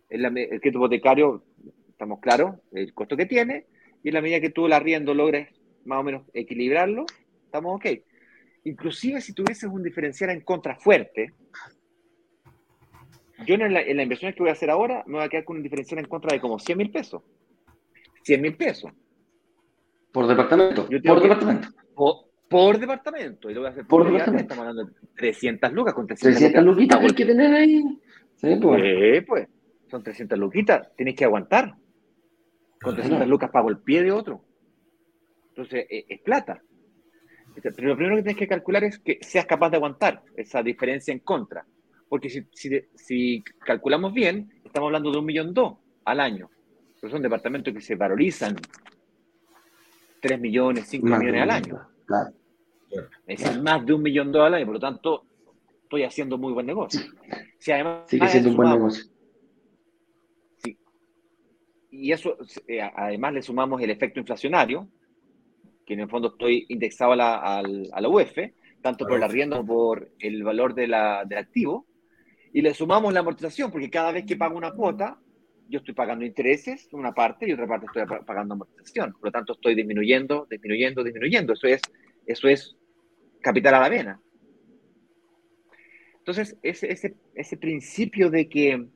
el, 0.10 0.22
crédito 0.34 0.80
hipotecario, 0.80 1.44
estamos 1.90 2.20
claros, 2.20 2.56
el 2.72 2.94
costo 2.94 3.18
que 3.18 3.26
tiene, 3.26 3.66
y 4.04 4.10
en 4.10 4.14
la 4.14 4.22
medida 4.22 4.40
que 4.40 4.50
tú 4.50 4.66
el 4.66 4.74
arriendo 4.74 5.14
logres 5.14 5.50
más 5.86 6.00
o 6.00 6.04
menos 6.04 6.24
equilibrarlo, 6.34 7.06
estamos 7.46 7.76
ok. 7.76 7.86
Inclusive 8.66 9.22
si 9.22 9.34
tuvieses 9.34 9.70
un 9.70 9.84
diferencial 9.84 10.30
en 10.30 10.42
contra 10.42 10.76
fuerte, 10.76 11.34
yo 13.46 13.56
en 13.56 13.74
la, 13.74 13.82
en 13.82 14.00
inversión 14.00 14.34
que 14.34 14.40
voy 14.40 14.50
a 14.50 14.54
hacer 14.54 14.70
ahora 14.70 15.04
me 15.08 15.16
voy 15.16 15.24
a 15.24 15.30
quedar 15.30 15.46
con 15.46 15.58
un 15.58 15.64
diferencial 15.64 16.00
en 16.00 16.08
contra 16.08 16.34
de 16.34 16.42
como 16.42 16.60
100 16.60 16.78
mil 16.78 16.92
pesos. 16.92 17.22
100 18.28 18.42
mil 18.42 18.58
pesos. 18.58 18.92
Por 20.12 20.28
departamento. 20.28 20.88
por 20.88 21.22
departamento. 21.22 21.70
Por, 22.50 22.80
departamento. 22.80 23.50
Y 23.50 23.54
lo 23.54 23.62
voy 23.62 23.68
a 23.68 23.72
hacer 23.72 23.88
por, 23.88 24.06
departamento. 24.06 24.42
Estamos 24.54 24.68
hablando 24.68 24.86
de 24.86 25.08
300 25.16 25.72
lucas 25.72 25.94
con 25.94 26.08
300, 26.08 26.40
300 26.40 26.76
lucas. 26.76 27.00
hay 27.02 27.16
que 27.16 27.26
tener 27.26 27.54
ahí. 27.54 27.84
Sí, 28.36 28.56
pues. 28.62 29.26
Pues 29.26 29.48
son 29.90 30.04
300 30.04 30.38
luquitas, 30.38 30.94
tienes 30.96 31.16
que 31.16 31.24
aguantar. 31.24 31.76
Con 32.82 32.96
300 32.96 33.28
lucas 33.28 33.50
pago 33.50 33.70
el 33.70 33.80
pie 33.80 34.04
de 34.04 34.12
otro. 34.12 34.44
Entonces, 35.50 35.88
eh, 35.90 36.06
es, 36.10 36.22
plata. 36.22 36.62
Pero 37.62 37.88
lo 37.88 37.96
primero 37.96 38.18
que 38.18 38.24
tienes 38.24 38.40
que 38.40 38.48
calcular 38.48 38.84
es 38.84 39.00
que 39.00 39.18
seas 39.22 39.46
capaz 39.46 39.70
de 39.70 39.78
aguantar 39.78 40.22
esa 40.36 40.62
diferencia 40.62 41.14
en 41.14 41.20
contra. 41.20 41.66
Porque 42.10 42.30
si, 42.30 42.46
si, 42.96 43.44
calculamos 43.66 44.14
bien, 44.14 44.50
estamos 44.64 44.88
hablando 44.88 45.12
de 45.12 45.18
un 45.18 45.26
millón 45.26 45.54
dos 45.54 45.78
al 46.06 46.20
año. 46.20 46.50
Pero 47.00 47.12
son 47.12 47.22
departamentos 47.22 47.74
que 47.74 47.82
se 47.82 47.96
valorizan 47.96 48.56
3 50.22 50.40
millones, 50.40 50.88
5 50.88 51.06
millones 51.06 51.42
al 51.42 51.52
año. 51.52 51.88
Claro. 52.06 52.32
Es 53.26 53.62
más 53.62 53.86
de 53.86 53.94
un 53.94 54.02
millón 54.02 54.36
al 54.36 54.54
año, 54.54 54.66
por 54.66 54.76
lo 54.76 54.80
tanto, 54.80 55.26
estoy 55.84 56.04
haciendo 56.04 56.38
muy 56.38 56.54
buen 56.54 56.66
negocio. 56.66 57.02
Si 57.60 57.72
además, 57.72 58.04
Sigue 58.08 58.28
siendo 58.28 58.50
un 58.50 58.56
buen 58.58 58.70
negocio. 58.70 59.06
Y 61.90 62.12
eso, 62.12 62.38
eh, 62.68 62.82
además 62.82 63.34
le 63.34 63.42
sumamos 63.42 63.82
el 63.82 63.90
efecto 63.90 64.20
inflacionario, 64.20 64.88
que 65.86 65.94
en 65.94 66.02
el 66.02 66.10
fondo 66.10 66.30
estoy 66.30 66.66
indexado 66.70 67.14
a 67.14 67.16
la, 67.16 67.60
a 67.60 68.02
la 68.02 68.10
UEF, 68.10 68.38
tanto 68.82 69.08
por 69.08 69.20
la 69.20 69.28
rienda 69.28 69.58
como 69.58 69.68
por 69.68 70.12
el 70.20 70.44
valor 70.44 70.76
de 70.76 70.88
la, 70.88 71.24
del 71.26 71.40
activo, 71.40 71.88
y 72.54 72.62
le 72.62 72.74
sumamos 72.74 73.14
la 73.14 73.22
amortización, 73.22 73.72
porque 73.72 73.90
cada 73.90 74.12
vez 74.12 74.26
que 74.26 74.36
pago 74.36 74.58
una 74.58 74.72
cuota, 74.72 75.20
yo 75.70 75.80
estoy 75.80 75.94
pagando 75.94 76.26
intereses, 76.26 76.88
una 76.94 77.14
parte, 77.14 77.48
y 77.48 77.54
otra 77.54 77.68
parte 77.68 77.88
estoy 77.88 78.04
pagando 78.26 78.54
amortización. 78.54 79.14
Por 79.14 79.26
lo 79.26 79.32
tanto, 79.32 79.54
estoy 79.54 79.76
disminuyendo, 79.76 80.48
disminuyendo, 80.50 81.04
disminuyendo. 81.04 81.54
Eso 81.54 81.68
es, 81.68 81.82
eso 82.26 82.48
es 82.48 82.76
capital 83.42 83.76
a 83.76 83.82
la 83.82 83.90
vena. 83.90 84.22
Entonces, 86.20 86.58
ese, 86.62 86.92
ese, 86.92 87.16
ese 87.36 87.58
principio 87.58 88.30
de 88.30 88.50
que 88.50 88.88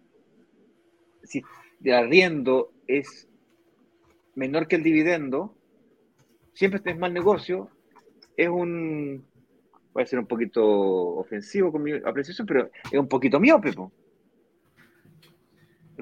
si 1.23 1.43
el 1.83 1.93
arriendo 1.93 2.73
es 2.87 3.27
menor 4.35 4.67
que 4.67 4.75
el 4.75 4.83
dividendo, 4.83 5.55
siempre 6.53 6.81
es 6.83 6.97
mal 6.97 7.13
negocio, 7.13 7.69
es 8.35 8.49
un, 8.49 9.25
puede 9.93 10.07
ser 10.07 10.19
un 10.19 10.27
poquito 10.27 10.63
ofensivo 10.65 11.71
con 11.71 11.83
mi 11.83 11.93
apreciación, 11.93 12.47
pero 12.47 12.69
es 12.91 12.99
un 12.99 13.07
poquito 13.07 13.39
miope. 13.39 13.71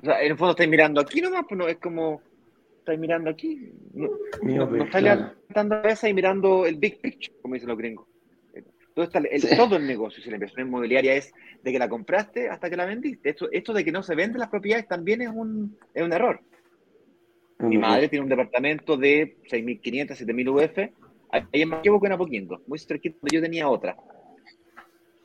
O 0.01 0.05
sea, 0.05 0.21
en 0.21 0.31
el 0.31 0.37
fondo 0.37 0.51
estáis 0.51 0.69
mirando 0.69 1.01
aquí 1.01 1.21
nomás, 1.21 1.45
pues 1.47 1.57
no 1.57 1.67
es 1.67 1.77
como 1.77 2.21
estáis 2.79 2.99
mirando 2.99 3.29
aquí. 3.29 3.71
No, 3.93 4.09
no, 4.41 4.83
estáis 4.83 5.03
levantando 5.03 5.75
la 5.75 5.81
cabeza 5.81 6.09
y 6.09 6.13
mirando 6.13 6.65
el 6.65 6.75
big 6.77 6.99
picture, 7.01 7.35
como 7.41 7.53
dicen 7.53 7.69
los 7.69 7.77
gringos. 7.77 8.07
Todo, 8.95 9.05
está, 9.05 9.19
el, 9.19 9.57
todo 9.57 9.75
el 9.75 9.85
negocio, 9.85 10.21
si 10.21 10.29
la 10.29 10.35
inversión 10.35 10.67
inmobiliaria 10.67 11.13
es 11.13 11.31
de 11.63 11.71
que 11.71 11.79
la 11.79 11.87
compraste 11.87 12.49
hasta 12.49 12.69
que 12.69 12.75
la 12.75 12.85
vendiste. 12.85 13.29
Esto, 13.29 13.49
esto 13.51 13.73
de 13.73 13.85
que 13.85 13.91
no 13.91 14.03
se 14.03 14.15
venden 14.15 14.39
las 14.39 14.49
propiedades 14.49 14.87
también 14.87 15.21
es 15.21 15.29
un, 15.29 15.77
es 15.93 16.03
un 16.03 16.11
error. 16.11 16.41
Mi 17.59 17.77
madre 17.77 18.07
tiene 18.07 18.23
un 18.23 18.29
departamento 18.29 18.97
de 18.97 19.37
6.500, 19.43 20.17
7.000 20.17 20.49
UF. 20.49 20.93
Ahí 21.31 21.65
más 21.65 21.81
que 21.81 21.89
en 21.89 22.11
Apoquindo, 22.11 22.61
muy 22.65 22.79
cerquita 22.79 23.17
yo 23.31 23.41
tenía 23.41 23.69
otra. 23.69 23.95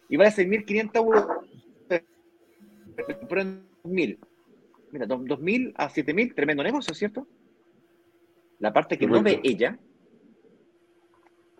Y 0.08 0.16
vale 0.16 0.30
6.500 0.30 1.06
UF. 1.06 2.00
Pero 3.28 3.40
en 3.40 3.66
2.000. 3.84 4.18
Mira, 4.94 5.08
2.000 5.08 5.72
a 5.74 5.90
7.000, 5.90 6.36
tremendo 6.36 6.62
negocio, 6.62 6.94
¿cierto? 6.94 7.26
La 8.60 8.72
parte 8.72 8.96
que 8.96 9.08
no 9.08 9.20
ve 9.24 9.40
ella 9.42 9.76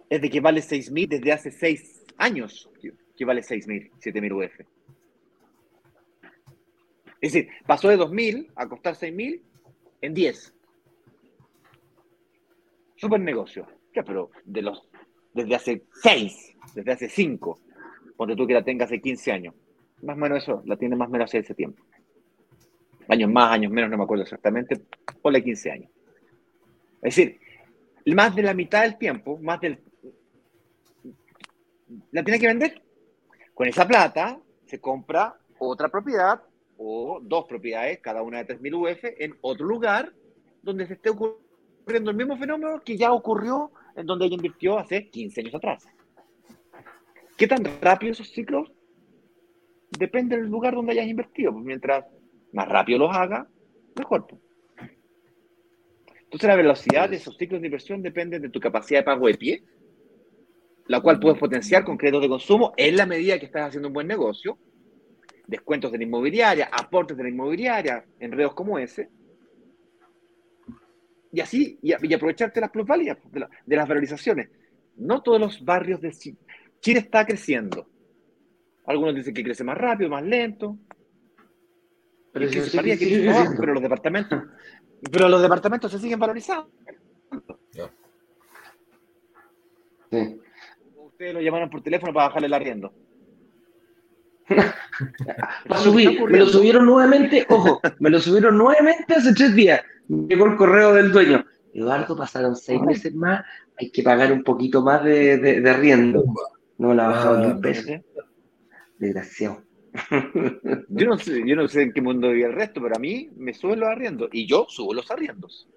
es 0.09 0.23
de 0.23 0.31
que 0.31 0.39
vale 0.39 0.61
6.000 0.61 1.09
desde 1.09 1.33
hace 1.33 1.51
6 1.51 2.05
años, 2.17 2.71
que 3.17 3.25
vale 3.25 3.41
6.000, 3.41 3.91
7.000 3.99 4.33
UF. 4.33 4.61
Es 7.21 7.33
decir, 7.33 7.49
pasó 7.67 7.89
de 7.89 7.99
2.000 7.99 8.53
a 8.55 8.69
costar 8.69 8.95
6.000 8.95 9.43
en 10.03 10.15
10. 10.15 10.55
Super 12.95 13.19
negocio. 13.19 13.67
Ya, 13.97 14.05
pero 14.05 14.31
de 14.45 14.63
los, 14.63 14.89
desde 15.33 15.57
hace 15.57 15.83
6, 16.03 16.55
desde 16.77 16.93
hace 16.93 17.09
5, 17.09 17.59
ponte 18.17 18.37
tú 18.37 18.47
que 18.47 18.55
la 18.55 18.63
tengas 18.63 18.87
hace 18.87 19.01
15 19.01 19.33
años. 19.33 19.55
Más 20.03 20.17
o 20.17 20.21
menos 20.21 20.45
eso, 20.45 20.63
la 20.67 20.77
tiene 20.77 20.95
más 20.95 21.09
o 21.09 21.11
menos 21.11 21.31
hace 21.31 21.39
ese 21.39 21.55
tiempo. 21.55 21.83
Años 23.09 23.31
más, 23.31 23.53
años 23.53 23.73
menos, 23.73 23.91
no 23.91 23.99
me 23.99 24.05
acuerdo 24.05 24.25
exactamente. 24.25 24.81
Ponle 25.21 25.43
15 25.43 25.71
años. 25.71 25.91
Es 27.03 27.17
decir, 27.17 27.39
más 28.07 28.35
de 28.35 28.43
la 28.43 28.55
mitad 28.55 28.83
del 28.83 28.97
tiempo, 28.97 29.39
más 29.39 29.61
del... 29.61 29.79
La 32.11 32.25
tiene 32.25 32.41
que 32.41 32.47
vender. 32.47 32.83
Con 33.53 33.69
esa 33.69 33.87
plata 33.87 34.41
se 34.67 34.81
compra 34.81 35.37
otra 35.59 35.89
propiedad 35.89 36.43
o 36.77 37.21
dos 37.23 37.47
propiedades, 37.47 38.01
cada 38.01 38.23
una 38.23 38.43
de 38.43 38.59
3.000 38.59 38.93
UF, 38.93 39.05
en 39.19 39.37
otro 39.43 39.67
lugar 39.67 40.13
donde 40.63 40.87
se 40.87 40.95
esté 40.95 41.11
ocurriendo 41.11 42.11
el 42.11 42.17
mismo 42.17 42.37
fenómeno 42.37 42.81
que 42.81 42.97
ya 42.97 43.13
ocurrió 43.13 43.71
en 43.95 44.07
donde 44.07 44.27
ella 44.27 44.35
invirtió 44.35 44.79
hace 44.79 45.09
15 45.09 45.41
años 45.43 45.55
atrás. 45.55 45.87
¿Qué 47.37 47.47
tan 47.47 47.65
rápido 47.81 48.13
esos 48.13 48.31
ciclos? 48.31 48.73
Depende 49.99 50.37
del 50.37 50.47
lugar 50.47 50.75
donde 50.75 50.93
hayas 50.93 51.07
invertido. 51.07 51.53
Pues 51.53 51.65
mientras 51.65 52.05
más 52.55 52.69
rápido 52.69 53.01
los 53.01 53.15
haga, 53.15 53.47
mejor. 53.99 54.27
Entonces 56.23 56.49
la 56.49 56.57
velocidad 56.57 57.11
de 57.11 57.17
esos 57.17 57.37
ciclos 57.37 57.61
de 57.61 57.67
inversión 57.67 58.01
depende 58.01 58.41
de 58.41 58.49
tu 58.49 58.59
capacidad 58.61 59.01
de 59.01 59.05
pago 59.05 59.27
de 59.27 59.35
pie, 59.35 59.65
la 60.87 61.01
cual 61.01 61.21
puedes 61.21 61.39
potenciar 61.39 61.85
con 61.85 61.97
créditos 61.97 62.23
de 62.23 62.29
consumo 62.29 62.73
en 62.77 62.97
la 62.97 63.07
medida 63.07 63.39
que 63.39 63.47
estás 63.47 63.69
haciendo 63.69 63.89
un 63.89 63.95
buen 63.95 64.07
negocio, 64.07 64.59
descuentos 65.47 65.93
de 65.93 65.99
la 65.99 66.05
inmobiliaria, 66.05 66.71
aportes 66.73 67.17
de 67.17 67.25
la 67.25 67.29
inmobiliaria, 67.29 68.05
enredos 68.19 68.55
como 68.55 68.79
ese, 68.79 69.11
y 71.35 71.41
así, 71.41 71.79
y, 71.83 72.15
aprovecharte 72.15 72.61
las 72.61 72.71
plusvalías, 72.71 73.19
de, 73.33 73.77
las 73.77 73.89
valorizaciones. 73.89 74.51
No 74.95 75.21
todos 75.21 75.41
los 75.41 75.65
barrios 75.65 76.01
de 76.01 76.13
Chile 76.13 77.01
está 77.01 77.27
creciendo. 77.27 77.89
Algunos 78.87 79.17
dicen 79.17 79.35
que 79.35 79.43
crece 79.43 79.65
más 79.65 79.77
rápido, 79.77 80.11
más 80.11 80.23
lento. 80.23 80.79
Pero, 82.35 82.51
pero 83.59 83.75
los 83.75 83.83
departamentos 83.83 84.43
pero 85.11 85.29
los 85.29 85.43
departamentos 85.43 85.91
se 85.93 85.99
siguen 85.99 86.19
valorizando. 86.19 86.71
Sí. 90.11 90.41
Ustedes 90.97 91.35
lo 91.35 91.41
llamaron 91.41 91.71
por 91.71 91.83
teléfono 91.83 92.13
para 92.13 92.29
bajarle 92.29 92.47
el 92.47 92.55
arriendo. 92.55 92.93
me 96.29 96.39
lo 96.39 96.47
subieron 96.47 96.85
nuevamente, 96.85 97.47
ojo, 97.49 97.81
me 97.99 98.11
lo 98.11 98.21
subieron 98.21 98.59
nuevamente 98.59 99.15
hace 99.15 99.33
tres 99.33 99.55
días. 99.55 99.81
Llegó 100.09 100.47
el 100.47 100.57
correo 100.57 100.93
del 100.93 101.13
dueño. 101.13 101.45
Eduardo, 101.73 102.17
pasaron 102.17 102.55
seis 102.55 102.81
meses 102.83 103.15
más, 103.15 103.45
hay 103.79 103.91
que 103.91 104.03
pagar 104.03 104.33
un 104.33 104.45
poquito 104.45 104.83
más 104.83 105.03
de, 105.03 105.39
de, 105.39 105.71
arriendo. 105.71 106.25
No 106.79 106.95
la 106.95 107.07
ha 107.07 107.09
bajado 107.09 107.39
ni 107.39 107.47
un 107.47 107.61
peso. 107.61 107.91
Desgraciado. 108.99 109.63
Yo 110.89 111.07
no, 111.07 111.19
sé, 111.19 111.43
yo 111.47 111.55
no 111.55 111.69
sé 111.69 111.83
en 111.83 111.93
qué 111.93 112.01
mundo 112.01 112.31
vive 112.31 112.47
el 112.47 112.53
resto, 112.53 112.83
pero 112.83 112.97
a 112.97 112.99
mí 112.99 113.31
me 113.37 113.55
suben 113.55 113.81
los 113.81 113.89
arriendos 113.89 114.29
y 114.33 114.47
yo 114.47 114.67
subo 114.69 114.93
los 114.93 115.11
arriendos. 115.11 115.69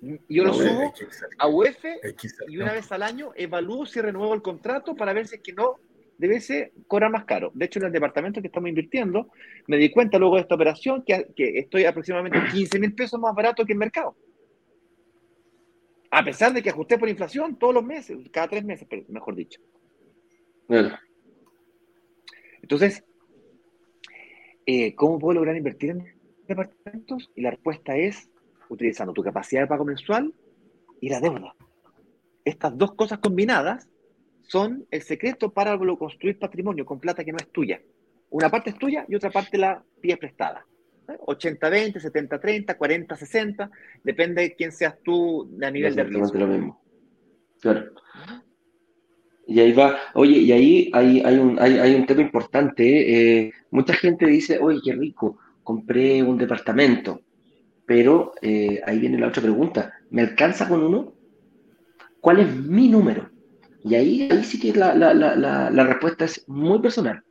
Yo 0.00 0.44
los 0.44 0.56
subo 0.56 0.94
a 1.38 1.48
UF 1.48 1.84
y 2.48 2.56
una 2.56 2.72
vez 2.72 2.90
al 2.92 3.02
año 3.02 3.32
evalúo 3.34 3.84
si 3.84 4.00
renuevo 4.00 4.32
el 4.32 4.42
contrato 4.42 4.94
para 4.94 5.12
ver 5.12 5.26
si 5.26 5.36
es 5.36 5.42
que 5.42 5.52
no 5.52 5.76
debe 6.16 6.40
ser 6.40 6.72
cobrar 6.86 7.10
más 7.10 7.24
caro. 7.24 7.50
De 7.54 7.66
hecho, 7.66 7.80
en 7.80 7.86
el 7.86 7.92
departamento 7.92 8.40
que 8.40 8.46
estamos 8.46 8.68
invirtiendo, 8.68 9.30
me 9.66 9.76
di 9.76 9.90
cuenta 9.90 10.18
luego 10.18 10.36
de 10.36 10.42
esta 10.42 10.54
operación 10.54 11.02
que, 11.04 11.28
que 11.36 11.58
estoy 11.58 11.84
aproximadamente 11.84 12.38
15 12.52 12.78
mil 12.78 12.94
pesos 12.94 13.20
más 13.20 13.34
barato 13.34 13.64
que 13.64 13.72
el 13.72 13.78
mercado. 13.78 14.16
A 16.10 16.24
pesar 16.24 16.52
de 16.52 16.62
que 16.62 16.70
ajusté 16.70 16.98
por 16.98 17.08
inflación 17.08 17.58
todos 17.58 17.74
los 17.74 17.84
meses, 17.84 18.16
cada 18.32 18.48
tres 18.48 18.64
meses, 18.64 18.88
mejor 19.08 19.34
dicho. 19.34 19.60
Entonces, 22.62 23.04
eh, 24.70 24.94
¿cómo 24.94 25.18
puedo 25.18 25.36
lograr 25.36 25.56
invertir 25.56 25.92
en 25.92 26.04
departamentos? 26.46 27.30
Y 27.34 27.40
la 27.40 27.52
respuesta 27.52 27.96
es 27.96 28.28
utilizando 28.68 29.14
tu 29.14 29.22
capacidad 29.22 29.62
de 29.62 29.66
pago 29.66 29.86
mensual 29.86 30.34
y 31.00 31.08
la 31.08 31.20
deuda. 31.20 31.54
Estas 32.44 32.76
dos 32.76 32.92
cosas 32.94 33.18
combinadas 33.18 33.88
son 34.42 34.86
el 34.90 35.00
secreto 35.00 35.50
para 35.54 35.78
construir 35.96 36.38
patrimonio 36.38 36.84
con 36.84 37.00
plata 37.00 37.24
que 37.24 37.32
no 37.32 37.38
es 37.38 37.50
tuya. 37.50 37.80
Una 38.28 38.50
parte 38.50 38.68
es 38.68 38.76
tuya 38.76 39.06
y 39.08 39.14
otra 39.14 39.30
parte 39.30 39.56
la 39.56 39.82
pides 40.02 40.18
prestada. 40.18 40.66
80-20, 41.06 41.94
70-30, 41.94 42.76
40-60, 42.76 43.70
depende 44.04 44.42
de 44.42 44.54
quién 44.54 44.70
seas 44.70 44.98
tú 45.02 45.48
a 45.62 45.70
nivel 45.70 45.94
de 45.94 46.04
riesgo. 46.04 46.38
lo 46.38 46.46
mismo. 46.46 46.82
Claro. 47.58 47.92
Y 49.48 49.60
ahí 49.60 49.72
va, 49.72 49.96
oye, 50.12 50.40
y 50.40 50.52
ahí 50.52 50.90
hay, 50.92 51.22
hay, 51.24 51.38
un, 51.38 51.58
hay, 51.58 51.78
hay 51.78 51.94
un 51.94 52.04
tema 52.04 52.20
importante. 52.20 52.84
Eh, 53.46 53.52
mucha 53.70 53.94
gente 53.94 54.26
dice, 54.26 54.58
oye, 54.60 54.78
qué 54.84 54.92
rico, 54.92 55.38
compré 55.64 56.22
un 56.22 56.36
departamento. 56.36 57.22
Pero 57.86 58.34
eh, 58.42 58.82
ahí 58.86 58.98
viene 58.98 59.18
la 59.18 59.28
otra 59.28 59.40
pregunta, 59.42 59.94
¿me 60.10 60.20
alcanza 60.20 60.68
con 60.68 60.82
uno? 60.82 61.14
¿Cuál 62.20 62.40
es 62.40 62.54
mi 62.54 62.88
número? 62.88 63.30
Y 63.82 63.94
ahí, 63.94 64.28
ahí 64.30 64.44
sí 64.44 64.60
que 64.60 64.78
la, 64.78 64.94
la, 64.94 65.14
la, 65.14 65.70
la 65.70 65.84
respuesta 65.84 66.26
es 66.26 66.46
muy 66.46 66.80
personal. 66.80 67.22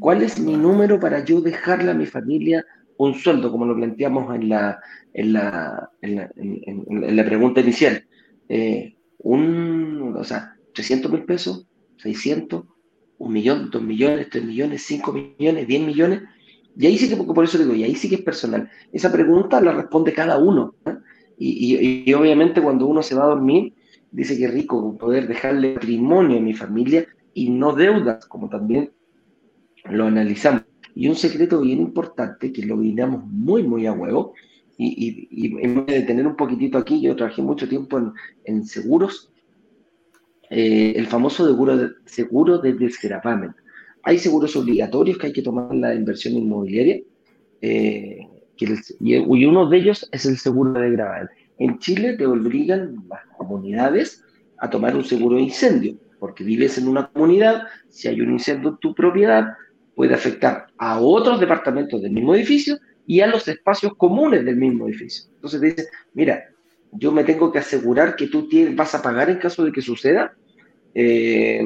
¿Cuál 0.00 0.22
es 0.22 0.40
mi 0.40 0.56
número 0.56 0.98
para 0.98 1.24
yo 1.24 1.40
dejarle 1.40 1.92
a 1.92 1.94
mi 1.94 2.06
familia 2.06 2.66
un 2.96 3.14
sueldo, 3.14 3.52
como 3.52 3.64
lo 3.64 3.76
planteamos 3.76 4.34
en 4.34 4.48
la, 4.48 4.80
en 5.14 5.32
la, 5.32 5.90
en 6.02 6.16
la, 6.16 6.30
en, 6.34 7.26
pregunta 7.26 7.60
inicial? 7.60 8.04
Eh, 8.48 8.96
un, 9.18 10.14
o 10.18 10.24
sea, 10.24 10.57
300 10.78 11.10
mil 11.10 11.24
pesos, 11.24 11.66
600, 11.96 12.62
un 13.18 13.32
millón, 13.32 13.68
dos 13.68 13.82
millones, 13.82 14.28
tres 14.30 14.44
millones, 14.44 14.84
cinco 14.86 15.12
millones, 15.12 15.66
diez 15.66 15.82
millones. 15.82 16.22
Y 16.76 16.86
ahí 16.86 16.96
sí 16.96 17.08
que, 17.08 17.16
por 17.16 17.44
eso 17.44 17.58
digo, 17.58 17.74
y 17.74 17.82
ahí 17.82 17.96
sí 17.96 18.08
que 18.08 18.14
es 18.14 18.20
personal. 18.20 18.70
Esa 18.92 19.10
pregunta 19.10 19.60
la 19.60 19.72
responde 19.72 20.12
cada 20.12 20.38
uno. 20.38 20.76
¿eh? 20.86 20.94
Y, 21.36 22.12
obviamente 22.12 22.62
cuando 22.62 22.86
uno 22.86 23.02
se 23.02 23.16
va 23.16 23.24
a 23.24 23.28
dormir, 23.34 23.74
dice 24.12 24.38
que 24.38 24.46
rico 24.46 24.96
poder 24.96 25.26
dejarle 25.26 25.74
patrimonio 25.74 26.38
a 26.38 26.42
mi 26.42 26.54
familia 26.54 27.08
y 27.34 27.50
no 27.50 27.74
deudas, 27.74 28.24
como 28.26 28.48
también 28.48 28.92
lo 29.90 30.04
analizamos. 30.04 30.62
Y 30.94 31.08
un 31.08 31.16
secreto 31.16 31.60
bien 31.60 31.80
importante 31.80 32.52
que 32.52 32.62
lo 32.62 32.76
brindamos 32.76 33.24
muy, 33.24 33.64
muy 33.64 33.86
a 33.86 33.92
huevo, 33.92 34.34
y, 34.80 35.58
en 35.60 35.86
vez 35.86 36.02
de 36.02 36.02
tener 36.02 36.24
un 36.24 36.36
poquitito 36.36 36.78
aquí, 36.78 37.00
yo 37.00 37.16
trabajé 37.16 37.42
mucho 37.42 37.68
tiempo 37.68 38.00
en 38.44 38.64
seguros 38.64 39.32
eh, 40.50 40.94
el 40.96 41.06
famoso 41.06 41.46
seguro 41.46 41.76
de, 41.76 41.90
seguro 42.06 42.58
de 42.58 42.72
desgravamen. 42.72 43.54
Hay 44.02 44.18
seguros 44.18 44.56
obligatorios 44.56 45.18
que 45.18 45.28
hay 45.28 45.32
que 45.32 45.42
tomar 45.42 45.72
en 45.72 45.80
la 45.80 45.94
inversión 45.94 46.34
inmobiliaria, 46.34 47.00
eh, 47.60 48.20
y, 49.00 49.44
uno 49.46 49.68
de 49.68 49.76
ellos 49.76 50.08
es 50.12 50.26
el 50.26 50.36
seguro 50.38 50.72
de 50.72 50.90
gravamen. 50.90 51.28
En 51.58 51.78
Chile 51.78 52.16
te 52.16 52.26
obligan 52.26 52.96
las 53.08 53.24
comunidades 53.36 54.24
a 54.58 54.70
tomar 54.70 54.96
un 54.96 55.04
seguro 55.04 55.36
de 55.36 55.42
incendio, 55.42 55.96
porque 56.18 56.44
vives 56.44 56.78
en 56.78 56.88
una 56.88 57.08
comunidad, 57.08 57.64
si 57.88 58.08
hay 58.08 58.20
un 58.20 58.32
incendio 58.32 58.70
en 58.70 58.76
tu 58.78 58.94
propiedad, 58.94 59.54
puede 59.94 60.14
afectar 60.14 60.66
a 60.78 61.00
otros 61.00 61.40
departamentos 61.40 62.00
del 62.02 62.12
mismo 62.12 62.34
edificio 62.34 62.78
y 63.06 63.20
a 63.20 63.26
los 63.26 63.46
espacios 63.48 63.94
comunes 63.96 64.44
del 64.44 64.56
mismo 64.56 64.86
edificio. 64.86 65.30
Entonces 65.34 65.60
te 65.60 65.66
dice, 65.66 65.88
mira, 66.14 66.44
yo 66.92 67.12
me 67.12 67.24
tengo 67.24 67.52
que 67.52 67.58
asegurar 67.58 68.16
que 68.16 68.28
tú 68.28 68.48
vas 68.74 68.94
a 68.94 69.02
pagar 69.02 69.30
en 69.30 69.38
caso 69.38 69.64
de 69.64 69.72
que 69.72 69.82
suceda 69.82 70.32
eh, 70.94 71.64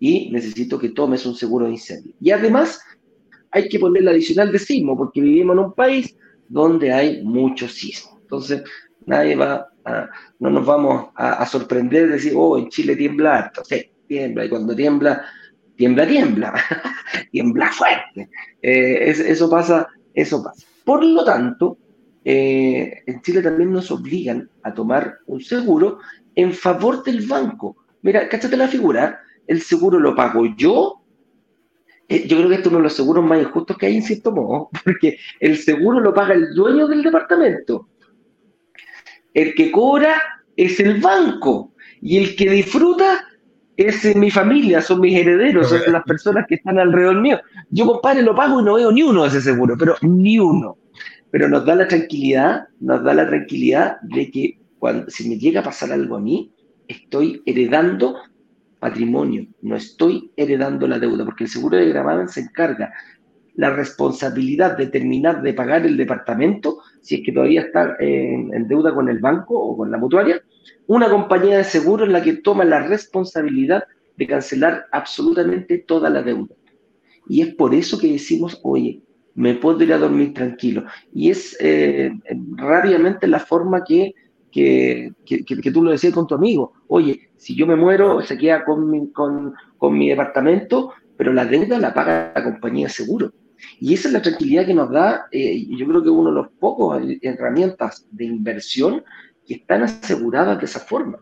y 0.00 0.30
necesito 0.30 0.78
que 0.78 0.90
tomes 0.90 1.24
un 1.26 1.34
seguro 1.34 1.66
de 1.66 1.72
incendio. 1.72 2.14
Y 2.20 2.30
además 2.30 2.80
hay 3.50 3.68
que 3.68 3.78
poner 3.78 4.02
la 4.02 4.10
adicional 4.10 4.50
de 4.50 4.58
sismo, 4.58 4.96
porque 4.96 5.20
vivimos 5.20 5.54
en 5.54 5.64
un 5.64 5.72
país 5.74 6.16
donde 6.48 6.92
hay 6.92 7.22
mucho 7.22 7.68
sismo. 7.68 8.18
Entonces, 8.20 8.64
nadie 9.06 9.36
va 9.36 9.68
a, 9.84 10.08
no 10.40 10.50
nos 10.50 10.66
vamos 10.66 11.10
a, 11.14 11.46
sorprender 11.46 12.08
de 12.08 12.14
decir, 12.14 12.32
oh, 12.34 12.58
en 12.58 12.68
Chile 12.68 12.96
tiembla 12.96 13.38
harto. 13.38 13.64
Sí, 13.64 13.90
tiembla, 14.08 14.44
y 14.44 14.48
cuando 14.48 14.74
tiembla, 14.74 15.24
tiembla, 15.76 16.06
tiembla, 16.06 16.54
tiembla 17.30 17.70
fuerte. 17.72 18.28
Eh, 18.60 19.10
eso 19.10 19.48
pasa, 19.48 19.86
eso 20.12 20.42
pasa. 20.42 20.66
Por 20.84 21.04
lo 21.04 21.24
tanto, 21.24 21.78
eh, 22.24 23.02
en 23.06 23.20
Chile 23.22 23.42
también 23.42 23.72
nos 23.72 23.90
obligan 23.90 24.48
a 24.62 24.72
tomar 24.72 25.18
un 25.26 25.40
seguro 25.40 25.98
en 26.34 26.52
favor 26.52 27.04
del 27.04 27.26
banco. 27.26 27.76
Mira, 28.02 28.28
cáchate 28.28 28.56
la 28.56 28.68
figura, 28.68 29.20
el 29.46 29.62
seguro 29.62 29.98
lo 29.98 30.14
pago 30.14 30.46
yo 30.56 31.04
eh, 32.08 32.26
yo 32.28 32.36
creo 32.36 32.48
que 32.48 32.56
esto 32.56 32.68
es 32.68 32.72
uno 32.72 32.78
de 32.78 32.84
los 32.84 32.92
seguros 32.92 33.24
más 33.24 33.40
injustos 33.40 33.78
que 33.78 33.86
hay 33.86 33.96
en 33.96 34.02
cierto 34.02 34.32
modo, 34.32 34.68
porque 34.84 35.18
el 35.40 35.56
seguro 35.56 36.00
lo 36.00 36.12
paga 36.12 36.34
el 36.34 36.54
dueño 36.54 36.86
del 36.86 37.02
departamento. 37.02 37.88
El 39.32 39.54
que 39.54 39.70
cobra 39.70 40.20
es 40.56 40.78
el 40.80 41.00
banco 41.00 41.72
y 42.00 42.18
el 42.18 42.36
que 42.36 42.50
disfruta 42.50 43.26
es 43.76 44.14
mi 44.14 44.30
familia, 44.30 44.80
son 44.80 45.00
mis 45.00 45.16
herederos, 45.16 45.68
son 45.68 45.92
las 45.92 46.04
personas 46.04 46.44
que 46.48 46.54
están 46.56 46.78
alrededor 46.78 47.20
mío. 47.20 47.40
Yo, 47.70 47.86
compadre, 47.86 48.22
lo 48.22 48.34
pago 48.34 48.60
y 48.60 48.64
no 48.64 48.74
veo 48.74 48.92
ni 48.92 49.02
uno 49.02 49.22
de 49.22 49.28
ese 49.28 49.40
seguro, 49.40 49.74
pero 49.76 49.96
ni 50.02 50.38
uno. 50.38 50.76
Pero 51.34 51.48
nos 51.48 51.66
da 51.66 51.74
la 51.74 51.88
tranquilidad, 51.88 52.68
nos 52.78 53.02
da 53.02 53.12
la 53.12 53.26
tranquilidad 53.26 54.00
de 54.02 54.30
que 54.30 54.60
cuando, 54.78 55.10
si 55.10 55.28
me 55.28 55.36
llega 55.36 55.62
a 55.62 55.64
pasar 55.64 55.90
algo 55.90 56.14
a 56.14 56.20
mí, 56.20 56.52
estoy 56.86 57.42
heredando 57.44 58.14
patrimonio, 58.78 59.44
no 59.60 59.74
estoy 59.74 60.30
heredando 60.36 60.86
la 60.86 61.00
deuda, 61.00 61.24
porque 61.24 61.42
el 61.42 61.50
seguro 61.50 61.76
de 61.76 61.88
gravamen 61.88 62.28
se 62.28 62.42
encarga 62.42 62.92
la 63.56 63.70
responsabilidad 63.70 64.76
de 64.76 64.86
terminar 64.86 65.42
de 65.42 65.54
pagar 65.54 65.84
el 65.84 65.96
departamento, 65.96 66.78
si 67.00 67.16
es 67.16 67.22
que 67.26 67.32
todavía 67.32 67.62
está 67.62 67.96
en, 67.98 68.68
deuda 68.68 68.94
con 68.94 69.08
el 69.08 69.18
banco 69.18 69.58
o 69.58 69.76
con 69.76 69.90
la 69.90 69.98
mutuaria, 69.98 70.40
una 70.86 71.10
compañía 71.10 71.56
de 71.56 71.64
seguro 71.64 72.04
en 72.04 72.12
la 72.12 72.22
que 72.22 72.34
toma 72.34 72.64
la 72.64 72.86
responsabilidad 72.86 73.82
de 74.16 74.26
cancelar 74.28 74.86
absolutamente 74.92 75.78
toda 75.78 76.10
la 76.10 76.22
deuda. 76.22 76.54
Y 77.28 77.42
es 77.42 77.52
por 77.56 77.74
eso 77.74 77.98
que 77.98 78.12
decimos, 78.12 78.60
oye, 78.62 79.02
me 79.34 79.54
puedo 79.54 79.82
ir 79.82 79.92
a 79.92 79.98
dormir 79.98 80.34
tranquilo. 80.34 80.84
Y 81.12 81.30
es 81.30 81.56
eh, 81.60 82.12
rápidamente 82.56 83.26
la 83.26 83.40
forma 83.40 83.84
que 83.84 84.14
que, 84.54 85.12
que, 85.26 85.72
tú 85.72 85.82
lo 85.82 85.90
decías 85.90 86.14
con 86.14 86.28
tu 86.28 86.36
amigo. 86.36 86.74
Oye, 86.86 87.28
si 87.36 87.56
yo 87.56 87.66
me 87.66 87.74
muero, 87.74 88.22
se 88.22 88.38
queda 88.38 88.64
con 88.64 88.88
mi, 88.88 89.10
con, 89.10 89.52
con 89.76 89.98
mi 89.98 90.08
departamento, 90.08 90.92
pero 91.16 91.32
la 91.32 91.44
deuda 91.44 91.78
la 91.80 91.92
paga 91.92 92.32
la 92.32 92.44
compañía 92.44 92.86
de 92.86 92.92
seguro. 92.92 93.32
Y 93.80 93.94
esa 93.94 94.08
es 94.08 94.14
la 94.14 94.22
tranquilidad 94.22 94.64
que 94.64 94.74
nos 94.74 94.90
da, 94.90 95.26
eh, 95.32 95.66
yo 95.76 95.86
creo 95.88 96.04
que 96.04 96.10
uno 96.10 96.30
de 96.30 96.36
los 96.36 96.48
pocos 96.60 97.02
herramientas 97.22 98.06
de 98.12 98.26
inversión 98.26 99.02
que 99.44 99.54
están 99.54 99.82
aseguradas 99.82 100.58
de 100.60 100.66
esa 100.66 100.78
forma. 100.80 101.18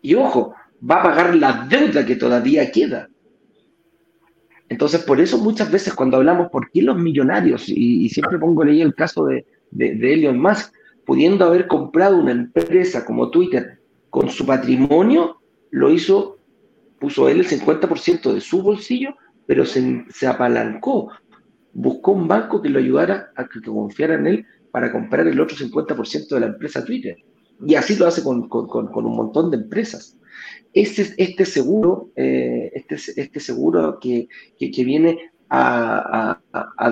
Y 0.00 0.14
ojo, 0.14 0.54
va 0.88 1.00
a 1.00 1.02
pagar 1.02 1.34
la 1.34 1.66
deuda 1.68 2.06
que 2.06 2.16
todavía 2.16 2.70
queda. 2.70 3.10
Entonces, 4.68 5.02
por 5.02 5.20
eso 5.20 5.38
muchas 5.38 5.70
veces 5.70 5.94
cuando 5.94 6.18
hablamos, 6.18 6.50
¿por 6.50 6.70
qué 6.70 6.82
los 6.82 6.98
millonarios? 6.98 7.68
Y, 7.68 8.08
siempre 8.10 8.38
pongo 8.38 8.64
ahí 8.64 8.82
el 8.82 8.94
caso 8.94 9.24
de, 9.24 9.46
Elon 9.78 10.38
Musk, 10.38 10.72
pudiendo 11.06 11.46
haber 11.46 11.66
comprado 11.66 12.18
una 12.18 12.32
empresa 12.32 13.04
como 13.04 13.30
Twitter 13.30 13.80
con 14.10 14.28
su 14.28 14.44
patrimonio, 14.44 15.40
lo 15.70 15.90
hizo, 15.90 16.38
puso 16.98 17.28
él 17.28 17.40
el 17.40 17.48
50% 17.48 18.32
de 18.32 18.40
su 18.40 18.62
bolsillo, 18.62 19.14
pero 19.46 19.64
se, 19.64 20.26
apalancó, 20.26 21.10
buscó 21.72 22.12
un 22.12 22.28
banco 22.28 22.60
que 22.60 22.68
lo 22.68 22.78
ayudara 22.78 23.32
a 23.36 23.46
que, 23.48 23.62
confiara 23.62 24.14
en 24.14 24.26
él 24.26 24.46
para 24.70 24.92
comprar 24.92 25.26
el 25.26 25.40
otro 25.40 25.56
50% 25.56 26.28
de 26.28 26.40
la 26.40 26.46
empresa 26.46 26.84
Twitter. 26.84 27.16
Y 27.66 27.74
así 27.74 27.96
lo 27.96 28.06
hace 28.06 28.22
con, 28.22 28.48
un 28.50 29.16
montón 29.16 29.50
de 29.50 29.56
empresas. 29.56 30.17
Este, 30.72 31.14
este 31.16 31.44
seguro, 31.44 32.10
eh, 32.16 32.70
este, 32.74 32.96
este 33.20 33.40
seguro 33.40 33.98
que, 34.00 34.28
viene 34.58 35.30
a, 35.48 36.40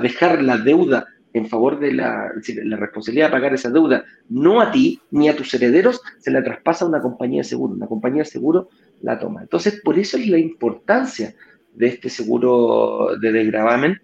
dejar 0.03 0.43
la 0.43 0.59
deuda 0.59 1.07
en 1.33 1.47
favor 1.47 1.79
de 1.79 1.93
la, 1.93 2.33
la, 2.65 2.77
responsabilidad 2.77 3.27
de 3.27 3.33
pagar 3.33 3.53
esa 3.53 3.71
deuda, 3.71 4.05
no 4.31 4.61
a 4.63 4.73
ti 4.73 5.01
ni 5.11 5.29
a 5.29 5.37
tus 5.37 5.53
herederos, 5.53 6.01
se 6.19 6.31
la 6.31 6.43
traspasa 6.43 6.87
a 6.87 6.89
una 6.89 7.03
compañía 7.03 7.41
de 7.43 7.49
seguro. 7.49 7.75
Una 7.75 7.87
compañía 7.87 8.23
de 8.23 8.31
seguro 8.31 8.71
la 9.03 9.19
toma. 9.19 9.43
Entonces, 9.43 9.81
por 9.85 9.99
eso 9.99 10.17
es 10.17 10.27
la 10.29 10.39
importancia 10.39 11.35
de 11.75 11.89
este 11.89 12.09
seguro 12.09 13.17
de 13.21 13.33
desgravamen 13.33 14.01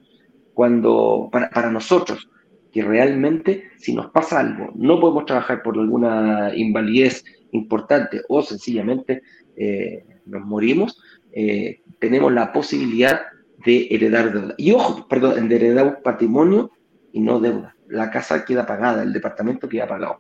cuando, 0.55 1.31
para, 1.33 1.71
nosotros, 1.71 2.29
que 2.71 2.83
realmente 2.83 3.71
si 3.79 3.95
nos 3.95 4.11
pasa 4.11 4.41
algo, 4.41 4.71
no 4.75 5.01
podemos 5.01 5.27
trabajar 5.27 5.63
por 5.63 5.79
alguna 5.79 6.53
invalidez 6.55 7.25
importante 7.53 8.23
o 8.29 8.43
sencillamente 8.43 9.23
eh, 9.57 10.05
nos 10.27 10.43
morimos, 10.43 11.01
eh, 11.33 11.81
tenemos 11.99 12.33
la 12.33 12.53
posibilidad 12.53 13.23
de 13.65 13.89
heredar 13.91 14.33
deuda. 14.33 14.55
Y 14.59 14.73
ojo, 14.73 15.07
perdón, 15.09 15.49
de 15.49 15.57
heredar 15.57 15.87
un 15.87 16.03
patrimonio 16.03 16.71
y 17.13 17.21
no 17.21 17.41
deuda. 17.41 17.77
La 17.89 18.11
casa 18.11 18.45
queda 18.45 18.67
pagada, 18.67 19.03
el 19.03 19.13
departamento 19.13 19.69
queda 19.69 19.87
pagado. 19.87 20.19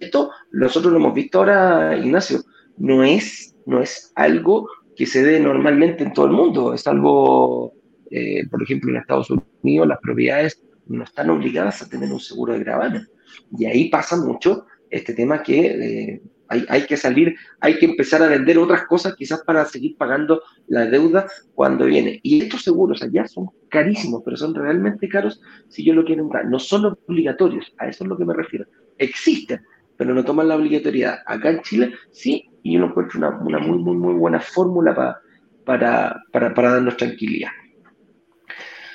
Esto 0.00 0.30
nosotros 0.50 0.92
lo 0.92 0.98
hemos 0.98 1.14
visto 1.14 1.38
ahora, 1.38 1.96
Ignacio, 1.96 2.40
no 2.76 3.04
es, 3.04 3.54
no 3.66 3.80
es 3.80 4.12
algo 4.16 4.68
que 4.96 5.06
se 5.06 5.22
dé 5.22 5.40
normalmente 5.40 6.02
en 6.02 6.12
todo 6.12 6.26
el 6.26 6.32
mundo, 6.32 6.74
es 6.74 6.86
algo, 6.86 7.74
eh, 8.10 8.46
por 8.50 8.62
ejemplo, 8.62 8.90
en 8.90 8.96
Estados 8.96 9.28
Unidos 9.62 9.88
las 9.88 9.98
propiedades 10.00 10.62
no 10.86 11.04
están 11.04 11.30
obligadas 11.30 11.82
a 11.82 11.88
tener 11.88 12.12
un 12.12 12.20
seguro 12.20 12.52
de 12.52 12.60
gravamen. 12.60 13.06
Y 13.56 13.66
ahí 13.66 13.88
pasa 13.88 14.16
mucho 14.16 14.66
este 14.90 15.14
tema 15.14 15.42
que 15.42 15.66
eh, 15.66 16.22
hay, 16.68 16.86
que 16.86 16.96
salir, 16.96 17.34
hay 17.60 17.78
que 17.78 17.86
empezar 17.86 18.22
a 18.22 18.28
vender 18.28 18.58
otras 18.58 18.86
cosas 18.86 19.14
quizás 19.14 19.42
para 19.44 19.64
seguir 19.64 19.96
pagando 19.96 20.42
la 20.68 20.86
deuda 20.86 21.26
cuando 21.54 21.86
viene. 21.86 22.20
Y 22.22 22.42
estos 22.42 22.62
seguros 22.62 23.02
allá 23.02 23.26
son 23.26 23.46
carísimos, 23.68 24.22
pero 24.24 24.36
son 24.36 24.54
realmente 24.54 25.08
caros 25.08 25.40
si 25.68 25.84
yo 25.84 25.94
lo 25.94 26.04
quiero 26.04 26.22
comprar. 26.22 26.46
No 26.46 26.58
son 26.58 26.96
obligatorios, 27.06 27.72
a 27.78 27.88
eso 27.88 28.04
es 28.04 28.08
lo 28.08 28.16
que 28.16 28.24
me 28.24 28.34
refiero. 28.34 28.66
Existen, 28.98 29.62
pero 29.96 30.14
no 30.14 30.24
toman 30.24 30.48
la 30.48 30.56
obligatoriedad. 30.56 31.18
Acá 31.26 31.50
en 31.50 31.62
Chile 31.62 31.94
sí, 32.10 32.48
y 32.62 32.74
yo 32.74 32.80
lo 32.80 32.86
encuentro 32.86 33.18
una, 33.18 33.30
una 33.38 33.58
muy, 33.58 33.78
muy, 33.78 33.96
muy 33.96 34.14
buena 34.14 34.40
fórmula 34.40 34.94
para, 35.64 36.22
para, 36.32 36.54
para 36.54 36.72
darnos 36.72 36.96
tranquilidad. 36.96 37.50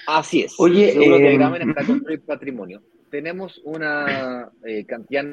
Así 0.07 0.43
es. 0.43 0.55
Oye, 0.57 0.93
seguro 0.93 1.17
eh, 1.17 1.37
para 1.37 1.85
construir 1.85 2.21
patrimonio. 2.21 2.81
Tenemos 3.09 3.61
una 3.65 4.49
eh, 4.65 4.85
cantidad 4.85 5.25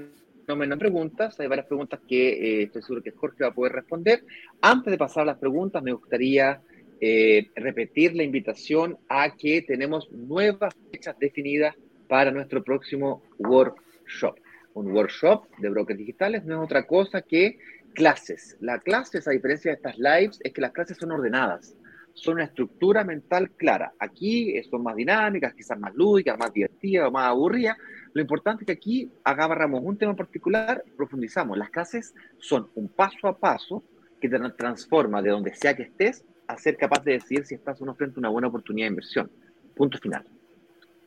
no 0.47 0.57
me 0.57 0.76
preguntas, 0.76 1.38
hay 1.40 1.47
varias 1.47 1.66
preguntas 1.66 2.01
que 2.07 2.28
eh, 2.28 2.62
estoy 2.64 2.82
seguro 2.82 3.03
que 3.03 3.12
Jorge 3.12 3.45
va 3.45 3.51
a 3.51 3.55
poder 3.55 3.72
responder. 3.72 4.24
Antes 4.61 4.90
de 4.90 4.99
pasar 4.99 5.22
a 5.22 5.26
las 5.26 5.38
preguntas, 5.38 5.82
me 5.82 5.92
gustaría 5.92 6.61
eh, 7.01 7.49
repetir 7.57 8.14
la 8.14 8.22
invitación 8.22 8.99
a 9.09 9.34
que 9.36 9.62
tenemos 9.62 10.11
nuevas 10.11 10.74
fechas 10.90 11.18
definidas 11.18 11.74
para 12.09 12.30
nuestro 12.30 12.62
próximo 12.62 13.22
workshop. 13.38 14.38
Un 14.74 14.90
workshop 14.92 15.47
de 15.59 15.70
brokers 15.70 15.99
digitales 15.99 16.45
no 16.45 16.57
es 16.57 16.64
otra 16.64 16.86
cosa 16.86 17.22
que 17.22 17.59
clases. 17.95 18.57
La 18.61 18.78
clases, 18.80 19.26
a 19.28 19.30
diferencia 19.30 19.70
de 19.70 19.76
estas 19.76 19.99
lives, 19.99 20.38
es 20.42 20.53
que 20.53 20.61
las 20.61 20.72
clases 20.72 20.97
son 20.97 21.12
ordenadas 21.12 21.76
son 22.14 22.34
una 22.34 22.44
estructura 22.44 23.04
mental 23.04 23.50
clara. 23.50 23.92
Aquí 23.98 24.62
son 24.70 24.82
más 24.82 24.96
dinámicas, 24.96 25.54
quizás 25.54 25.78
más 25.78 25.94
lúdicas, 25.94 26.38
más 26.38 26.52
divertidas 26.52 27.08
o 27.08 27.10
más 27.10 27.26
aburridas, 27.26 27.76
lo 28.14 28.20
importante 28.20 28.62
es 28.62 28.66
que 28.66 28.72
aquí 28.72 29.10
agarramos 29.24 29.82
un 29.82 29.98
tema 29.98 30.14
particular, 30.14 30.84
profundizamos. 30.96 31.58
Las 31.58 31.70
clases 31.70 32.14
son 32.38 32.70
un 32.76 32.88
paso 32.88 33.26
a 33.26 33.36
paso 33.36 33.82
que 34.20 34.28
te 34.28 34.38
transforma 34.50 35.20
de 35.20 35.30
donde 35.30 35.52
sea 35.56 35.74
que 35.74 35.82
estés 35.82 36.24
a 36.46 36.56
ser 36.56 36.76
capaz 36.76 37.02
de 37.02 37.14
decidir 37.14 37.44
si 37.44 37.56
estás 37.56 37.82
o 37.82 37.84
no 37.84 37.94
frente 37.96 38.16
a 38.16 38.20
una 38.20 38.28
buena 38.28 38.46
oportunidad 38.46 38.86
de 38.86 38.90
inversión. 38.90 39.30
Punto 39.74 39.98
final. 39.98 40.24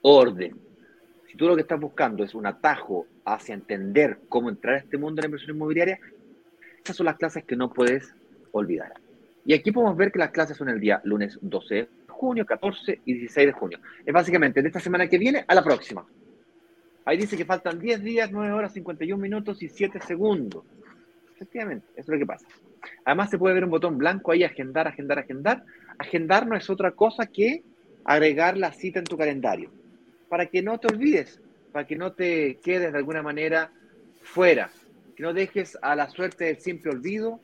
Orden. 0.01 0.59
Si 1.31 1.37
tú 1.37 1.47
lo 1.47 1.55
que 1.55 1.61
estás 1.61 1.79
buscando 1.79 2.25
es 2.25 2.35
un 2.35 2.45
atajo 2.45 3.07
hacia 3.23 3.55
entender 3.55 4.19
cómo 4.27 4.49
entrar 4.49 4.75
a 4.75 4.79
este 4.79 4.97
mundo 4.97 5.15
de 5.15 5.21
la 5.21 5.27
inversión 5.27 5.55
inmobiliaria, 5.55 5.99
esas 6.83 6.97
son 6.97 7.05
las 7.05 7.15
clases 7.15 7.45
que 7.45 7.55
no 7.55 7.71
puedes 7.71 8.13
olvidar. 8.51 8.93
Y 9.47 9.53
aquí 9.53 9.71
podemos 9.71 9.95
ver 9.95 10.11
que 10.11 10.19
las 10.19 10.31
clases 10.31 10.57
son 10.57 10.67
el 10.67 10.77
día 10.77 10.99
lunes 11.05 11.39
12 11.41 11.73
de 11.73 11.87
junio, 12.09 12.45
14 12.45 12.99
y 13.05 13.13
16 13.13 13.47
de 13.47 13.53
junio. 13.53 13.79
Es 14.05 14.13
básicamente 14.13 14.61
de 14.61 14.67
esta 14.67 14.81
semana 14.81 15.07
que 15.07 15.17
viene 15.17 15.45
a 15.47 15.55
la 15.55 15.63
próxima. 15.63 16.05
Ahí 17.05 17.15
dice 17.15 17.37
que 17.37 17.45
faltan 17.45 17.79
10 17.79 18.03
días, 18.03 18.29
9 18.29 18.51
horas, 18.51 18.73
51 18.73 19.17
minutos 19.17 19.63
y 19.63 19.69
7 19.69 20.01
segundos. 20.01 20.65
Efectivamente, 21.33 21.87
eso 21.95 22.11
es 22.11 22.19
lo 22.19 22.19
que 22.19 22.25
pasa. 22.25 22.45
Además 23.05 23.29
se 23.29 23.37
puede 23.37 23.53
ver 23.53 23.63
un 23.63 23.69
botón 23.69 23.97
blanco 23.97 24.33
ahí, 24.33 24.43
agendar, 24.43 24.85
agendar, 24.85 25.19
agendar. 25.19 25.63
Agendar 25.97 26.45
no 26.45 26.57
es 26.57 26.69
otra 26.69 26.91
cosa 26.91 27.27
que 27.27 27.63
agregar 28.03 28.57
la 28.57 28.73
cita 28.73 28.99
en 28.99 29.05
tu 29.05 29.17
calendario, 29.17 29.71
para 30.27 30.47
que 30.47 30.61
no 30.61 30.77
te 30.77 30.87
olvides, 30.87 31.39
para 31.71 31.87
que 31.87 31.95
no 31.95 32.11
te 32.11 32.59
quedes 32.61 32.91
de 32.91 32.97
alguna 32.97 33.23
manera 33.23 33.71
fuera, 34.21 34.69
que 35.15 35.23
no 35.23 35.33
dejes 35.33 35.77
a 35.81 35.95
la 35.95 36.09
suerte 36.09 36.43
del 36.43 36.59
simple 36.59 36.91
olvido 36.91 37.39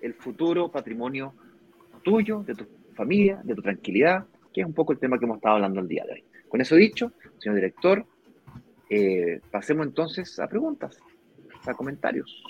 el 0.00 0.14
futuro 0.14 0.72
patrimonio 0.72 1.32
tuyo, 2.04 2.44
de 2.46 2.54
tu 2.54 2.66
familia, 2.94 3.40
de 3.42 3.54
tu 3.54 3.62
tranquilidad, 3.62 4.24
que 4.52 4.60
es 4.60 4.66
un 4.66 4.74
poco 4.74 4.92
el 4.92 5.00
tema 5.00 5.18
que 5.18 5.24
hemos 5.24 5.38
estado 5.38 5.56
hablando 5.56 5.80
el 5.80 5.88
día 5.88 6.04
de 6.04 6.12
hoy. 6.12 6.24
Con 6.48 6.60
eso 6.60 6.76
dicho, 6.76 7.12
señor 7.38 7.56
director, 7.56 8.06
eh, 8.88 9.40
pasemos 9.50 9.86
entonces 9.86 10.38
a 10.38 10.46
preguntas, 10.46 10.96
a 11.66 11.74
comentarios. 11.74 12.42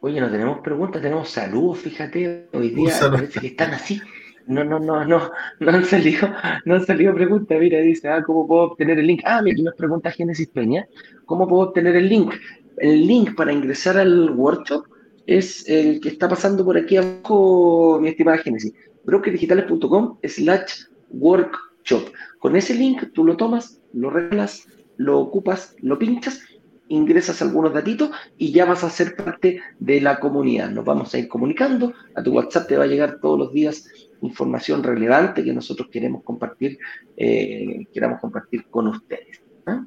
Oye, 0.00 0.20
no 0.20 0.30
tenemos 0.30 0.60
preguntas, 0.60 1.02
tenemos 1.02 1.28
saludos, 1.28 1.78
fíjate, 1.78 2.48
hoy 2.52 2.70
día 2.70 2.92
parece 3.10 3.40
que 3.40 3.48
están 3.48 3.72
así. 3.72 4.00
No, 4.46 4.64
no, 4.64 4.78
no, 4.78 5.04
no, 5.04 5.30
no 5.58 5.70
han 5.70 5.84
salido, 5.84 6.28
no 6.64 6.76
han 6.76 6.86
salido 6.86 7.14
preguntas. 7.14 7.58
Mira, 7.58 7.80
dice, 7.80 8.08
ah, 8.08 8.22
¿cómo 8.22 8.46
puedo 8.46 8.62
obtener 8.62 8.98
el 8.98 9.06
link? 9.06 9.22
Ah, 9.24 9.42
mira, 9.42 9.54
aquí 9.54 9.62
nos 9.62 9.74
pregunta 9.74 10.10
Génesis 10.10 10.48
Peña, 10.48 10.86
¿cómo 11.26 11.48
puedo 11.48 11.68
obtener 11.68 11.96
el 11.96 12.08
link? 12.08 12.32
El 12.76 13.06
link 13.06 13.34
para 13.34 13.52
ingresar 13.52 13.98
al 13.98 14.30
workshop 14.30 14.86
es 15.28 15.68
el 15.68 16.00
que 16.00 16.08
está 16.08 16.26
pasando 16.26 16.64
por 16.64 16.78
aquí 16.78 16.96
abajo, 16.96 17.98
mi 18.00 18.08
estimada 18.08 18.38
Génesis. 18.38 18.72
brokerdigitales.com 19.04 20.18
slash 20.22 20.84
workshop. 21.10 22.10
Con 22.38 22.56
ese 22.56 22.74
link 22.74 23.12
tú 23.12 23.24
lo 23.24 23.36
tomas, 23.36 23.78
lo 23.92 24.08
regalas, 24.08 24.66
lo 24.96 25.20
ocupas, 25.20 25.76
lo 25.82 25.98
pinchas, 25.98 26.40
ingresas 26.88 27.42
algunos 27.42 27.74
datitos 27.74 28.10
y 28.38 28.52
ya 28.52 28.64
vas 28.64 28.82
a 28.84 28.88
ser 28.88 29.16
parte 29.16 29.60
de 29.78 30.00
la 30.00 30.18
comunidad. 30.18 30.70
Nos 30.70 30.86
vamos 30.86 31.12
a 31.12 31.18
ir 31.18 31.28
comunicando, 31.28 31.92
a 32.14 32.22
tu 32.22 32.32
WhatsApp 32.32 32.66
te 32.66 32.78
va 32.78 32.84
a 32.84 32.88
llegar 32.88 33.20
todos 33.20 33.38
los 33.38 33.52
días 33.52 33.86
información 34.22 34.82
relevante 34.82 35.44
que 35.44 35.52
nosotros 35.52 35.88
queremos 35.92 36.24
compartir, 36.24 36.78
eh, 37.18 37.86
queramos 37.92 38.18
compartir 38.18 38.64
con 38.70 38.88
ustedes. 38.88 39.42
¿ah? 39.66 39.84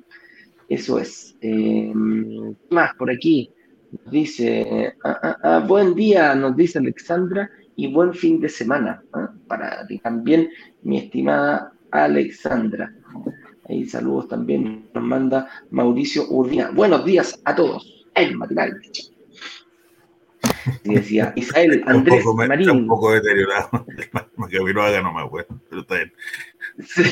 Eso 0.70 1.00
es. 1.00 1.36
Eh, 1.42 1.92
más 2.70 2.94
por 2.94 3.10
aquí. 3.10 3.52
Nos 3.92 4.12
dice, 4.12 4.96
ah, 5.04 5.20
ah, 5.22 5.38
ah, 5.44 5.66
buen 5.68 5.94
día, 5.96 6.34
nos 6.36 6.56
dice 6.56 6.80
Alexandra, 6.80 7.50
y 7.76 7.92
buen 7.92 8.14
fin 8.14 8.40
de 8.40 8.50
semana. 8.50 9.04
Para 9.48 9.86
ti 9.88 10.00
también, 10.00 10.50
mi 10.84 10.98
estimada 10.98 11.74
Alexandra. 11.92 12.94
Ahí 13.68 13.86
saludos 13.86 14.28
también 14.28 14.90
nos 14.94 15.04
manda 15.04 15.50
Mauricio 15.72 16.28
Urdina. 16.30 16.72
Buenos 16.72 17.06
días 17.06 17.42
a 17.46 17.56
todos. 17.56 18.08
El 18.16 18.38
matinal. 18.38 18.80
Y 20.84 20.96
decía 20.96 21.34
Isael 21.36 21.84
Andrés 21.86 22.20
un 22.26 22.36
poco, 22.36 22.48
Marín. 22.48 22.70
un 22.70 22.88
poco 22.88 23.12
deteriorado. 23.14 23.86
que 24.50 24.58
lo 24.58 24.82
haga 24.82 25.02
nomás, 25.02 25.30
bueno, 25.30 25.60
pero 25.70 25.82
está 25.82 25.96
bien. 25.96 26.14
Sí, 26.80 27.04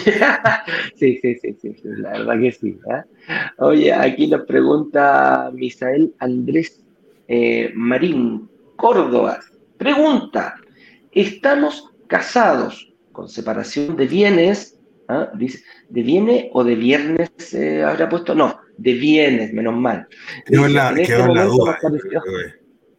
sí, 0.96 1.20
sí, 1.22 1.36
sí, 1.42 1.54
sí, 1.62 1.74
la 1.84 2.12
verdad 2.12 2.40
que 2.40 2.52
sí. 2.52 2.80
¿eh? 2.92 3.04
Oye, 3.58 3.94
aquí 3.94 4.28
nos 4.28 4.46
pregunta 4.46 5.52
Misael 5.54 6.14
Andrés 6.20 6.84
eh, 7.28 7.72
Marín, 7.76 8.50
Córdoba. 8.76 9.40
Pregunta, 9.78 10.56
¿estamos 11.12 11.90
casados 12.08 12.94
con 13.12 13.30
separación 13.30 13.96
de 13.96 14.08
bienes? 14.08 14.80
¿Ah? 15.08 15.32
Dice, 15.36 15.64
¿de 15.90 16.04
bienes 16.04 16.46
o 16.54 16.64
de 16.64 16.76
viernes 16.76 17.54
eh, 17.54 17.84
habrá 17.84 18.10
puesto? 18.10 18.36
No, 18.36 18.60
de 18.78 18.94
bienes, 18.94 19.54
menos 19.54 19.76
mal. 19.76 20.08
Quedó 20.46 20.68
la, 20.68 20.90
este 20.90 21.04
quedó 21.04 21.34
la 21.34 21.44
duda. 21.46 21.78
eh, 21.84 22.54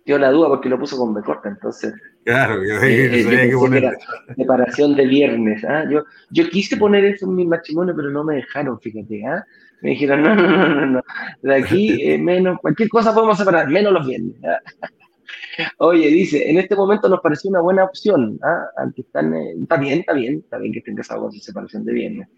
Dio 0.04 0.18
la 0.18 0.30
duda 0.30 0.48
porque 0.48 0.68
lo 0.68 0.78
puso 0.78 0.96
con 0.96 1.14
B 1.14 1.22
corta, 1.22 1.48
entonces 1.48 1.92
Claro, 2.24 2.62
yo, 2.62 2.74
eh, 2.82 3.20
eh, 3.20 3.22
yo 3.22 3.30
que 3.30 3.56
poner. 3.56 3.84
era 3.84 3.96
separación 4.36 4.94
de 4.94 5.06
viernes. 5.06 5.64
¿ah? 5.64 5.84
Yo, 5.90 6.04
yo 6.30 6.48
quise 6.50 6.76
poner 6.76 7.04
eso 7.04 7.26
en 7.26 7.34
mi 7.34 7.46
matrimonio, 7.46 7.94
pero 7.96 8.10
no 8.10 8.24
me 8.24 8.36
dejaron, 8.36 8.78
fíjate. 8.80 9.26
¿ah? 9.26 9.44
Me 9.80 9.90
dijeron, 9.90 10.22
no, 10.22 10.34
no, 10.34 10.46
no, 10.46 10.68
no, 10.68 10.86
no. 10.86 11.02
De 11.42 11.54
aquí, 11.54 12.02
eh, 12.02 12.18
menos, 12.18 12.58
cualquier 12.60 12.88
cosa 12.88 13.14
podemos 13.14 13.38
separar, 13.38 13.68
menos 13.68 13.92
los 13.92 14.06
viernes. 14.06 14.36
¿ah? 14.44 14.60
Oye, 15.78 16.08
dice, 16.08 16.48
en 16.50 16.58
este 16.58 16.76
momento 16.76 17.08
nos 17.08 17.20
pareció 17.20 17.50
una 17.50 17.60
buena 17.60 17.84
opción. 17.84 18.38
¿ah? 18.42 18.66
Aunque 18.78 19.02
están, 19.02 19.34
eh, 19.34 19.54
está 19.60 19.76
bien, 19.76 20.00
está 20.00 20.12
bien, 20.12 20.38
está 20.38 20.58
bien 20.58 20.72
que 20.72 20.80
estén 20.80 20.96
casados 20.96 21.22
con 21.24 21.32
su 21.32 21.40
separación 21.40 21.84
de 21.84 21.92
viernes. 21.92 22.28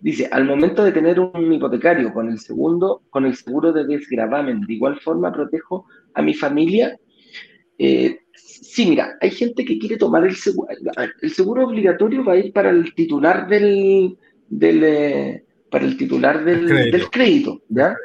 Dice, 0.00 0.28
al 0.32 0.44
momento 0.44 0.82
de 0.82 0.90
tener 0.90 1.20
un 1.20 1.52
hipotecario 1.52 2.12
con 2.12 2.28
el 2.28 2.38
segundo, 2.40 3.02
con 3.10 3.24
el 3.24 3.36
seguro 3.36 3.72
de 3.72 3.86
desgravamen, 3.86 4.60
de 4.62 4.72
igual 4.72 4.98
forma 5.00 5.32
protejo 5.32 5.86
a 6.14 6.22
mi 6.22 6.34
familia. 6.34 6.98
Eh, 7.78 8.18
sí, 8.62 8.86
mira, 8.88 9.16
hay 9.20 9.30
gente 9.30 9.64
que 9.64 9.78
quiere 9.78 9.96
tomar 9.96 10.24
el 10.24 10.36
seguro. 10.36 10.68
El 11.20 11.30
seguro 11.30 11.66
obligatorio 11.66 12.24
va 12.24 12.32
a 12.34 12.38
ir 12.38 12.52
para 12.52 12.70
el 12.70 12.94
titular 12.94 13.46
del, 13.48 14.16
del 14.48 14.84
eh, 14.84 15.44
para 15.70 15.84
el 15.84 15.96
titular 15.96 16.44
del, 16.44 16.66
Crédito. 16.66 16.96
del 16.96 17.10
crédito, 17.10 17.62
¿ya? 17.68 17.96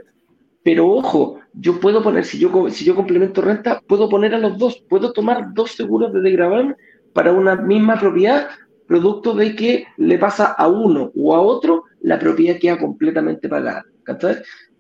Pero 0.64 0.90
ojo, 0.90 1.40
yo 1.54 1.80
puedo 1.80 2.02
poner, 2.04 2.26
si 2.26 2.40
yo, 2.40 2.70
si 2.70 2.84
yo 2.84 2.96
complemento 2.96 3.42
renta, 3.42 3.82
puedo 3.88 4.10
poner 4.10 4.34
a 4.36 4.40
los 4.40 4.58
dos, 4.58 4.84
puedo 4.90 5.14
tomar 5.14 5.54
dos 5.54 5.72
seguros 5.72 6.12
de 6.14 6.22
desgravamen 6.22 6.76
para 7.14 7.32
una 7.32 7.56
misma 7.56 8.00
propiedad, 8.00 8.50
producto 8.88 9.34
de 9.34 9.56
que 9.56 9.86
le 9.98 10.18
pasa 10.18 10.48
a 10.48 10.68
uno 10.68 11.12
o 11.16 11.36
a 11.36 11.42
otro, 11.42 11.84
la 12.02 12.20
propiedad 12.20 12.60
queda 12.60 12.78
completamente 12.78 13.50
pagada. 13.50 13.86
¿Cachai? 14.04 14.38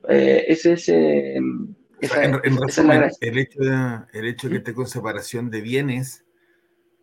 Eh, 0.09 0.45
ese 0.47 0.73
es, 0.73 0.89
eh, 0.89 1.39
esa, 2.02 2.24
en, 2.24 2.34
resumen, 2.62 3.12
el 3.22 3.38
hecho, 3.38 3.60
de, 3.60 4.00
el 4.14 4.26
hecho 4.28 4.48
de 4.48 4.52
que 4.54 4.58
esté 4.58 4.74
con 4.74 4.88
separación 4.88 5.50
de 5.50 5.62
bienes 5.62 6.26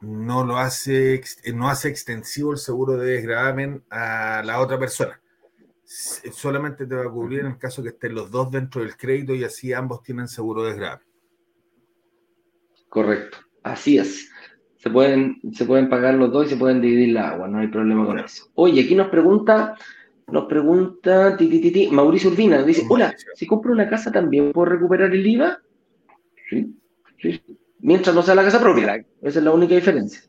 no 0.01 0.45
lo 0.45 0.59
hace, 0.59 1.15
ex- 1.15 1.41
no 1.55 1.69
hace 1.69 1.89
extensivo 1.89 2.53
el 2.53 2.59
seguro 2.59 2.97
de 2.97 3.13
desgravamen 3.13 3.83
a 3.91 4.43
la 4.45 4.61
otra 4.61 4.79
persona. 4.79 5.21
S- 5.85 6.31
Solamente 6.33 6.87
te 6.87 6.95
va 6.95 7.05
a 7.05 7.11
cubrir 7.11 7.41
en 7.41 7.47
el 7.47 7.59
caso 7.59 7.83
que 7.83 7.91
estén 7.91 8.15
los 8.15 8.31
dos 8.31 8.51
dentro 8.51 8.83
del 8.83 8.97
crédito 8.97 9.35
y 9.35 9.45
así 9.45 9.73
ambos 9.73 10.03
tienen 10.03 10.29
seguro 10.29 10.63
de 10.63 10.71
desgravamen. 10.71 11.07
Correcto, 12.89 13.39
así 13.63 13.99
es. 13.99 14.31
Se 14.77 14.91
pueden, 14.91 15.41
se 15.53 15.65
pueden 15.65 15.89
pagar 15.89 16.15
los 16.15 16.31
dos 16.31 16.47
y 16.47 16.51
se 16.51 16.57
pueden 16.57 16.81
dividir 16.81 17.15
la 17.15 17.31
agua, 17.31 17.49
no 17.49 17.59
hay 17.59 17.69
problema 17.69 18.05
con 18.05 18.19
eso. 18.19 18.51
Oye, 18.55 18.83
aquí 18.83 18.95
nos 18.95 19.09
pregunta, 19.09 19.75
nos 20.29 20.47
pregunta 20.47 21.37
ti, 21.37 21.49
ti, 21.49 21.61
ti, 21.61 21.71
ti, 21.71 21.89
Mauricio 21.91 22.31
Urbina, 22.31 22.63
dice, 22.63 22.85
hola, 22.89 23.15
si 23.35 23.47
compro 23.47 23.73
una 23.73 23.89
casa 23.89 24.11
también 24.11 24.53
puedo 24.53 24.67
recuperar 24.67 25.13
el 25.13 25.27
IVA. 25.27 25.59
Sí, 26.49 26.75
sí. 27.21 27.43
Mientras 27.81 28.15
no 28.15 28.23
sea 28.23 28.35
la 28.35 28.45
casa 28.45 28.61
propia. 28.61 28.95
Esa 29.23 29.39
es 29.39 29.45
la 29.45 29.51
única 29.53 29.75
diferencia. 29.75 30.21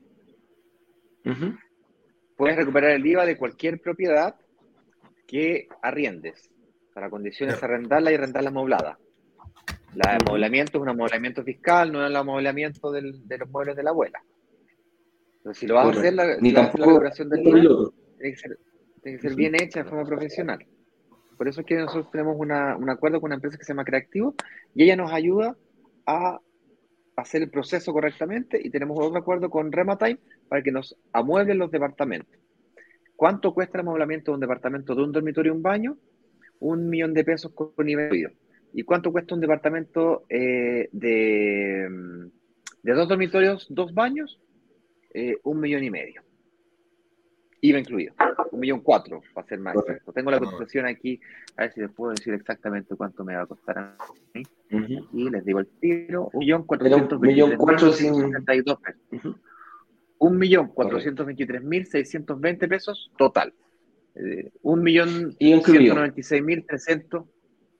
Puedes 2.36 2.58
recuperar 2.58 2.92
el 2.92 3.06
IVA 3.06 3.26
de 3.26 3.38
cualquier 3.38 3.80
propiedad 3.80 4.36
que 5.26 5.68
arriendes. 5.82 6.50
Para 6.94 7.10
condiciones 7.10 7.60
Ya. 7.60 7.66
arrendarla 7.66 8.12
y 8.12 8.16
arrendarla 8.16 8.50
amoblada. 8.50 9.00
La 9.96 10.16
amoblamiento 10.18 10.78
es 10.78 10.82
un 10.82 10.90
amoblamiento 10.90 11.44
fiscal, 11.44 11.92
no 11.92 12.04
es 12.04 12.10
el 12.10 12.16
amoblamiento 12.16 12.92
del- 12.92 13.26
de 13.28 13.38
los 13.38 13.50
muebles 13.50 13.76
de 13.78 13.84
la 13.84 13.92
abuela. 13.92 14.22
Pero 15.42 15.54
si 15.54 15.68
lo 15.68 15.76
vas 15.76 15.88
a 15.96 16.00
hacer, 16.00 16.14
la, 16.14 16.38
Ni 16.38 16.52
la 16.52 16.70
recuperación 16.72 17.30
del 17.30 17.48
IVA, 17.48 17.92
tiene 18.18 18.32
que 18.34 18.38
ser, 18.38 18.60
tiene 19.06 19.20
que 19.20 19.28
ser 19.30 19.36
bien 19.38 19.54
hecha 19.54 19.84
de 19.84 19.90
forma 19.90 20.04
profesional. 20.04 20.66
Por 21.38 21.48
eso 21.48 21.62
es 21.62 21.68
que 21.68 21.76
nosotros 21.76 22.10
tenemos 22.12 22.36
una- 22.40 22.76
un 22.76 22.90
acuerdo 22.90 23.22
con 23.22 23.28
una 23.28 23.36
empresa 23.36 23.58
que 23.58 23.64
se 23.64 23.72
llama 23.72 23.86
Creativo 23.86 24.34
y 24.74 24.84
ella 24.84 24.96
nos 24.96 25.12
ayuda 25.14 25.56
a 26.08 26.40
hacer 27.16 27.44
el 27.44 27.52
proceso 27.52 27.94
correctamente 27.94 28.60
y 28.62 28.72
tenemos 28.72 28.98
otro 29.00 29.20
acuerdo 29.20 29.50
con 29.50 29.72
Rematime 29.72 30.20
para 30.50 30.64
que 30.64 30.72
nos 30.72 30.98
amueblen 31.14 31.60
los 31.60 31.70
departamentos. 31.70 32.40
¿Cuánto 33.16 33.54
cuesta 33.54 33.78
el 33.78 33.82
amueblamiento 33.82 34.32
de 34.32 34.36
un 34.36 34.42
departamento 34.42 34.96
de 34.96 35.04
un 35.04 35.12
dormitorio 35.12 35.54
y 35.54 35.56
un 35.56 35.62
baño? 35.62 35.98
Un 36.60 36.90
millón 36.90 37.14
de 37.14 37.24
pesos 37.24 37.54
con 37.54 37.88
incluido. 37.88 38.32
¿Y 38.74 38.84
cuánto 38.84 39.12
cuesta 39.12 39.36
un 39.36 39.42
departamento 39.42 40.26
eh, 40.30 40.90
de, 40.92 41.88
de 42.82 42.94
dos 42.94 43.08
dormitorios, 43.08 43.68
dos 43.70 43.94
baños? 43.94 44.42
Eh, 45.14 45.38
un 45.44 45.60
millón 45.60 45.84
y 45.84 45.92
medio. 45.92 46.24
IVA 47.66 47.80
incluido. 47.80 48.14
Un 48.52 48.60
millón 48.60 48.82
cuatro, 48.82 49.22
para 49.34 49.48
ser 49.48 49.60
más 49.60 49.74
Correcto. 49.74 49.94
exacto. 49.94 50.14
Tengo 50.14 50.32
la 50.32 50.40
cotización 50.40 50.86
aquí, 50.86 51.20
a 51.58 51.64
ver 51.64 51.74
si 51.74 51.82
les 51.82 51.92
puedo 51.92 52.12
decir 52.12 52.34
exactamente 52.34 52.96
cuánto 52.96 53.24
me 53.24 53.36
va 53.36 53.44
a 53.44 53.46
costar 53.46 53.78
a 53.78 53.98
mí. 54.34 54.44
Ujú. 54.72 55.08
Y 55.14 55.30
les 55.30 55.44
digo 55.44 55.60
el 55.60 55.68
tiro, 55.80 56.30
un 56.34 56.40
millón 56.40 56.64
cuatrocientos 56.64 57.20
pesos. 57.20 58.80
Un 60.18 60.38
millón 60.38 60.70
cuatrocientos 60.70 61.26
veintitrés 61.26 61.64
mil 61.64 61.86
seiscientos 61.86 62.40
veinte 62.40 62.68
pesos 62.68 63.12
total. 63.18 63.54
Eh, 64.16 64.50
un 64.62 64.82
millón 64.82 65.34
ciento 65.34 65.94
noventa 65.94 66.20
y 66.20 66.24
seis 66.24 66.42
mil 66.42 66.66
trescientos, 66.66 67.26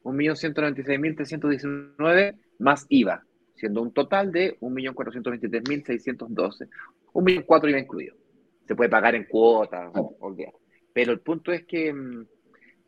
un 0.04 0.18
millón 0.18 0.36
ciento 0.36 0.62
noventa 0.62 0.82
y 0.82 0.84
seis 0.84 1.00
mil 1.00 1.16
trescientos 1.16 1.50
diecinueve 1.50 2.36
más 2.60 2.86
IVA, 2.90 3.24
siendo 3.56 3.82
un 3.82 3.94
total 3.94 4.34
de 4.34 4.58
un 4.60 4.74
millón 4.74 4.96
cuatrocientos 4.96 5.32
veintitrés 5.32 5.64
mil 5.70 5.84
seiscientos 5.86 6.28
doce. 6.34 6.68
Un 7.14 7.24
millón 7.24 7.46
cuatro 7.48 7.70
IVA 7.70 7.80
incluido. 7.80 8.16
Se 8.68 8.76
puede 8.76 8.90
pagar 8.90 9.16
en 9.16 9.26
cuotas, 9.26 9.92
olvidar. 10.20 10.54
Pero 10.94 11.12
el 11.12 11.20
punto 11.20 11.52
es 11.52 11.66
que 11.66 11.94
mm, 11.94 12.22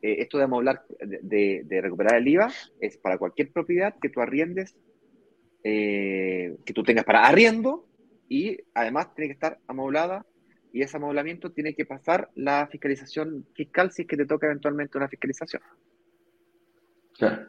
eh, 0.01 0.15
esto 0.19 0.38
de 0.38 0.43
amoblar, 0.45 0.84
de, 0.99 1.19
de- 1.21 1.61
de 1.65 1.82
recuperar 1.82 2.15
el 2.17 2.28
IVA, 2.28 2.51
es 2.80 2.97
para 2.97 3.17
cualquier 3.17 3.51
propiedad 3.51 3.95
que 4.01 4.09
tú 4.09 4.21
arriendes 4.21 4.75
eh, 5.63 6.55
que 6.65 6.73
tú 6.73 6.84
tengas 6.84 7.03
para 7.03 7.25
arriendo 7.28 7.88
y 8.30 8.57
además 8.73 9.13
tiene 9.15 9.28
que 9.30 9.34
estar 9.34 9.59
amoblada 9.67 10.25
y 10.71 10.82
ese 10.82 10.97
amoblamiento 10.97 11.51
tiene 11.51 11.73
que 11.73 11.86
pasar 11.86 12.30
la 12.36 12.67
fiscalización 12.67 13.45
fiscal 13.53 13.91
si 13.91 14.03
es 14.03 14.07
que 14.07 14.15
te 14.17 14.25
toca 14.25 14.45
eventualmente 14.45 14.97
una 14.97 15.09
fiscalización. 15.09 15.61
Claro. 17.17 17.47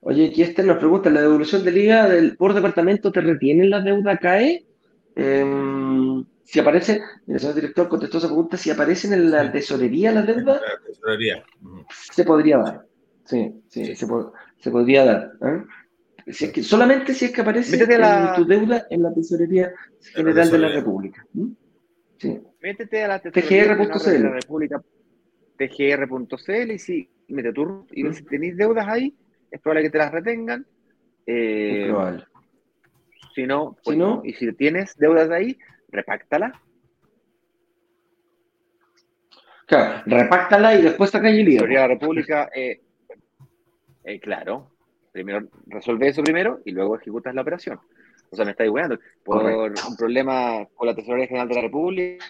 Oye, 0.00 0.28
aquí 0.28 0.42
este 0.42 0.62
nos 0.62 0.76
pregunta, 0.76 1.08
¿la 1.10 1.22
devolución 1.22 1.64
del, 1.64 2.36
por 2.36 2.52
departamento 2.52 3.10
te 3.10 3.22
retiene 3.22 3.64
la 3.66 3.80
deuda 3.80 4.18
CAE? 4.18 4.66
Em, 5.16 6.24
si 6.44 6.60
aparece, 6.60 7.02
el 7.26 7.40
señor 7.40 7.54
director 7.54 7.88
contestó 7.88 8.18
esa 8.18 8.28
pregunta, 8.28 8.56
si 8.56 8.70
aparecen 8.70 9.14
en 9.14 9.30
la 9.30 9.50
tesorería 9.50 10.12
la 10.12 10.22
deuda, 10.22 10.60
la 10.60 10.86
tesorería. 10.86 11.44
se 11.90 12.24
podría 12.24 12.58
dar. 12.58 12.86
Sí, 13.24 13.62
sí, 13.68 13.96
Se, 13.96 14.70
podría 14.70 15.04
dar. 15.04 15.32
¿eh? 15.42 15.64
Si 16.30 16.44
es 16.44 16.52
que, 16.52 16.62
solamente 16.62 17.14
si 17.14 17.26
es 17.26 17.32
que 17.32 17.40
aparece 17.40 17.78
tu 18.36 18.44
deuda 18.44 18.86
en 18.90 19.02
la 19.02 19.12
tesorería 19.14 19.72
general 20.14 20.50
de 20.50 20.58
la 20.58 20.68
República. 20.68 21.26
Sí. 22.18 22.40
Métete 22.62 23.04
a 23.04 23.08
la 23.08 23.18
tesorería 23.18 23.76
de 23.76 24.18
la 24.18 24.30
República, 24.30 24.82
tgr.cl 25.56 26.70
y 26.70 26.78
si 26.78 27.08
mete 27.28 27.52
tu 27.52 27.86
y 27.90 28.12
si 28.12 28.22
tenéis 28.24 28.56
deudas 28.56 28.86
ahí, 28.86 29.14
es 29.50 29.60
probable 29.60 29.84
que 29.84 29.90
te 29.90 29.98
las 29.98 30.12
retengan. 30.12 30.66
Eh, 31.26 31.86
probable. 31.88 32.24
Si 33.34 33.46
no, 33.46 33.76
pues 33.82 33.96
no, 33.96 34.20
y 34.24 34.34
si 34.34 34.52
tienes 34.52 34.94
deudas 34.96 35.30
ahí, 35.30 35.58
repáctala. 35.94 36.60
Claro, 39.66 40.02
repáctala 40.04 40.74
y 40.74 40.82
después 40.82 41.10
saca 41.10 41.30
el 41.30 41.44
lío. 41.44 41.66
La 41.66 41.86
República, 41.86 42.50
eh, 42.54 42.82
eh, 44.04 44.20
claro, 44.20 44.76
primero 45.10 45.48
resuelve 45.66 46.08
eso 46.08 46.22
primero 46.22 46.60
y 46.64 46.72
luego 46.72 46.96
ejecutas 46.96 47.34
la 47.34 47.42
operación. 47.42 47.80
O 48.30 48.36
sea, 48.36 48.44
me 48.44 48.50
estáis 48.50 48.70
weando. 48.70 48.98
Por 49.24 49.44
un 49.44 49.96
problema 49.96 50.66
con 50.74 50.86
la 50.86 50.94
Tesorería 50.94 51.28
General 51.28 51.48
de 51.48 51.54
la 51.54 51.62
República, 51.62 52.24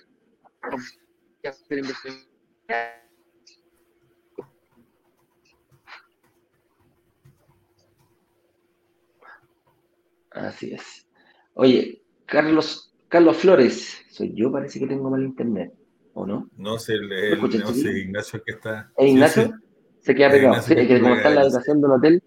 Así 10.30 10.74
es. 10.74 11.06
Oye, 11.54 12.02
Carlos, 12.26 12.93
Carlos 13.14 13.36
Flores, 13.36 14.04
soy 14.10 14.34
yo, 14.34 14.50
parece 14.50 14.80
que 14.80 14.88
tengo 14.88 15.08
mal 15.08 15.22
internet, 15.22 15.72
¿o 16.14 16.26
no? 16.26 16.48
No 16.56 16.80
sé, 16.80 16.94
el, 16.94 17.38
no 17.40 17.72
sé 17.72 17.96
Ignacio 17.96 18.42
que 18.42 18.50
está. 18.50 18.90
¿Es 18.96 19.08
Ignacio? 19.08 19.54
Se 20.00 20.16
queda 20.16 20.30
pegado. 20.30 20.60
Sí, 20.60 20.74
que 20.74 21.00
como 21.00 21.14
está 21.14 21.28
en 21.28 21.34
la 21.36 21.42
habitación 21.42 21.80
del 21.80 21.92
hotel, 21.92 22.22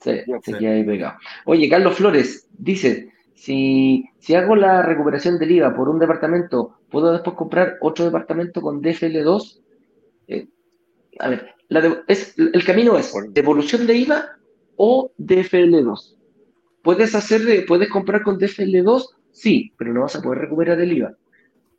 se, 0.00 0.24
se 0.42 0.54
queda 0.54 0.70
ahí 0.70 0.84
pegado. 0.84 1.18
Oye, 1.44 1.68
Carlos 1.68 1.96
Flores 1.96 2.48
dice: 2.56 3.12
si, 3.34 4.08
si 4.18 4.34
hago 4.34 4.56
la 4.56 4.80
recuperación 4.80 5.38
del 5.38 5.50
IVA 5.50 5.76
por 5.76 5.90
un 5.90 5.98
departamento, 5.98 6.78
¿puedo 6.90 7.12
después 7.12 7.36
comprar 7.36 7.76
otro 7.82 8.06
departamento 8.06 8.62
con 8.62 8.80
DFL2? 8.80 9.60
Eh, 10.28 10.48
a 11.18 11.28
ver, 11.28 11.54
es, 12.08 12.38
el 12.38 12.64
camino 12.64 12.96
es 12.96 13.12
devolución 13.32 13.86
de 13.86 13.96
IVA 13.96 14.38
o 14.76 15.12
DFL2. 15.18 16.16
¿Puedes 16.80 17.14
hacer, 17.14 17.66
puedes 17.66 17.90
comprar 17.90 18.22
con 18.22 18.38
DFL2? 18.38 19.15
Sí, 19.36 19.70
pero 19.76 19.92
no 19.92 20.00
vas 20.00 20.16
a 20.16 20.22
poder 20.22 20.38
recuperar 20.38 20.80
el 20.80 20.92
IVA. 20.96 21.14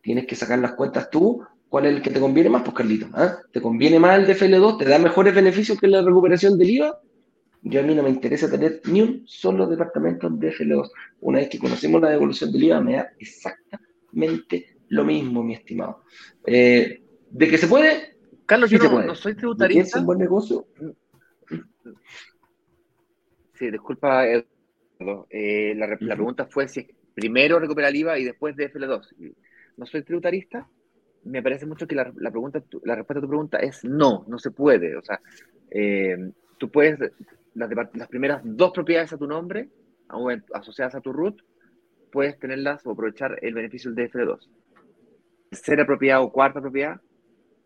Tienes 0.03 0.28
que 0.28 0.36
sacar 0.36 0.60
las 0.60 0.74
cuentas 0.74 1.10
tú. 1.10 1.43
¿Cuál 1.70 1.88
es 1.88 1.95
el 1.95 2.01
que 2.03 2.12
te 2.12 2.20
conviene 2.20 2.51
más? 2.51 2.62
Pues 2.62 2.76
Carlito, 2.76 3.08
¿ah? 3.14 3.39
¿te 3.51 3.60
conviene 3.60 3.97
más 3.97 4.20
el 4.20 4.28
DFL2? 4.28 4.78
¿Te 4.78 4.86
da 4.86 4.99
mejores 4.99 5.34
beneficios 5.34 5.80
que 5.80 5.88
la 5.88 6.03
recuperación 6.03 6.55
del 6.55 6.70
IVA? 6.70 7.01
Yo 7.64 7.80
a 7.80 7.84
mí 7.84 7.95
no 7.95 8.03
me 8.03 8.12
interesa 8.12 8.49
tener 8.49 8.82
ni 8.86 9.01
un 9.01 9.24
solo 9.26 9.66
departamento 9.66 10.28
en 10.28 10.39
DFL2. 10.39 10.91
Una 11.22 11.39
vez 11.39 11.49
que 11.49 11.58
conocemos 11.58 11.99
la 11.99 12.12
devolución 12.12 12.51
del 12.51 12.64
IVA, 12.66 12.80
me 12.80 12.93
da 12.93 13.10
exactamente 13.18 14.78
lo 14.89 15.03
mismo, 15.03 15.43
mi 15.43 15.55
estimado. 15.55 16.03
Eh, 16.45 17.01
¿De 17.32 17.47
que 17.47 17.58
se 17.58 17.66
puede? 17.66 18.18
Carlos, 18.45 18.70
yo 18.70 18.78
no, 18.78 19.16
soy 19.16 19.36
tributarista. 19.36 19.82
¿Es 19.82 19.95
un 19.95 20.05
buen 20.05 20.20
negocio? 20.20 20.68
Sí, 23.55 23.72
disculpa, 23.72 24.28
eh, 24.28 24.45
la, 25.76 26.16
pregunta 26.16 26.45
fue 26.45 26.68
si 26.68 26.88
primero 27.18 27.57
recuperar 27.57 27.89
el 27.89 27.95
IVA 27.95 28.20
y 28.20 28.26
después 28.26 28.55
DFL2. 28.55 29.34
No 29.78 29.86
soy 29.88 30.03
tributarista. 30.03 30.68
Me 31.24 31.41
parece 31.41 31.65
mucho 31.65 31.88
que 31.88 31.95
la, 31.95 32.11
pregunta, 32.13 32.63
la 32.84 32.93
respuesta 32.93 33.18
a 33.18 33.24
tu 33.24 33.28
pregunta 33.28 33.57
es 33.57 33.84
no, 33.84 34.24
no 34.28 34.38
se 34.38 34.51
puede. 34.51 34.95
O 34.95 35.01
sea, 35.01 35.20
eh, 35.72 36.15
tú 36.59 36.70
puedes, 36.70 36.99
las, 37.55 37.72
las, 37.93 38.07
primeras 38.07 38.41
dos 38.43 38.72
propiedades 38.72 39.13
a 39.13 39.18
tu 39.18 39.26
nombre, 39.26 39.68
asociadas 40.53 40.93
a 40.93 41.01
tu 41.01 41.11
root, 41.11 41.41
puedes 42.11 42.38
tenerlas 42.38 42.86
o 42.86 42.91
aprovechar 42.91 43.39
el 43.41 43.55
beneficio 43.55 43.91
del 43.91 44.11
DFL2. 44.11 44.47
Tercera 45.49 45.88
propiedad 45.88 46.22
o 46.22 46.32
cuarta 46.32 46.61
propiedad, 46.61 47.01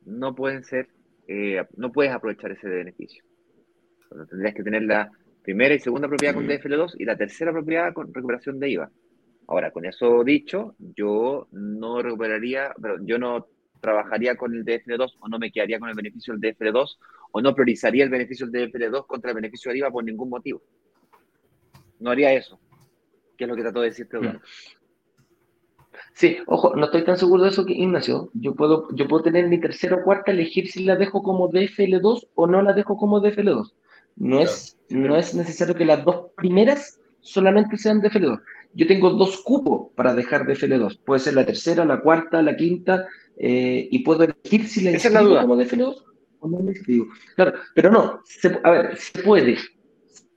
no 0.05 0.33
pueden 0.33 0.63
ser, 0.63 0.87
eh, 1.27 1.61
no 1.75 1.91
puedes 1.91 2.13
aprovechar 2.13 2.53
ese 2.53 2.69
beneficio. 2.69 3.21
tendrías 4.29 4.55
que 4.55 4.63
tener 4.63 4.83
la 4.83 5.11
primera 5.43 5.75
y 5.75 5.79
segunda 5.79 6.07
propiedad 6.07 6.35
con 6.35 6.47
DFL2 6.47 6.95
y 6.99 7.03
la 7.03 7.17
tercera 7.17 7.51
propiedad 7.51 7.91
con 7.93 8.13
recuperación 8.13 8.57
de 8.57 8.69
IVA. 8.69 8.91
Ahora, 9.47 9.71
con 9.71 9.85
eso 9.85 10.23
dicho, 10.23 10.75
yo 10.79 11.47
no 11.51 12.01
recuperaría, 12.01 12.73
pero 12.81 13.03
yo 13.03 13.17
no 13.17 13.47
trabajaría 13.81 14.37
con 14.37 14.53
el 14.53 14.63
DFL2 14.63 15.17
o 15.19 15.27
no 15.27 15.39
me 15.39 15.51
quedaría 15.51 15.79
con 15.79 15.89
el 15.89 15.95
beneficio 15.95 16.37
del 16.37 16.55
DFL2 16.55 16.97
o 17.31 17.41
no 17.41 17.53
priorizaría 17.53 18.03
el 18.03 18.09
beneficio 18.09 18.47
del 18.47 18.71
DFL2 18.71 19.07
contra 19.07 19.31
el 19.31 19.35
beneficio 19.35 19.71
de 19.71 19.79
IVA 19.79 19.91
por 19.91 20.03
ningún 20.03 20.29
motivo. 20.29 20.61
No 21.99 22.11
haría 22.11 22.33
eso, 22.33 22.59
que 23.37 23.43
es 23.43 23.49
lo 23.49 23.55
que 23.55 23.63
trató 23.63 23.81
de 23.81 23.89
decirte 23.89 24.17
Eduardo. 24.17 24.41
Sí, 26.13 26.37
ojo, 26.45 26.75
no 26.75 26.85
estoy 26.85 27.03
tan 27.03 27.17
seguro 27.17 27.43
de 27.43 27.49
eso 27.49 27.65
que 27.65 27.73
Ignacio. 27.73 28.29
Yo 28.33 28.55
puedo, 28.55 28.87
yo 28.93 29.07
puedo 29.07 29.23
tener 29.23 29.47
mi 29.47 29.59
tercera 29.59 29.97
o 29.97 30.03
cuarta, 30.03 30.31
elegir 30.31 30.69
si 30.69 30.83
la 30.83 30.95
dejo 30.95 31.23
como 31.23 31.49
DFL2 31.49 32.27
o 32.35 32.47
no 32.47 32.61
la 32.61 32.73
dejo 32.73 32.97
como 32.97 33.21
DFL2. 33.21 33.73
No, 34.17 34.41
es, 34.41 34.77
no 34.89 35.15
es 35.15 35.33
necesario 35.33 35.75
que 35.75 35.85
las 35.85 36.03
dos 36.03 36.31
primeras 36.35 36.99
solamente 37.21 37.77
sean 37.77 38.01
de 38.01 38.09
FL2. 38.09 38.41
Yo 38.73 38.87
tengo 38.87 39.09
dos 39.11 39.41
cupos 39.41 39.91
para 39.95 40.13
dejar 40.13 40.45
de 40.45 40.53
FL2. 40.53 40.99
Puede 41.03 41.19
ser 41.19 41.33
la 41.33 41.45
tercera, 41.45 41.83
la 41.85 42.01
cuarta, 42.01 42.41
la 42.41 42.55
quinta, 42.55 43.07
eh, 43.37 43.87
y 43.91 43.99
puedo 43.99 44.23
elegir 44.23 44.67
si 44.67 44.81
la 44.81 44.91
inscribo 44.91 45.39
como 45.41 45.57
de 45.57 45.65
FL2 45.65 46.03
o 46.39 46.47
no 46.47 46.59
la 46.61 46.71
inscribo. 46.71 47.07
Claro, 47.35 47.53
pero 47.73 47.91
no, 47.91 48.21
a 48.63 48.71
ver, 48.71 48.97
se 48.97 49.21
puede. 49.21 49.57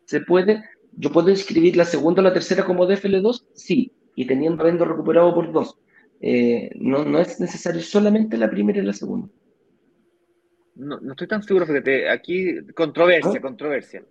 Se 0.04 0.20
puede. 0.20 0.62
Yo 0.96 1.10
puedo 1.10 1.30
inscribir 1.30 1.76
la 1.76 1.84
segunda 1.84 2.20
o 2.20 2.24
la 2.24 2.32
tercera 2.32 2.64
como 2.64 2.86
de 2.86 2.96
FL2, 2.96 3.46
sí, 3.54 3.92
y 4.14 4.26
teniendo 4.26 4.62
habiendo 4.62 4.84
recuperado 4.84 5.34
por 5.34 5.52
dos. 5.52 5.78
Eh, 6.20 6.70
no, 6.76 7.04
no 7.04 7.18
es 7.18 7.40
necesario 7.40 7.80
solamente 7.82 8.36
la 8.36 8.50
primera 8.50 8.78
y 8.78 8.82
la 8.82 8.92
segunda. 8.92 9.28
No, 10.76 11.00
no 11.00 11.12
estoy 11.12 11.28
tan 11.28 11.42
seguro, 11.42 11.66
fíjate, 11.66 12.08
aquí 12.08 12.64
controversia, 12.74 13.34
¿Ah? 13.36 13.40
controversia. 13.40 14.04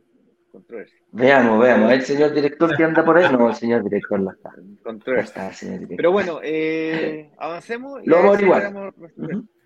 Controversia. 0.54 1.00
Veamos, 1.12 1.60
veamos. 1.60 1.92
¿El 1.92 2.04
señor 2.04 2.32
director 2.32 2.78
que 2.78 2.84
anda 2.84 3.04
por 3.04 3.18
ahí? 3.18 3.26
No, 3.34 3.50
el 3.50 3.56
señor 3.56 3.84
director 3.84 4.20
no 4.20 4.30
está. 4.30 4.52
Controversia. 4.84 5.52
Pero 5.98 6.12
bueno, 6.12 6.42
eh, 6.44 7.32
avancemos. 7.40 8.02
Lo 8.06 8.18
vamos 8.18 8.32
a 8.32 8.34
averiguar. 8.36 8.94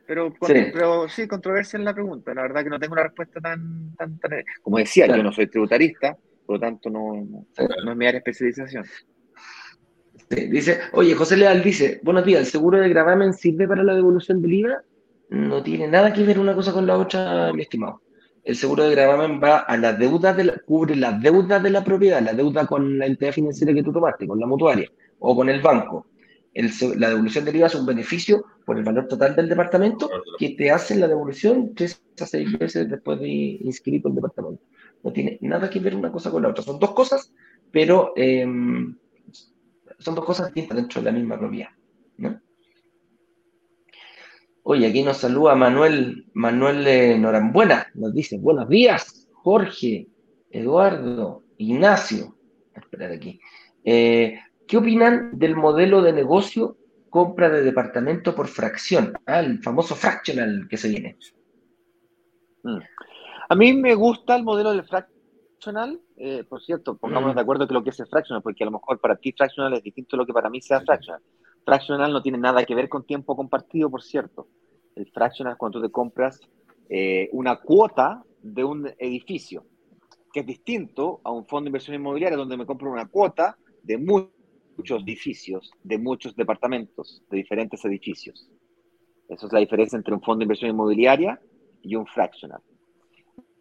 Pero, 0.08 0.34
sí. 0.44 0.54
pero 0.72 1.10
sí, 1.10 1.28
controversia 1.28 1.76
en 1.76 1.84
la 1.84 1.94
pregunta. 1.94 2.34
La 2.34 2.44
verdad 2.44 2.64
que 2.64 2.70
no 2.70 2.80
tengo 2.80 2.94
una 2.94 3.04
respuesta 3.04 3.42
tan. 3.42 3.94
tan, 3.98 4.18
como 4.62 4.78
decía, 4.78 5.08
yo 5.08 5.22
no 5.22 5.34
soy 5.34 5.48
tributarista, 5.48 6.16
por 6.46 6.56
lo 6.56 6.60
tanto 6.62 6.90
no, 6.90 7.16
no, 7.16 7.46
es 7.58 7.98
mi 7.98 8.06
área 8.06 8.22
de 8.22 8.32
especialización. 8.32 8.86
dice, 10.30 10.80
oye, 10.94 11.14
José 11.16 11.36
Leal 11.36 11.62
dice, 11.62 12.00
buenos 12.02 12.24
días, 12.24 12.40
¿el 12.40 12.46
seguro 12.46 12.80
de 12.80 12.88
gravamen 12.88 13.34
sirve 13.34 13.68
para 13.68 13.84
la 13.84 13.94
devolución 13.94 14.42
del 14.42 14.54
IVA? 14.54 14.82
no 15.30 15.62
tiene 15.62 15.90
nada 15.90 16.14
que 16.14 16.24
ver 16.24 16.40
una 16.40 16.56
cosa 16.56 16.72
con 16.72 16.88
la 16.88 16.98
otra, 16.98 17.52
mi 17.52 17.64
estimado. 17.64 18.02
El 18.48 18.56
seguro 18.56 18.86
de 18.86 18.96
gravamen 18.96 19.42
va 19.44 19.58
a 19.58 19.76
la 19.76 19.92
deuda, 19.92 20.34
de 20.34 20.46
la, 20.46 20.58
cubre 20.60 20.96
la 20.96 21.12
deuda 21.12 21.60
de 21.60 21.70
la 21.70 21.84
propiedad, 21.84 22.22
la 22.22 22.32
deuda 22.32 22.66
con 22.66 22.98
la 22.98 23.06
entidad 23.06 23.34
financiera 23.34 23.74
que 23.74 23.84
tú 23.84 23.92
tomaste, 23.92 24.26
con 24.26 24.40
la 24.40 24.48
mutuaria 24.48 24.90
o 25.20 25.36
con 25.36 25.50
el 25.50 25.62
banco. 25.62 26.08
la 26.96 27.10
devolución 27.10 27.44
del 27.44 27.58
IVA 27.58 27.68
es 27.68 27.76
un 27.76 27.86
beneficio 27.86 28.46
por 28.66 28.78
el 28.78 28.86
valor 28.86 29.06
total 29.10 29.36
del 29.36 29.50
departamento 29.50 30.10
que 30.40 30.52
te 30.52 30.72
hacen 30.72 31.02
la 31.02 31.10
devolución 31.10 31.76
tres 31.76 32.02
a 32.22 32.26
seis 32.26 32.48
meses 32.58 32.90
después 32.90 33.20
de 33.20 33.28
inscrito 33.28 34.08
el 34.08 34.16
departamento. 34.16 34.64
No 35.04 35.12
tiene 35.12 35.38
nada 35.42 35.70
que 35.70 35.82
ver 35.82 35.94
una 35.94 36.10
cosa 36.10 36.32
con 36.32 36.42
la 36.42 36.48
otra. 36.48 36.64
Son 36.64 36.80
dos 36.80 36.94
cosas, 36.94 37.34
pero 37.70 38.14
em, 38.16 38.96
son 40.00 40.16
dos 40.16 40.24
cosas 40.24 40.54
distintas 40.54 40.78
dentro 40.78 41.02
de 41.02 41.12
la 41.12 41.18
misma 41.18 41.38
propiedad. 41.38 41.72
¿no? 42.16 42.40
Oye, 44.70 44.86
aquí 44.88 45.02
nos 45.02 45.16
saluda 45.16 45.56
Manuel, 45.56 46.26
Manuel 46.34 47.22
Norambuena, 47.22 47.88
nos 47.94 48.14
dice, 48.14 48.38
buenos 48.38 48.68
días, 48.68 49.26
Jorge, 49.32 50.10
Eduardo, 50.50 51.44
Ignacio. 51.56 52.36
Esperar 52.76 53.14
aquí. 53.14 53.40
Eh, 53.86 54.38
¿Qué 54.68 54.76
opinan 54.76 55.40
del 55.40 55.56
modelo 55.56 56.02
de 56.02 56.12
negocio 56.12 56.76
compra 57.10 57.50
de 57.50 57.64
departamento 57.64 58.36
por 58.36 58.48
fracción? 58.48 59.14
Ah, 59.26 59.40
el 59.40 59.64
famoso 59.64 59.96
fractional 59.96 60.68
que 60.70 60.76
se 60.76 60.90
viene. 60.90 61.18
Mm. 62.64 62.80
A 63.48 63.56
mí 63.56 63.72
me 63.72 63.96
gusta 63.96 64.36
el 64.36 64.44
modelo 64.44 64.72
del 64.72 64.84
fractional 64.84 66.02
eh, 66.18 66.44
por 66.44 66.62
cierto, 66.62 66.98
pongámonos 66.98 67.36
de 67.36 67.42
acuerdo 67.42 67.68
que 67.68 67.74
lo 67.74 67.84
que 67.84 67.92
es 67.92 68.00
el 68.00 68.08
fractional, 68.08 68.42
porque 68.42 68.64
a 68.64 68.66
lo 68.66 68.72
mejor 68.72 69.00
para 69.00 69.16
ti 69.16 69.32
fractional 69.32 69.74
es 69.74 69.84
distinto 69.84 70.16
a 70.16 70.20
lo 70.20 70.26
que 70.26 70.34
para 70.34 70.50
mí 70.50 70.62
sea 70.62 70.82
fractional. 70.82 71.22
Fractional 71.68 72.14
no 72.14 72.22
tiene 72.22 72.38
nada 72.38 72.64
que 72.64 72.74
ver 72.74 72.88
con 72.88 73.04
tiempo 73.04 73.36
compartido, 73.36 73.90
por 73.92 74.02
cierto. 74.02 74.48
El 74.96 75.12
fractional 75.12 75.52
es 75.52 75.60
cuando 75.60 75.82
te 75.82 75.90
compras 75.90 76.40
eh, 76.88 77.28
una 77.34 77.58
cuota 77.58 78.24
de 78.42 78.64
un 78.64 78.90
edificio, 78.98 79.66
que 80.32 80.40
es 80.40 80.46
distinto 80.46 81.20
a 81.26 81.32
un 81.34 81.46
fondo 81.46 81.66
de 81.66 81.72
inversión 81.72 81.98
inmobiliaria 81.98 82.38
donde 82.38 82.56
me 82.56 82.66
compro 82.66 82.90
una 82.90 83.08
cuota 83.08 83.58
de 83.84 83.98
muchos 83.98 85.04
edificios, 85.04 85.70
de 85.84 85.98
muchos 85.98 86.38
departamentos, 86.38 87.22
de 87.30 87.36
diferentes 87.36 87.84
edificios. 87.84 88.50
Esa 89.28 89.48
es 89.48 89.52
la 89.52 89.60
diferencia 89.60 89.98
entre 89.98 90.14
un 90.14 90.22
fondo 90.22 90.40
de 90.40 90.46
inversión 90.46 90.72
inmobiliaria 90.72 91.38
y 91.82 91.96
un 91.98 92.08
fractional. 92.08 92.62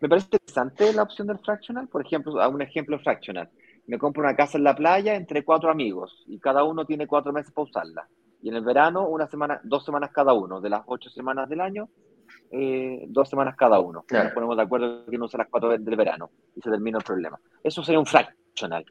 Me 0.00 0.09
parece 0.09 0.28
interesante 0.30 0.92
la 0.92 1.02
opción 1.02 1.26
del 1.26 1.40
fractional. 1.40 1.88
Por 1.88 2.07
ejemplo, 2.07 2.34
un 2.48 2.62
ejemplo 2.62 3.00
fractional. 3.00 3.50
Me 3.87 3.99
compro 3.99 4.22
una 4.22 4.34
casa 4.34 4.59
en 4.59 4.64
la 4.64 4.74
playa 4.74 5.14
entre 5.14 5.45
cuatro 5.45 5.70
amigos 5.70 6.24
y 6.26 6.39
cada 6.39 6.64
uno 6.64 6.84
tiene 6.84 7.07
cuatro 7.07 7.32
meses 7.32 7.53
para 7.53 7.64
usarla. 7.64 8.09
Y 8.43 8.49
en 8.49 8.57
el 8.57 8.64
verano, 8.64 9.09
una 9.09 9.26
semana, 9.26 9.61
dos 9.64 9.84
semanas 9.84 10.11
cada 10.12 10.32
uno. 10.32 10.61
De 10.61 10.68
las 10.68 10.82
ocho 10.87 11.09
semanas 11.11 11.49
del 11.49 11.61
año, 11.61 11.89
eh, 12.51 13.05
dos 13.09 13.28
semanas 13.28 13.57
cada 13.57 13.80
uno. 13.80 14.05
Nos 14.11 14.32
ponemos 14.32 14.57
de 14.57 14.62
acuerdo 14.62 15.07
que 15.07 15.18
no 15.18 15.26
usa 15.26 15.39
las 15.39 15.49
cuatro 15.49 15.70
del 15.70 15.97
verano 15.97 16.30
y 16.55 16.61
se 16.61 16.70
termina 16.70 16.99
el 16.99 17.05
problema. 17.05 17.39
Eso 17.62 17.82
sería 17.82 17.99
un 17.99 18.07
fractional. 18.07 18.84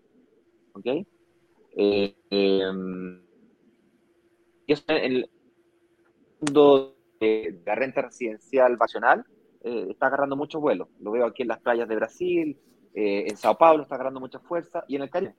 ¿Ok? 0.74 0.86
Eh, 1.78 2.16
em, 2.30 3.22
y 4.68 4.74
eso 4.74 4.84
en 4.88 5.04
el 5.04 5.30
mundo 6.40 6.96
de 7.20 7.62
la 7.66 7.76
renta 7.76 8.02
residencial 8.02 8.78
vacacional 8.78 9.26
eh, 9.62 9.88
está 9.90 10.08
agarrando 10.08 10.36
mucho 10.36 10.60
vuelo. 10.60 10.90
Lo 11.00 11.12
veo 11.12 11.26
aquí 11.26 11.42
en 11.42 11.50
las 11.50 11.60
playas 11.60 11.88
de 11.88 11.96
Brasil, 11.96 12.58
eh, 12.96 13.26
en 13.28 13.36
Sao 13.36 13.58
Paulo 13.58 13.84
está 13.84 13.96
agarrando 13.96 14.22
mucha 14.22 14.40
fuerza 14.40 14.86
y 14.88 14.96
en 14.96 15.02
el 15.02 15.10
Caribe. 15.10 15.36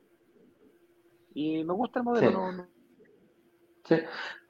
Y 1.35 1.65
me 1.65 1.73
gusta 1.73 2.01
el 2.01 2.05
modelo. 2.05 2.51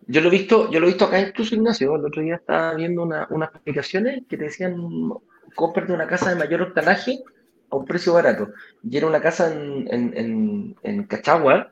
Yo 0.08 0.20
lo 0.20 0.28
he 0.28 0.30
visto, 0.30 0.70
yo 0.70 0.80
lo 0.80 0.86
he 0.86 0.90
visto 0.90 1.04
acá 1.04 1.20
incluso 1.20 1.54
Ignacio. 1.54 1.94
El 1.94 2.04
otro 2.04 2.22
día 2.22 2.36
estaba 2.36 2.74
viendo 2.74 3.02
unas 3.02 3.54
aplicaciones 3.54 4.22
que 4.28 4.36
te 4.36 4.44
decían 4.44 4.76
cómprate 5.54 5.92
una 5.92 6.06
casa 6.06 6.30
de 6.30 6.36
mayor 6.36 6.62
octanaje 6.62 7.22
a 7.70 7.76
un 7.76 7.84
precio 7.84 8.12
barato. 8.12 8.48
Y 8.82 8.96
era 8.96 9.06
una 9.06 9.20
casa 9.20 9.52
en, 9.52 9.88
en, 9.92 10.76
en, 10.82 11.04
Cachagua, 11.04 11.70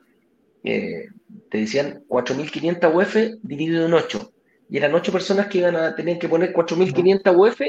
te 0.63 1.11
decían 1.51 2.03
4.500 2.07 2.95
UF 2.95 3.39
dividido 3.43 3.85
en 3.85 3.93
8. 3.93 4.31
Y 4.69 4.77
eran 4.77 4.95
8 4.95 5.11
personas 5.11 5.47
que 5.47 5.59
iban 5.59 5.75
a 5.75 5.95
tener 5.95 6.17
que 6.17 6.29
poner 6.29 6.53
4.500 6.53 7.35
UF 7.35 7.61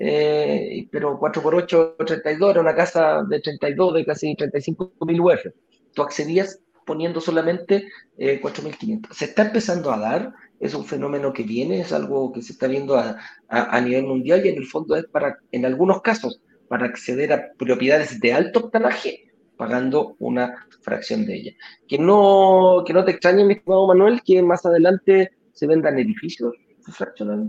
eh, 0.00 0.86
pero 0.90 1.18
4x8, 1.18 1.96
32, 2.06 2.50
era 2.50 2.60
una 2.60 2.74
casa 2.74 3.22
de 3.28 3.40
32, 3.40 3.94
de 3.94 4.04
casi 4.04 4.34
35 4.36 4.92
mil 5.06 5.20
UF. 5.20 5.46
Tú 5.92 6.02
accedías 6.02 6.60
poniendo 6.86 7.20
solamente 7.20 7.88
4.500. 8.16 9.06
Eh, 9.06 9.08
se 9.10 9.24
está 9.26 9.42
empezando 9.42 9.92
a 9.92 9.98
dar, 9.98 10.32
es 10.60 10.74
un 10.74 10.84
fenómeno 10.84 11.32
que 11.32 11.42
viene, 11.42 11.80
es 11.80 11.92
algo 11.92 12.32
que 12.32 12.42
se 12.42 12.52
está 12.52 12.66
viendo 12.66 12.96
a, 12.96 13.18
a, 13.48 13.80
nivel 13.80 14.04
mundial 14.04 14.44
y 14.44 14.48
en 14.48 14.56
el 14.56 14.66
fondo 14.66 14.96
es 14.96 15.04
para, 15.06 15.38
en 15.52 15.66
algunos 15.66 16.00
casos, 16.00 16.40
para 16.68 16.86
acceder 16.86 17.32
a 17.32 17.52
propiedades 17.58 18.20
de 18.20 18.32
alto 18.32 18.60
octanaje, 18.60 19.32
pagando 19.56 20.16
una 20.18 20.66
fracción 20.80 21.26
de 21.26 21.34
ella. 21.34 21.52
Que 21.86 21.98
no, 21.98 22.84
que 22.86 22.92
no 22.92 23.04
te 23.04 23.10
extrañe, 23.10 23.44
mi 23.44 23.54
estimado 23.54 23.86
Manuel, 23.86 24.22
que 24.24 24.42
más 24.42 24.64
adelante 24.64 25.32
se 25.52 25.66
vendan 25.66 25.98
edificios 25.98 26.54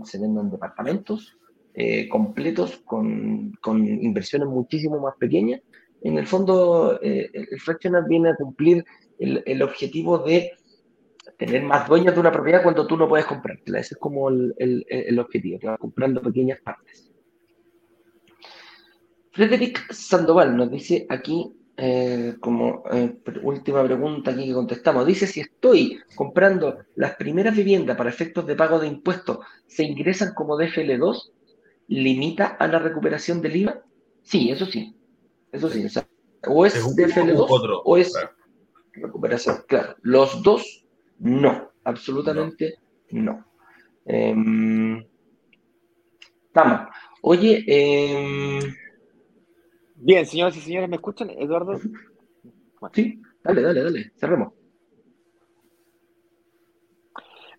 se 0.04 0.18
vendan 0.18 0.50
departamentos, 0.50 1.36
eh, 1.74 2.08
completos 2.08 2.82
con, 2.84 3.52
con, 3.60 3.86
inversiones 3.86 4.48
muchísimo 4.48 5.00
más 5.00 5.14
pequeñas. 5.16 5.60
En 6.02 6.18
el 6.18 6.26
fondo, 6.26 6.98
eh, 7.02 7.30
el 7.32 7.60
fractional 7.60 8.04
viene 8.08 8.30
a 8.30 8.36
cumplir 8.36 8.84
el, 9.18 9.42
el, 9.46 9.62
objetivo 9.62 10.18
de 10.18 10.52
tener 11.36 11.62
más 11.62 11.88
dueños 11.88 12.14
de 12.14 12.20
una 12.20 12.32
propiedad 12.32 12.62
cuando 12.62 12.86
tú 12.86 12.96
no 12.96 13.08
puedes 13.08 13.26
comprártela. 13.26 13.80
Ese 13.80 13.94
es 13.94 14.00
como 14.00 14.28
el, 14.28 14.54
el 14.58 15.18
objetivo, 15.18 15.58
comprando 15.78 16.22
pequeñas 16.22 16.60
partes. 16.60 17.10
Frederick 19.32 19.92
Sandoval 19.92 20.56
nos 20.56 20.70
dice 20.70 21.06
aquí, 21.08 21.54
eh, 21.76 22.34
como 22.40 22.82
última 23.42 23.82
pregunta 23.82 24.32
aquí 24.32 24.46
que 24.46 24.52
contestamos, 24.52 25.06
dice 25.06 25.26
si 25.26 25.40
estoy 25.40 25.98
comprando 26.14 26.80
las 26.96 27.14
primeras 27.16 27.56
viviendas 27.56 27.96
para 27.96 28.10
efectos 28.10 28.46
de 28.46 28.54
pago 28.54 28.78
de 28.78 28.88
impuestos, 28.88 29.38
¿se 29.66 29.84
ingresan 29.84 30.34
como 30.34 30.58
DFL2? 30.58 31.30
Limita 31.90 32.46
a 32.46 32.66
la 32.68 32.78
recuperación 32.78 33.42
del 33.42 33.56
IVA? 33.56 33.82
Sí, 34.22 34.50
eso 34.50 34.64
sí. 34.64 34.96
Eso 35.52 35.68
sí. 35.68 35.84
O, 36.46 36.64
es 36.64 36.82
DFL2 36.96 37.82
o 37.84 37.96
es 37.98 38.12
recuperación. 38.92 39.56
Claro, 39.66 39.96
los 40.02 40.42
dos 40.42 40.86
no, 41.18 41.72
absolutamente 41.84 42.78
no. 43.10 43.44
Eh, 44.06 44.34
vamos. 46.54 46.88
Oye, 47.22 47.64
eh, 47.66 48.60
bien, 49.96 50.24
señoras 50.24 50.56
y 50.56 50.60
señores, 50.60 50.88
¿me 50.88 50.96
escuchan, 50.96 51.30
Eduardo? 51.30 51.78
Sí, 52.92 53.20
dale, 53.42 53.60
dale, 53.62 53.82
dale, 53.82 54.12
cerremos. 54.16 54.59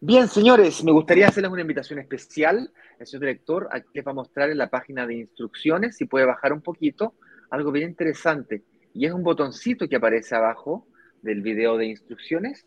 Bien, 0.04 0.28
señores, 0.28 0.84
me 0.84 0.92
gustaría 0.92 1.28
hacerles 1.28 1.52
una 1.52 1.62
invitación 1.62 2.00
especial. 2.00 2.74
El 2.98 3.06
señor 3.06 3.22
director 3.22 3.70
aquí 3.72 3.88
les 3.94 4.04
va 4.04 4.10
a 4.10 4.16
mostrar 4.16 4.50
en 4.50 4.58
la 4.58 4.68
página 4.68 5.06
de 5.06 5.14
instrucciones, 5.14 5.96
si 5.96 6.06
puede 6.06 6.26
bajar 6.26 6.54
un 6.54 6.62
poquito, 6.62 7.14
algo 7.52 7.72
bien 7.72 7.90
interesante. 7.90 8.64
Y 8.96 9.06
es 9.06 9.14
un 9.14 9.22
botoncito 9.22 9.88
que 9.88 9.98
aparece 9.98 10.34
abajo 10.34 10.88
del 11.22 11.44
video 11.44 11.78
de 11.78 11.86
instrucciones 11.86 12.66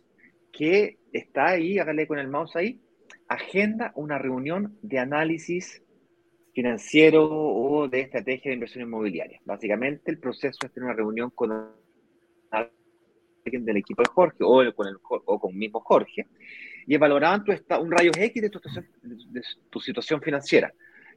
que 0.52 0.98
está 1.12 1.48
ahí, 1.48 1.80
hágale 1.80 2.06
con 2.06 2.20
el 2.20 2.28
mouse 2.28 2.54
ahí, 2.54 2.80
agenda 3.26 3.90
una 3.96 4.16
reunión 4.16 4.78
de 4.82 5.00
análisis 5.00 5.82
financiero 6.52 7.28
o 7.28 7.88
de 7.88 8.02
estrategia 8.02 8.50
de 8.50 8.54
inversión 8.54 8.84
inmobiliaria. 8.84 9.40
Básicamente 9.44 10.12
el 10.12 10.20
proceso 10.20 10.58
es 10.64 10.72
tener 10.72 10.84
una 10.84 10.94
reunión 10.94 11.30
con 11.30 11.50
alguien 12.52 13.64
del 13.64 13.78
equipo 13.78 14.02
de 14.02 14.08
Jorge 14.08 14.38
o 14.42 14.72
con, 14.72 14.86
el, 14.86 14.98
o 15.02 15.40
con 15.40 15.58
mismo 15.58 15.80
Jorge 15.80 16.28
y 16.86 16.96
valoraban 16.96 17.44
tu 17.44 17.52
un 17.80 17.90
rayo 17.90 18.10
X 18.16 18.42
de 18.42 18.50
tu, 18.50 18.60
de 19.02 19.42
tu 19.70 19.80
situación 19.80 20.20
financiera. 20.20 20.72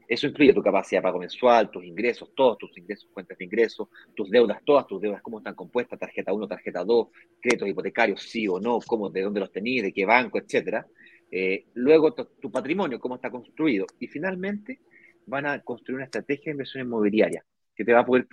Eso 0.08 0.26
incluye 0.26 0.54
tu 0.54 0.64
capacidad 0.64 1.02
de 1.02 1.04
pago 1.04 1.20
mensual, 1.20 1.70
tus 1.70 1.84
ingresos, 1.84 2.32
todos 2.34 2.58
tus 2.58 2.78
ingresos, 2.78 3.10
cuentas 3.12 3.38
de 3.38 3.44
ingresos, 3.44 3.90
tus 4.16 4.30
deudas, 4.30 4.62
todas 4.64 4.88
tus 4.88 5.02
deudas, 5.02 5.22
cómo 5.22 5.40
están 5.40 5.54
compuestas, 5.54 6.00
tarjeta 6.00 6.32
1, 6.32 6.48
tarjeta 6.48 6.84
2, 6.86 7.08
créditos 7.42 7.68
hipotecarios, 7.68 8.22
sí 8.22 8.48
o 8.48 8.58
no, 8.58 8.80
cómo, 8.80 9.10
de 9.10 9.22
dónde 9.24 9.42
los 9.42 9.52
tenías, 9.52 9.84
de 9.84 9.92
qué 9.92 10.06
banco, 10.06 10.38
etcétera. 10.38 10.88
Eh, 11.30 11.66
luego 11.74 12.14
tu, 12.14 12.50
patrimonio, 12.50 13.02
cómo 13.02 13.16
está 13.16 13.30
construido. 13.30 13.86
Y 14.00 14.08
finalmente 14.08 14.80
van 15.26 15.46
a 15.46 15.60
construir 15.60 15.98
una 15.98 16.06
estrategia 16.06 16.46
de 16.46 16.52
inversión 16.52 16.86
inmobiliaria 16.86 17.44
que 17.76 17.84
te 17.84 17.92
va 17.92 18.00
a 18.00 18.06
poder, 18.06 18.28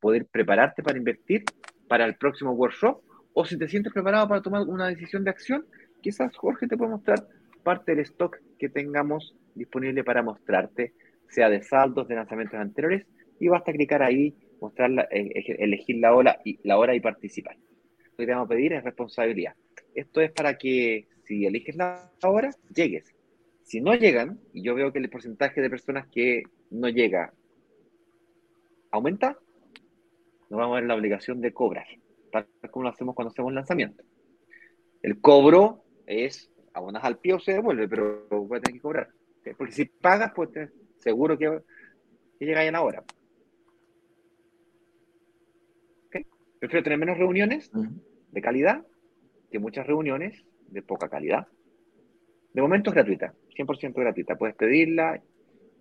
poder 0.00 0.26
prepararte 0.26 0.82
para 0.82 0.98
invertir 0.98 1.44
para 1.86 2.06
el 2.06 2.16
próximo 2.16 2.52
workshop 2.52 3.00
o 3.34 3.44
si 3.44 3.56
te 3.56 3.68
sientes 3.68 3.92
preparado 3.92 4.28
para 4.28 4.42
tomar 4.42 4.62
una 4.62 4.88
decisión 4.88 5.22
de 5.24 5.30
acción, 5.30 5.66
quizás 6.04 6.36
Jorge 6.36 6.66
te 6.66 6.76
puede 6.76 6.90
mostrar 6.90 7.26
parte 7.62 7.94
del 7.94 8.04
stock 8.04 8.38
que 8.58 8.68
tengamos 8.68 9.34
disponible 9.54 10.04
para 10.04 10.22
mostrarte, 10.22 10.92
sea 11.30 11.48
de 11.48 11.62
saldos, 11.62 12.06
de 12.08 12.14
lanzamientos 12.14 12.60
anteriores, 12.60 13.06
y 13.40 13.48
basta 13.48 13.72
clicar 13.72 14.02
ahí, 14.02 14.34
mostrar 14.60 15.08
eh, 15.10 15.56
elegir 15.58 15.96
la 15.96 16.14
hora, 16.14 16.38
y, 16.44 16.60
la 16.62 16.76
hora 16.76 16.94
y 16.94 17.00
participar. 17.00 17.56
Lo 17.56 18.16
que 18.18 18.26
te 18.26 18.32
vamos 18.32 18.46
a 18.46 18.48
pedir 18.50 18.74
es 18.74 18.84
responsabilidad. 18.84 19.54
Esto 19.94 20.20
es 20.20 20.30
para 20.30 20.58
que 20.58 21.08
si 21.24 21.46
eliges 21.46 21.74
la 21.74 22.12
hora, 22.22 22.50
llegues. 22.74 23.14
Si 23.62 23.80
no 23.80 23.94
llegan, 23.94 24.38
y 24.52 24.62
yo 24.62 24.74
veo 24.74 24.92
que 24.92 24.98
el 24.98 25.08
porcentaje 25.08 25.62
de 25.62 25.70
personas 25.70 26.06
que 26.08 26.42
no 26.70 26.90
llega 26.90 27.32
aumenta, 28.90 29.38
nos 30.50 30.60
vamos 30.60 30.76
a 30.76 30.80
ver 30.80 30.88
la 30.88 30.96
obligación 30.96 31.40
de 31.40 31.54
cobrar, 31.54 31.86
tal 32.30 32.46
como 32.70 32.84
lo 32.84 32.90
hacemos 32.90 33.14
cuando 33.14 33.30
hacemos 33.30 33.54
lanzamiento. 33.54 34.04
El 35.00 35.20
cobro 35.20 35.83
es 36.06 36.50
abonas 36.72 37.04
al 37.04 37.18
pie 37.18 37.34
o 37.34 37.40
se 37.40 37.52
devuelve, 37.52 37.88
pero 37.88 38.26
voy 38.28 38.58
a 38.58 38.60
tener 38.60 38.74
que 38.74 38.82
cobrar. 38.82 39.08
Porque 39.56 39.72
si 39.72 39.84
pagas, 39.84 40.32
pues 40.34 40.50
seguro 40.98 41.38
que, 41.38 41.60
que 42.38 42.46
llega 42.46 42.64
en 42.64 42.72
la 42.72 42.82
hora. 42.82 43.04
Prefiero 46.58 46.82
tener 46.82 46.98
menos 46.98 47.18
reuniones 47.18 47.70
de 48.30 48.40
calidad 48.40 48.86
que 49.50 49.58
muchas 49.58 49.86
reuniones 49.86 50.44
de 50.68 50.82
poca 50.82 51.08
calidad. 51.08 51.46
De 52.54 52.62
momento 52.62 52.90
es 52.90 52.94
gratuita, 52.94 53.34
100% 53.56 53.94
gratuita. 53.94 54.36
Puedes 54.36 54.56
pedirla 54.56 55.20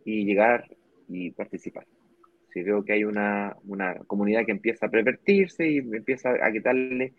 y 0.03 0.25
llegar 0.25 0.65
y 1.07 1.31
participar. 1.31 1.85
Si 2.51 2.61
veo 2.61 2.83
que 2.83 2.93
hay 2.93 3.03
una, 3.03 3.55
una 3.63 3.95
comunidad 4.05 4.45
que 4.45 4.51
empieza 4.51 4.87
a 4.87 4.89
pervertirse 4.89 5.67
y 5.67 5.77
empieza 5.77 6.31
a 6.31 6.51
quitarle 6.51 7.13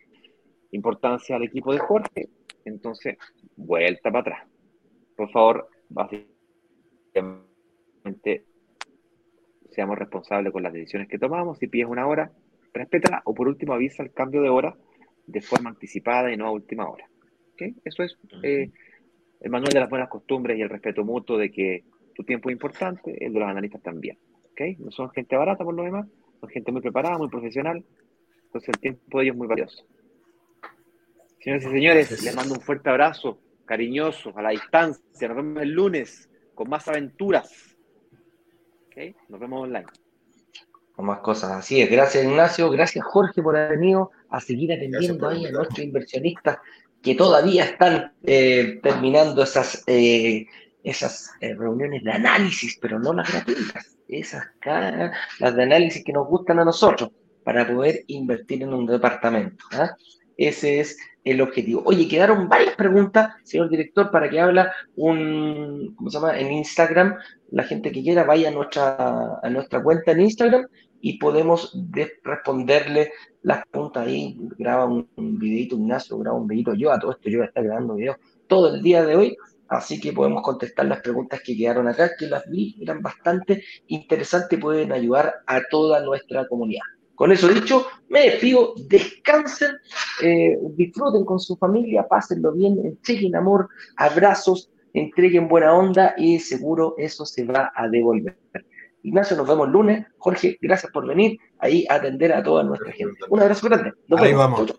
importancia 0.70 1.36
al 1.36 1.44
equipo 1.44 1.72
de 1.72 1.78
Jorge, 1.78 2.28
entonces, 2.65 3.17
vuelta 3.57 4.11
para 4.11 4.21
atrás. 4.21 4.49
Por 5.17 5.31
favor, 5.31 5.69
básicamente, 5.89 8.45
seamos 9.71 9.99
responsables 9.99 10.53
con 10.53 10.62
las 10.62 10.73
decisiones 10.73 11.09
que 11.09 11.19
tomamos. 11.19 11.59
Si 11.59 11.69
pides 11.69 11.89
una 11.89 12.07
hora, 12.07 12.31
respétala 12.73 13.23
o 13.25 13.35
por 13.35 13.49
último 13.49 13.75
avisa 13.75 14.03
el 14.03 14.12
cambio 14.12 14.43
de 14.43 14.49
hora 14.49 14.77
de 15.27 15.41
forma 15.41 15.71
anticipada 15.71 16.33
y 16.33 16.37
no 16.37 16.47
a 16.47 16.53
última 16.53 16.89
hora. 16.89 17.09
¿Okay? 17.53 17.75
Eso 17.85 18.03
es 18.03 18.19
eh, 18.43 18.71
el 19.41 19.51
manual 19.51 19.73
de 19.73 19.81
las 19.81 19.91
buenas 19.91 20.09
costumbres 20.09 20.59
y 20.59 20.62
el 20.62 20.69
respeto 20.69 21.05
mutuo 21.05 21.39
de 21.39 21.51
que 21.51 21.85
tu 22.15 22.25
tiempo 22.25 22.49
es 22.49 22.55
importante, 22.55 23.25
el 23.25 23.33
de 23.33 23.41
los 23.41 23.49
analistas 23.49 23.83
también. 23.83 24.19
¿Okay? 24.53 24.77
No 24.77 24.91
son 24.91 25.11
gente 25.11 25.37
barata 25.37 25.65
por 25.65 25.75
lo 25.75 25.83
demás, 25.83 26.07
son 26.41 26.49
gente 26.49 26.73
muy 26.73 26.81
preparada, 26.81 27.19
muy 27.19 27.29
profesional, 27.29 27.85
entonces 28.45 28.69
el 28.69 28.81
tiempo 28.81 29.19
de 29.19 29.25
ellos 29.25 29.35
es 29.35 29.39
muy 29.39 29.49
valioso. 29.49 29.85
Señoras 31.45 31.66
y 31.66 31.68
señores, 31.72 32.22
les 32.22 32.34
mando 32.34 32.55
un 32.55 32.61
fuerte 32.62 32.88
abrazo, 32.88 33.38
cariñoso, 33.66 34.32
a 34.34 34.40
la 34.40 34.49
distancia. 34.49 35.28
Nos 35.28 35.36
vemos 35.36 35.62
el 35.62 35.72
lunes 35.72 36.30
con 36.55 36.70
más 36.70 36.88
aventuras. 36.88 37.76
¿Okay? 38.86 39.14
Nos 39.28 39.38
vemos 39.38 39.64
online. 39.64 39.84
Con 40.97 41.05
más 41.05 41.18
cosas, 41.18 41.51
así 41.51 41.82
es. 41.82 41.90
Gracias 41.90 42.24
Ignacio, 42.24 42.70
gracias 42.70 43.05
Jorge 43.05 43.42
por 43.42 43.59
haber 43.59 43.78
venido 43.78 44.11
a 44.30 44.40
seguir 44.40 44.72
atendiendo 44.72 45.28
ahí 45.28 45.45
a 45.45 45.51
nuestros 45.51 45.80
inversionistas 45.80 46.57
que 47.03 47.14
todavía 47.14 47.64
están 47.64 48.14
eh, 48.22 48.80
terminando 48.82 49.42
esas, 49.42 49.84
eh, 49.86 50.47
esas 50.82 51.30
eh, 51.42 51.55
reuniones 51.55 52.05
de 52.05 52.12
análisis, 52.12 52.78
pero 52.80 52.99
no 52.99 53.12
las 53.12 53.30
gratuitas, 53.30 53.99
esas 54.09 54.47
las 55.40 55.57
de 55.57 55.62
análisis 55.62 56.03
que 56.03 56.12
nos 56.14 56.26
gustan 56.26 56.61
a 56.61 56.64
nosotros 56.64 57.11
para 57.42 57.66
poder 57.66 58.03
invertir 58.07 58.62
en 58.62 58.72
un 58.72 58.86
departamento. 58.86 59.66
Ese 60.37 60.80
es 60.80 60.97
el 61.24 61.41
objetivo. 61.41 61.82
Oye, 61.87 62.07
quedaron 62.07 62.49
varias 62.49 62.76
preguntas, 62.76 63.35
señor 63.45 63.70
director, 63.70 64.11
para 64.11 64.28
que 64.28 64.41
habla 64.41 64.72
un, 64.97 65.95
¿cómo 65.97 66.11
se 66.11 66.18
llama? 66.18 66.39
En 66.39 66.53
Instagram, 66.53 67.16
la 67.51 67.64
gente 67.64 67.93
que 67.93 68.03
quiera 68.03 68.24
vaya 68.24 68.49
a 68.49 68.53
nuestra, 68.53 69.39
a 69.43 69.51
nuestra 69.51 69.82
cuenta 69.82 70.12
en 70.12 70.20
Instagram 70.20 70.66
y 71.01 71.18
podemos 71.18 71.78
responderle 72.22 73.12
las 73.43 73.66
preguntas 73.66 74.07
ahí. 74.07 74.39
Graba 74.59 74.87
un, 74.87 75.09
videito 75.16 75.76
Ignacio, 75.76 76.18
graba 76.18 76.39
un 76.39 76.47
videito 76.47 76.74
yo, 76.74 76.93
a 76.93 76.99
todo 76.99 77.12
esto 77.12 77.28
yo 77.30 77.39
voy 77.39 77.47
a 77.47 77.49
estar 77.49 77.64
grabando 77.64 77.95
videos 77.95 78.16
todo 78.47 78.74
el 78.74 78.82
día 78.82 79.05
de 79.05 79.16
hoy, 79.16 79.37
así 79.68 80.01
que 80.01 80.12
podemos 80.12 80.43
contestar 80.43 80.87
las 80.87 81.01
preguntas 81.01 81.41
que 81.43 81.57
quedaron 81.57 81.89
acá, 81.89 82.11
que 82.18 82.26
las 82.26 82.49
vi, 82.51 82.76
eran 82.80 83.03
bastante 83.03 83.64
interesantes 83.87 84.59
y 84.59 84.61
pueden 84.61 84.93
ayudar 84.93 85.35
a 85.47 85.62
toda 85.70 86.03
nuestra 86.05 86.47
comunidad. 86.47 86.82
Con 87.15 87.31
eso 87.31 87.49
dicho, 87.49 87.87
me 88.09 88.31
despido, 88.31 88.75
descansen, 88.89 89.77
eh, 90.23 90.59
disfruten 90.71 91.25
con 91.25 91.39
su 91.39 91.57
familia, 91.57 92.07
pásenlo 92.09 92.53
bien, 92.53 92.79
entreguen 92.85 93.37
amor, 93.37 93.69
abrazos, 93.97 94.71
entreguen 94.93 95.49
buena 95.49 95.75
onda 95.75 96.15
y 96.17 96.39
seguro 96.41 96.95
eso 96.99 97.25
se 97.25 97.45
va 97.45 97.73
a 97.75 97.89
devolver. 97.89 98.37
Ignacio, 99.03 99.37
nos 99.37 99.47
vemos 99.47 99.67
el 99.67 99.73
lunes. 99.73 100.07
Jorge, 100.19 100.57
gracias 100.61 100.91
por 100.91 101.07
venir 101.07 101.39
ahí 101.59 101.87
a 101.91 101.97
atender 101.97 102.33
a 102.33 102.43
toda 102.43 102.62
nuestra 102.62 102.91
gente. 102.91 103.19
Un 103.29 103.41
abrazo 103.41 103.69
grande. 103.69 103.93
Nos 104.09 104.21
ahí 104.21 104.33
vamos. 104.33 104.75